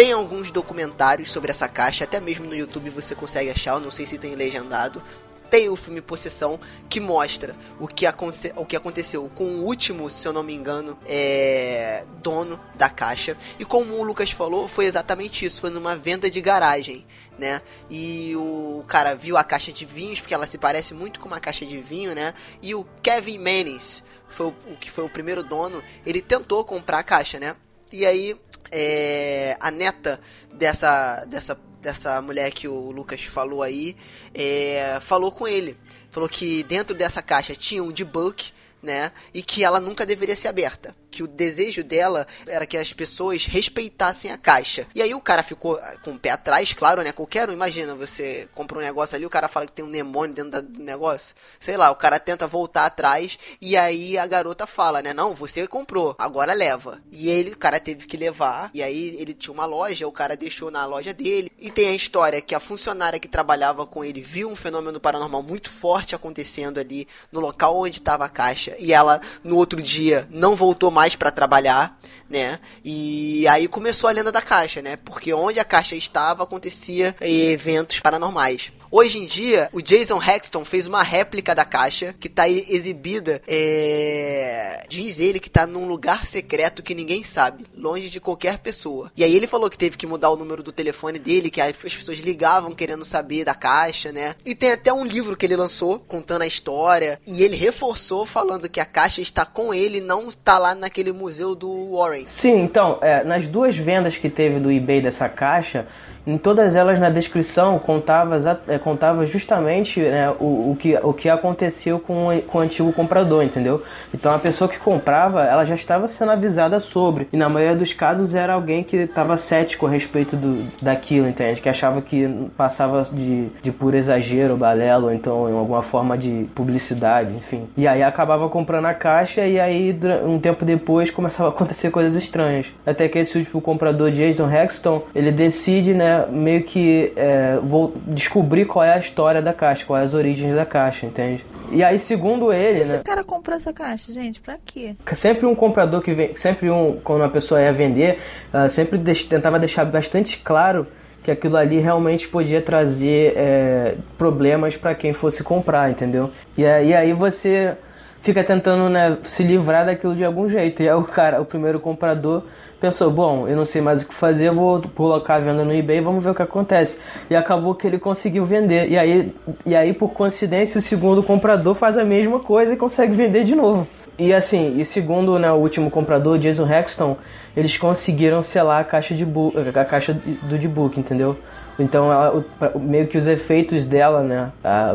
Tem 0.00 0.12
alguns 0.12 0.50
documentários 0.50 1.30
sobre 1.30 1.50
essa 1.50 1.68
caixa, 1.68 2.04
até 2.04 2.18
mesmo 2.20 2.46
no 2.46 2.54
YouTube 2.56 2.88
você 2.88 3.14
consegue 3.14 3.50
achar, 3.50 3.74
eu 3.74 3.80
não 3.80 3.90
sei 3.90 4.06
se 4.06 4.16
tem 4.16 4.34
legendado. 4.34 5.02
Tem 5.50 5.68
o 5.68 5.76
filme 5.76 6.00
Possessão 6.00 6.58
que 6.88 6.98
mostra 6.98 7.54
o 7.78 7.86
que, 7.86 8.06
aconte- 8.06 8.50
o 8.56 8.64
que 8.64 8.74
aconteceu 8.76 9.30
com 9.34 9.44
o 9.44 9.62
último, 9.66 10.08
se 10.08 10.26
eu 10.26 10.32
não 10.32 10.42
me 10.42 10.54
engano, 10.54 10.98
é, 11.04 12.06
dono 12.22 12.58
da 12.76 12.88
caixa. 12.88 13.36
E 13.58 13.64
como 13.66 13.92
o 13.92 14.02
Lucas 14.02 14.30
falou, 14.30 14.66
foi 14.66 14.86
exatamente 14.86 15.44
isso. 15.44 15.60
Foi 15.60 15.68
numa 15.68 15.94
venda 15.98 16.30
de 16.30 16.40
garagem, 16.40 17.06
né? 17.38 17.60
E 17.90 18.32
o 18.36 18.82
cara 18.88 19.14
viu 19.14 19.36
a 19.36 19.44
caixa 19.44 19.70
de 19.70 19.84
vinhos, 19.84 20.18
porque 20.18 20.32
ela 20.32 20.46
se 20.46 20.56
parece 20.56 20.94
muito 20.94 21.20
com 21.20 21.26
uma 21.28 21.40
caixa 21.40 21.66
de 21.66 21.76
vinho, 21.76 22.14
né? 22.14 22.32
E 22.62 22.74
o 22.74 22.86
Kevin 23.02 23.36
Maynes, 23.36 24.02
foi 24.30 24.46
o 24.46 24.76
que 24.80 24.90
foi 24.90 25.04
o 25.04 25.10
primeiro 25.10 25.42
dono, 25.42 25.84
ele 26.06 26.22
tentou 26.22 26.64
comprar 26.64 27.00
a 27.00 27.04
caixa, 27.04 27.38
né? 27.38 27.54
E 27.92 28.06
aí, 28.06 28.34
é, 28.70 29.56
a 29.60 29.70
neta 29.70 30.20
dessa, 30.52 31.24
dessa, 31.24 31.58
dessa 31.80 32.20
mulher 32.22 32.50
que 32.50 32.68
o 32.68 32.90
Lucas 32.90 33.22
falou 33.22 33.62
aí, 33.62 33.96
é, 34.34 34.98
falou 35.00 35.32
com 35.32 35.46
ele. 35.46 35.76
Falou 36.10 36.28
que 36.28 36.62
dentro 36.64 36.94
dessa 36.94 37.22
caixa 37.22 37.54
tinha 37.54 37.82
um 37.82 37.92
debug, 37.92 38.52
né? 38.82 39.12
E 39.32 39.42
que 39.42 39.64
ela 39.64 39.78
nunca 39.78 40.04
deveria 40.04 40.36
ser 40.36 40.48
aberta. 40.48 40.94
Que 41.10 41.22
o 41.22 41.26
desejo 41.26 41.82
dela 41.82 42.26
era 42.46 42.66
que 42.66 42.76
as 42.76 42.92
pessoas 42.92 43.46
respeitassem 43.46 44.30
a 44.30 44.38
caixa. 44.38 44.86
E 44.94 45.02
aí 45.02 45.14
o 45.14 45.20
cara 45.20 45.42
ficou 45.42 45.76
ah, 45.76 45.96
com 46.02 46.12
o 46.12 46.18
pé 46.18 46.30
atrás, 46.30 46.72
claro, 46.72 47.02
né? 47.02 47.12
Qualquer 47.12 47.48
um, 47.48 47.52
imagina, 47.52 47.94
você 47.94 48.48
compra 48.54 48.78
um 48.78 48.82
negócio 48.82 49.16
ali, 49.16 49.26
o 49.26 49.30
cara 49.30 49.48
fala 49.48 49.66
que 49.66 49.72
tem 49.72 49.84
um 49.84 49.90
demônio 49.90 50.34
dentro 50.34 50.62
do 50.62 50.82
negócio. 50.82 51.34
Sei 51.58 51.76
lá, 51.76 51.90
o 51.90 51.96
cara 51.96 52.18
tenta 52.18 52.46
voltar 52.46 52.86
atrás 52.86 53.38
e 53.60 53.76
aí 53.76 54.16
a 54.16 54.26
garota 54.26 54.66
fala, 54.66 55.02
né? 55.02 55.12
Não, 55.12 55.34
você 55.34 55.66
comprou, 55.66 56.14
agora 56.18 56.52
leva. 56.52 57.00
E 57.10 57.28
ele, 57.28 57.50
o 57.50 57.58
cara 57.58 57.80
teve 57.80 58.06
que 58.06 58.16
levar. 58.16 58.70
E 58.72 58.82
aí 58.82 59.16
ele 59.18 59.34
tinha 59.34 59.52
uma 59.52 59.66
loja, 59.66 60.06
o 60.06 60.12
cara 60.12 60.36
deixou 60.36 60.70
na 60.70 60.84
loja 60.84 61.12
dele. 61.12 61.50
E 61.58 61.70
tem 61.70 61.88
a 61.88 61.94
história 61.94 62.40
que 62.40 62.54
a 62.54 62.60
funcionária 62.60 63.18
que 63.18 63.28
trabalhava 63.28 63.86
com 63.86 64.04
ele 64.04 64.20
viu 64.20 64.48
um 64.48 64.56
fenômeno 64.56 65.00
paranormal 65.00 65.42
muito 65.42 65.70
forte 65.70 66.14
acontecendo 66.14 66.78
ali 66.78 67.08
no 67.32 67.40
local 67.40 67.76
onde 67.76 67.98
estava 67.98 68.24
a 68.24 68.28
caixa. 68.28 68.76
E 68.78 68.92
ela, 68.92 69.20
no 69.42 69.56
outro 69.56 69.80
dia, 69.80 70.26
não 70.30 70.54
voltou 70.54 70.90
mais 70.90 70.99
para 71.16 71.30
trabalhar, 71.30 71.98
né? 72.28 72.58
E 72.84 73.46
aí 73.48 73.66
começou 73.66 74.08
a 74.08 74.12
lenda 74.12 74.30
da 74.30 74.40
caixa, 74.40 74.80
né? 74.80 74.96
Porque 74.96 75.32
onde 75.32 75.58
a 75.58 75.64
caixa 75.64 75.96
estava 75.96 76.44
acontecia 76.44 77.14
eventos 77.20 77.98
paranormais. 78.00 78.72
Hoje 78.92 79.18
em 79.18 79.24
dia, 79.24 79.68
o 79.72 79.80
Jason 79.80 80.20
Hexton 80.20 80.64
fez 80.64 80.88
uma 80.88 81.00
réplica 81.00 81.54
da 81.54 81.64
caixa 81.64 82.12
que 82.18 82.28
tá 82.28 82.42
aí 82.42 82.66
exibida. 82.68 83.40
É... 83.46 84.84
Diz 84.88 85.20
ele 85.20 85.38
que 85.38 85.48
tá 85.48 85.64
num 85.64 85.86
lugar 85.86 86.26
secreto 86.26 86.82
que 86.82 86.92
ninguém 86.92 87.22
sabe, 87.22 87.64
longe 87.76 88.10
de 88.10 88.20
qualquer 88.20 88.58
pessoa. 88.58 89.12
E 89.16 89.22
aí 89.22 89.36
ele 89.36 89.46
falou 89.46 89.70
que 89.70 89.78
teve 89.78 89.96
que 89.96 90.08
mudar 90.08 90.30
o 90.30 90.36
número 90.36 90.60
do 90.60 90.72
telefone 90.72 91.20
dele, 91.20 91.50
que 91.50 91.60
as 91.60 91.76
pessoas 91.76 92.18
ligavam 92.18 92.72
querendo 92.72 93.04
saber 93.04 93.44
da 93.44 93.54
caixa, 93.54 94.10
né? 94.10 94.34
E 94.44 94.56
tem 94.56 94.72
até 94.72 94.92
um 94.92 95.04
livro 95.04 95.36
que 95.36 95.46
ele 95.46 95.54
lançou 95.54 96.00
contando 96.00 96.42
a 96.42 96.46
história. 96.46 97.20
E 97.24 97.44
ele 97.44 97.54
reforçou 97.54 98.26
falando 98.26 98.68
que 98.68 98.80
a 98.80 98.84
caixa 98.84 99.20
está 99.20 99.46
com 99.46 99.72
ele, 99.72 100.00
não 100.00 100.28
está 100.28 100.58
lá 100.58 100.74
naquele 100.74 101.12
museu 101.12 101.54
do 101.54 101.96
Warren. 101.96 102.26
Sim, 102.26 102.62
então, 102.62 102.98
é, 103.00 103.22
nas 103.22 103.46
duas 103.46 103.76
vendas 103.76 104.18
que 104.18 104.28
teve 104.28 104.58
do 104.58 104.68
eBay 104.68 105.00
dessa 105.00 105.28
caixa, 105.28 105.86
em 106.26 106.36
todas 106.38 106.74
elas 106.74 106.98
na 106.98 107.10
descrição 107.10 107.78
contava, 107.78 108.60
é, 108.68 108.78
contava 108.78 109.24
justamente 109.26 110.00
né, 110.00 110.30
o, 110.38 110.72
o, 110.72 110.76
que, 110.78 110.96
o 111.02 111.12
que 111.12 111.28
aconteceu 111.28 111.98
com, 111.98 112.28
o- 112.28 112.42
com 112.42 112.58
o 112.58 112.60
antigo 112.60 112.92
comprador, 112.92 113.42
entendeu? 113.42 113.82
Então 114.12 114.32
a 114.34 114.38
pessoa 114.38 114.68
que 114.68 114.78
comprava, 114.78 115.44
ela 115.44 115.64
já 115.64 115.74
estava 115.74 116.06
sendo 116.08 116.32
avisada 116.32 116.78
sobre. 116.80 117.28
E 117.32 117.36
na 117.36 117.48
maioria 117.48 117.76
dos 117.76 117.92
casos 117.92 118.34
era 118.34 118.52
alguém 118.52 118.82
que 118.82 118.96
estava 118.96 119.36
cético 119.36 119.86
a 119.86 119.90
respeito 119.90 120.36
do, 120.36 120.66
daquilo, 120.82 121.26
entende? 121.28 121.60
Que 121.60 121.68
achava 121.68 122.00
que 122.02 122.28
passava 122.56 123.02
de, 123.12 123.46
de 123.62 123.72
puro 123.72 123.96
exagero, 123.96 124.56
balela, 124.56 125.06
ou 125.06 125.12
então 125.12 125.48
em 125.48 125.56
alguma 125.56 125.82
forma 125.82 126.16
de 126.18 126.46
publicidade, 126.54 127.34
enfim. 127.34 127.64
E 127.76 127.86
aí 127.88 128.02
acabava 128.02 128.48
comprando 128.48 128.86
a 128.86 128.94
caixa 128.94 129.46
e 129.46 129.58
aí 129.58 129.98
um 130.24 130.38
tempo 130.38 130.64
depois 130.64 131.10
começava 131.10 131.48
a 131.48 131.52
acontecer 131.52 131.90
coisas 131.90 132.14
estranhas. 132.14 132.66
Até 132.86 133.08
que 133.08 133.18
esse 133.18 133.36
último 133.38 133.60
comprador, 133.60 134.10
Jason 134.10 134.50
Hexton, 134.50 135.02
ele 135.14 135.30
decide, 135.32 135.94
né, 135.94 136.09
meio 136.30 136.62
que 136.62 137.12
é, 137.16 137.58
vou 137.62 137.92
descobrir 138.06 138.64
qual 138.66 138.84
é 138.84 138.94
a 138.94 138.98
história 138.98 139.40
da 139.42 139.52
caixa, 139.52 139.84
quais 139.86 140.06
as 140.08 140.14
origens 140.14 140.54
da 140.54 140.64
caixa, 140.66 141.06
entende? 141.06 141.44
E 141.72 141.82
aí, 141.84 141.98
segundo 141.98 142.52
ele, 142.52 142.80
Esse 142.80 142.94
né? 142.96 143.02
cara 143.04 143.22
comprou 143.22 143.56
essa 143.56 143.72
caixa, 143.72 144.12
gente, 144.12 144.40
pra 144.40 144.56
quê? 144.64 144.96
Sempre 145.12 145.46
um 145.46 145.54
comprador 145.54 146.02
que 146.02 146.12
vem, 146.12 146.34
sempre 146.36 146.68
um, 146.70 146.98
quando 147.02 147.20
uma 147.20 147.28
pessoa 147.28 147.60
ia 147.62 147.72
vender, 147.72 148.18
ela 148.52 148.68
sempre 148.68 148.98
deix- 148.98 149.24
tentava 149.24 149.58
deixar 149.58 149.84
bastante 149.84 150.38
claro 150.38 150.86
que 151.22 151.30
aquilo 151.30 151.56
ali 151.56 151.78
realmente 151.78 152.26
podia 152.28 152.60
trazer 152.62 153.34
é, 153.36 153.94
problemas 154.18 154.76
para 154.76 154.94
quem 154.94 155.12
fosse 155.12 155.44
comprar, 155.44 155.90
entendeu? 155.90 156.30
E 156.56 156.64
aí, 156.66 156.88
e 156.88 156.94
aí 156.94 157.12
você 157.12 157.76
fica 158.22 158.42
tentando 158.42 158.88
né, 158.88 159.18
se 159.22 159.42
livrar 159.42 159.84
daquilo 159.86 160.14
de 160.16 160.24
algum 160.24 160.48
jeito. 160.48 160.82
E 160.82 160.88
aí 160.88 160.94
o 160.94 161.04
cara, 161.04 161.40
o 161.40 161.44
primeiro 161.44 161.78
comprador, 161.78 162.42
pensou, 162.80 163.10
bom, 163.10 163.46
eu 163.46 163.56
não 163.56 163.64
sei 163.64 163.80
mais 163.82 164.02
o 164.02 164.06
que 164.06 164.14
fazer, 164.14 164.50
vou 164.50 164.80
colocar 164.94 165.34
a 165.36 165.40
venda 165.40 165.64
no 165.64 165.72
eBay, 165.74 166.00
vamos 166.00 166.24
ver 166.24 166.30
o 166.30 166.34
que 166.34 166.42
acontece. 166.42 166.98
E 167.28 167.36
acabou 167.36 167.74
que 167.74 167.86
ele 167.86 167.98
conseguiu 167.98 168.44
vender. 168.44 168.88
E 168.88 168.98
aí, 168.98 169.34
e 169.66 169.76
aí 169.76 169.92
por 169.92 170.10
coincidência, 170.10 170.78
o 170.78 170.82
segundo 170.82 171.22
comprador 171.22 171.74
faz 171.74 171.96
a 171.98 172.04
mesma 172.04 172.40
coisa 172.40 172.72
e 172.72 172.76
consegue 172.76 173.12
vender 173.12 173.44
de 173.44 173.54
novo. 173.54 173.86
E 174.18 174.34
assim, 174.34 174.76
e 174.78 174.84
segundo 174.84 175.38
né, 175.38 175.50
o 175.50 175.56
último 175.56 175.90
comprador, 175.90 176.38
Jason 176.38 176.66
Hexton, 176.70 177.16
eles 177.56 177.76
conseguiram 177.78 178.42
selar 178.42 178.80
a 178.80 178.84
caixa 178.84 179.14
de 179.14 179.24
bu- 179.24 179.52
a 179.74 179.84
caixa 179.84 180.12
do 180.42 180.58
de-book, 180.58 180.98
entendeu? 181.00 181.36
Então, 181.78 182.12
ela- 182.12 182.44
o- 182.74 182.78
meio 182.78 183.06
que 183.06 183.16
os 183.16 183.26
efeitos 183.26 183.86
dela, 183.86 184.22
né? 184.22 184.50
A, 184.62 184.92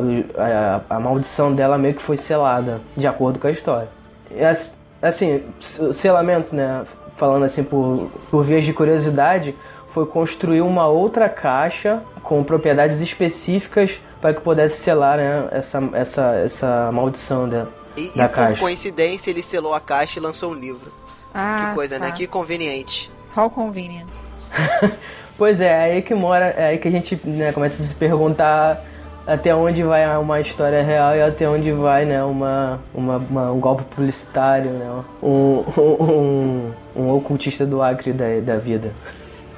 a, 0.89 0.95
a 0.95 0.99
maldição 0.99 1.51
dela 1.53 1.77
meio 1.77 1.95
que 1.95 2.01
foi 2.03 2.17
selada, 2.17 2.79
de 2.95 3.07
acordo 3.07 3.39
com 3.39 3.47
a 3.47 3.51
história. 3.51 3.87
E, 4.29 4.43
as- 4.43 4.77
assim, 5.01 5.41
selamento, 5.91 6.55
né? 6.55 6.83
Falando 7.15 7.43
assim 7.45 7.63
por, 7.63 8.09
por 8.29 8.43
vias 8.43 8.65
de 8.65 8.73
curiosidade, 8.73 9.55
foi 9.87 10.05
construir 10.05 10.61
uma 10.61 10.87
outra 10.87 11.29
caixa 11.29 12.01
com 12.21 12.43
propriedades 12.43 12.99
específicas 12.99 13.99
para 14.19 14.33
que 14.33 14.41
pudesse 14.41 14.77
selar 14.77 15.17
né, 15.17 15.47
essa, 15.51 15.81
essa, 15.93 16.33
essa 16.35 16.91
maldição 16.91 17.47
dela. 17.47 17.71
E, 17.95 18.11
e 18.13 18.17
da 18.17 18.27
por 18.27 18.35
caixa. 18.35 18.59
coincidência 18.59 19.29
ele 19.29 19.41
selou 19.41 19.73
a 19.73 19.79
caixa 19.79 20.19
e 20.19 20.21
lançou 20.21 20.51
um 20.51 20.55
livro. 20.55 20.91
Ah, 21.33 21.67
que 21.69 21.75
coisa, 21.75 21.97
tá. 21.99 22.05
né? 22.05 22.11
Que 22.11 22.27
conveniente. 22.27 23.09
How 23.35 23.49
convenient. 23.49 24.09
Pois 25.37 25.59
é, 25.59 25.67
é 25.67 25.93
aí 25.95 26.01
que 26.01 26.13
mora, 26.15 26.45
é 26.45 26.67
aí 26.67 26.77
que 26.77 26.87
a 26.87 26.91
gente 26.91 27.19
né, 27.25 27.51
começa 27.51 27.83
a 27.83 27.85
se 27.85 27.93
perguntar 27.93 28.81
até 29.27 29.53
onde 29.53 29.83
vai 29.83 30.05
uma 30.17 30.39
história 30.39 30.81
real 30.81 31.13
e 31.13 31.21
até 31.21 31.47
onde 31.49 31.73
vai 31.73 32.05
né, 32.05 32.23
uma, 32.23 32.79
uma, 32.93 33.17
uma- 33.17 33.51
um 33.51 33.59
golpe 33.59 33.83
publicitário, 33.83 34.71
né, 34.71 35.03
um, 35.21 35.63
um, 35.77 36.03
um 36.03 36.71
ocultista 36.95 37.65
do 37.65 37.81
Acre 37.81 38.13
da, 38.13 38.39
da 38.39 38.57
vida. 38.57 38.93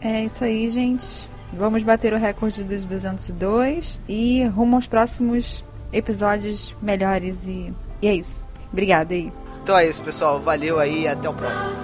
É 0.00 0.24
isso 0.24 0.44
aí, 0.44 0.68
gente. 0.68 1.28
Vamos 1.52 1.82
bater 1.82 2.12
o 2.12 2.18
recorde 2.18 2.62
dos 2.62 2.86
202 2.86 3.98
e 4.08 4.44
rumo 4.46 4.76
aos 4.76 4.86
próximos 4.86 5.64
episódios 5.92 6.74
melhores 6.80 7.46
e, 7.46 7.72
e 8.00 8.06
é 8.06 8.14
isso. 8.14 8.44
Obrigada 8.72 9.14
aí. 9.14 9.32
Então 9.68 9.76
é 9.76 9.86
isso, 9.86 10.02
pessoal. 10.02 10.40
Valeu 10.40 10.80
aí 10.80 11.02
e 11.02 11.08
até 11.08 11.28
o 11.28 11.34
próximo. 11.34 11.76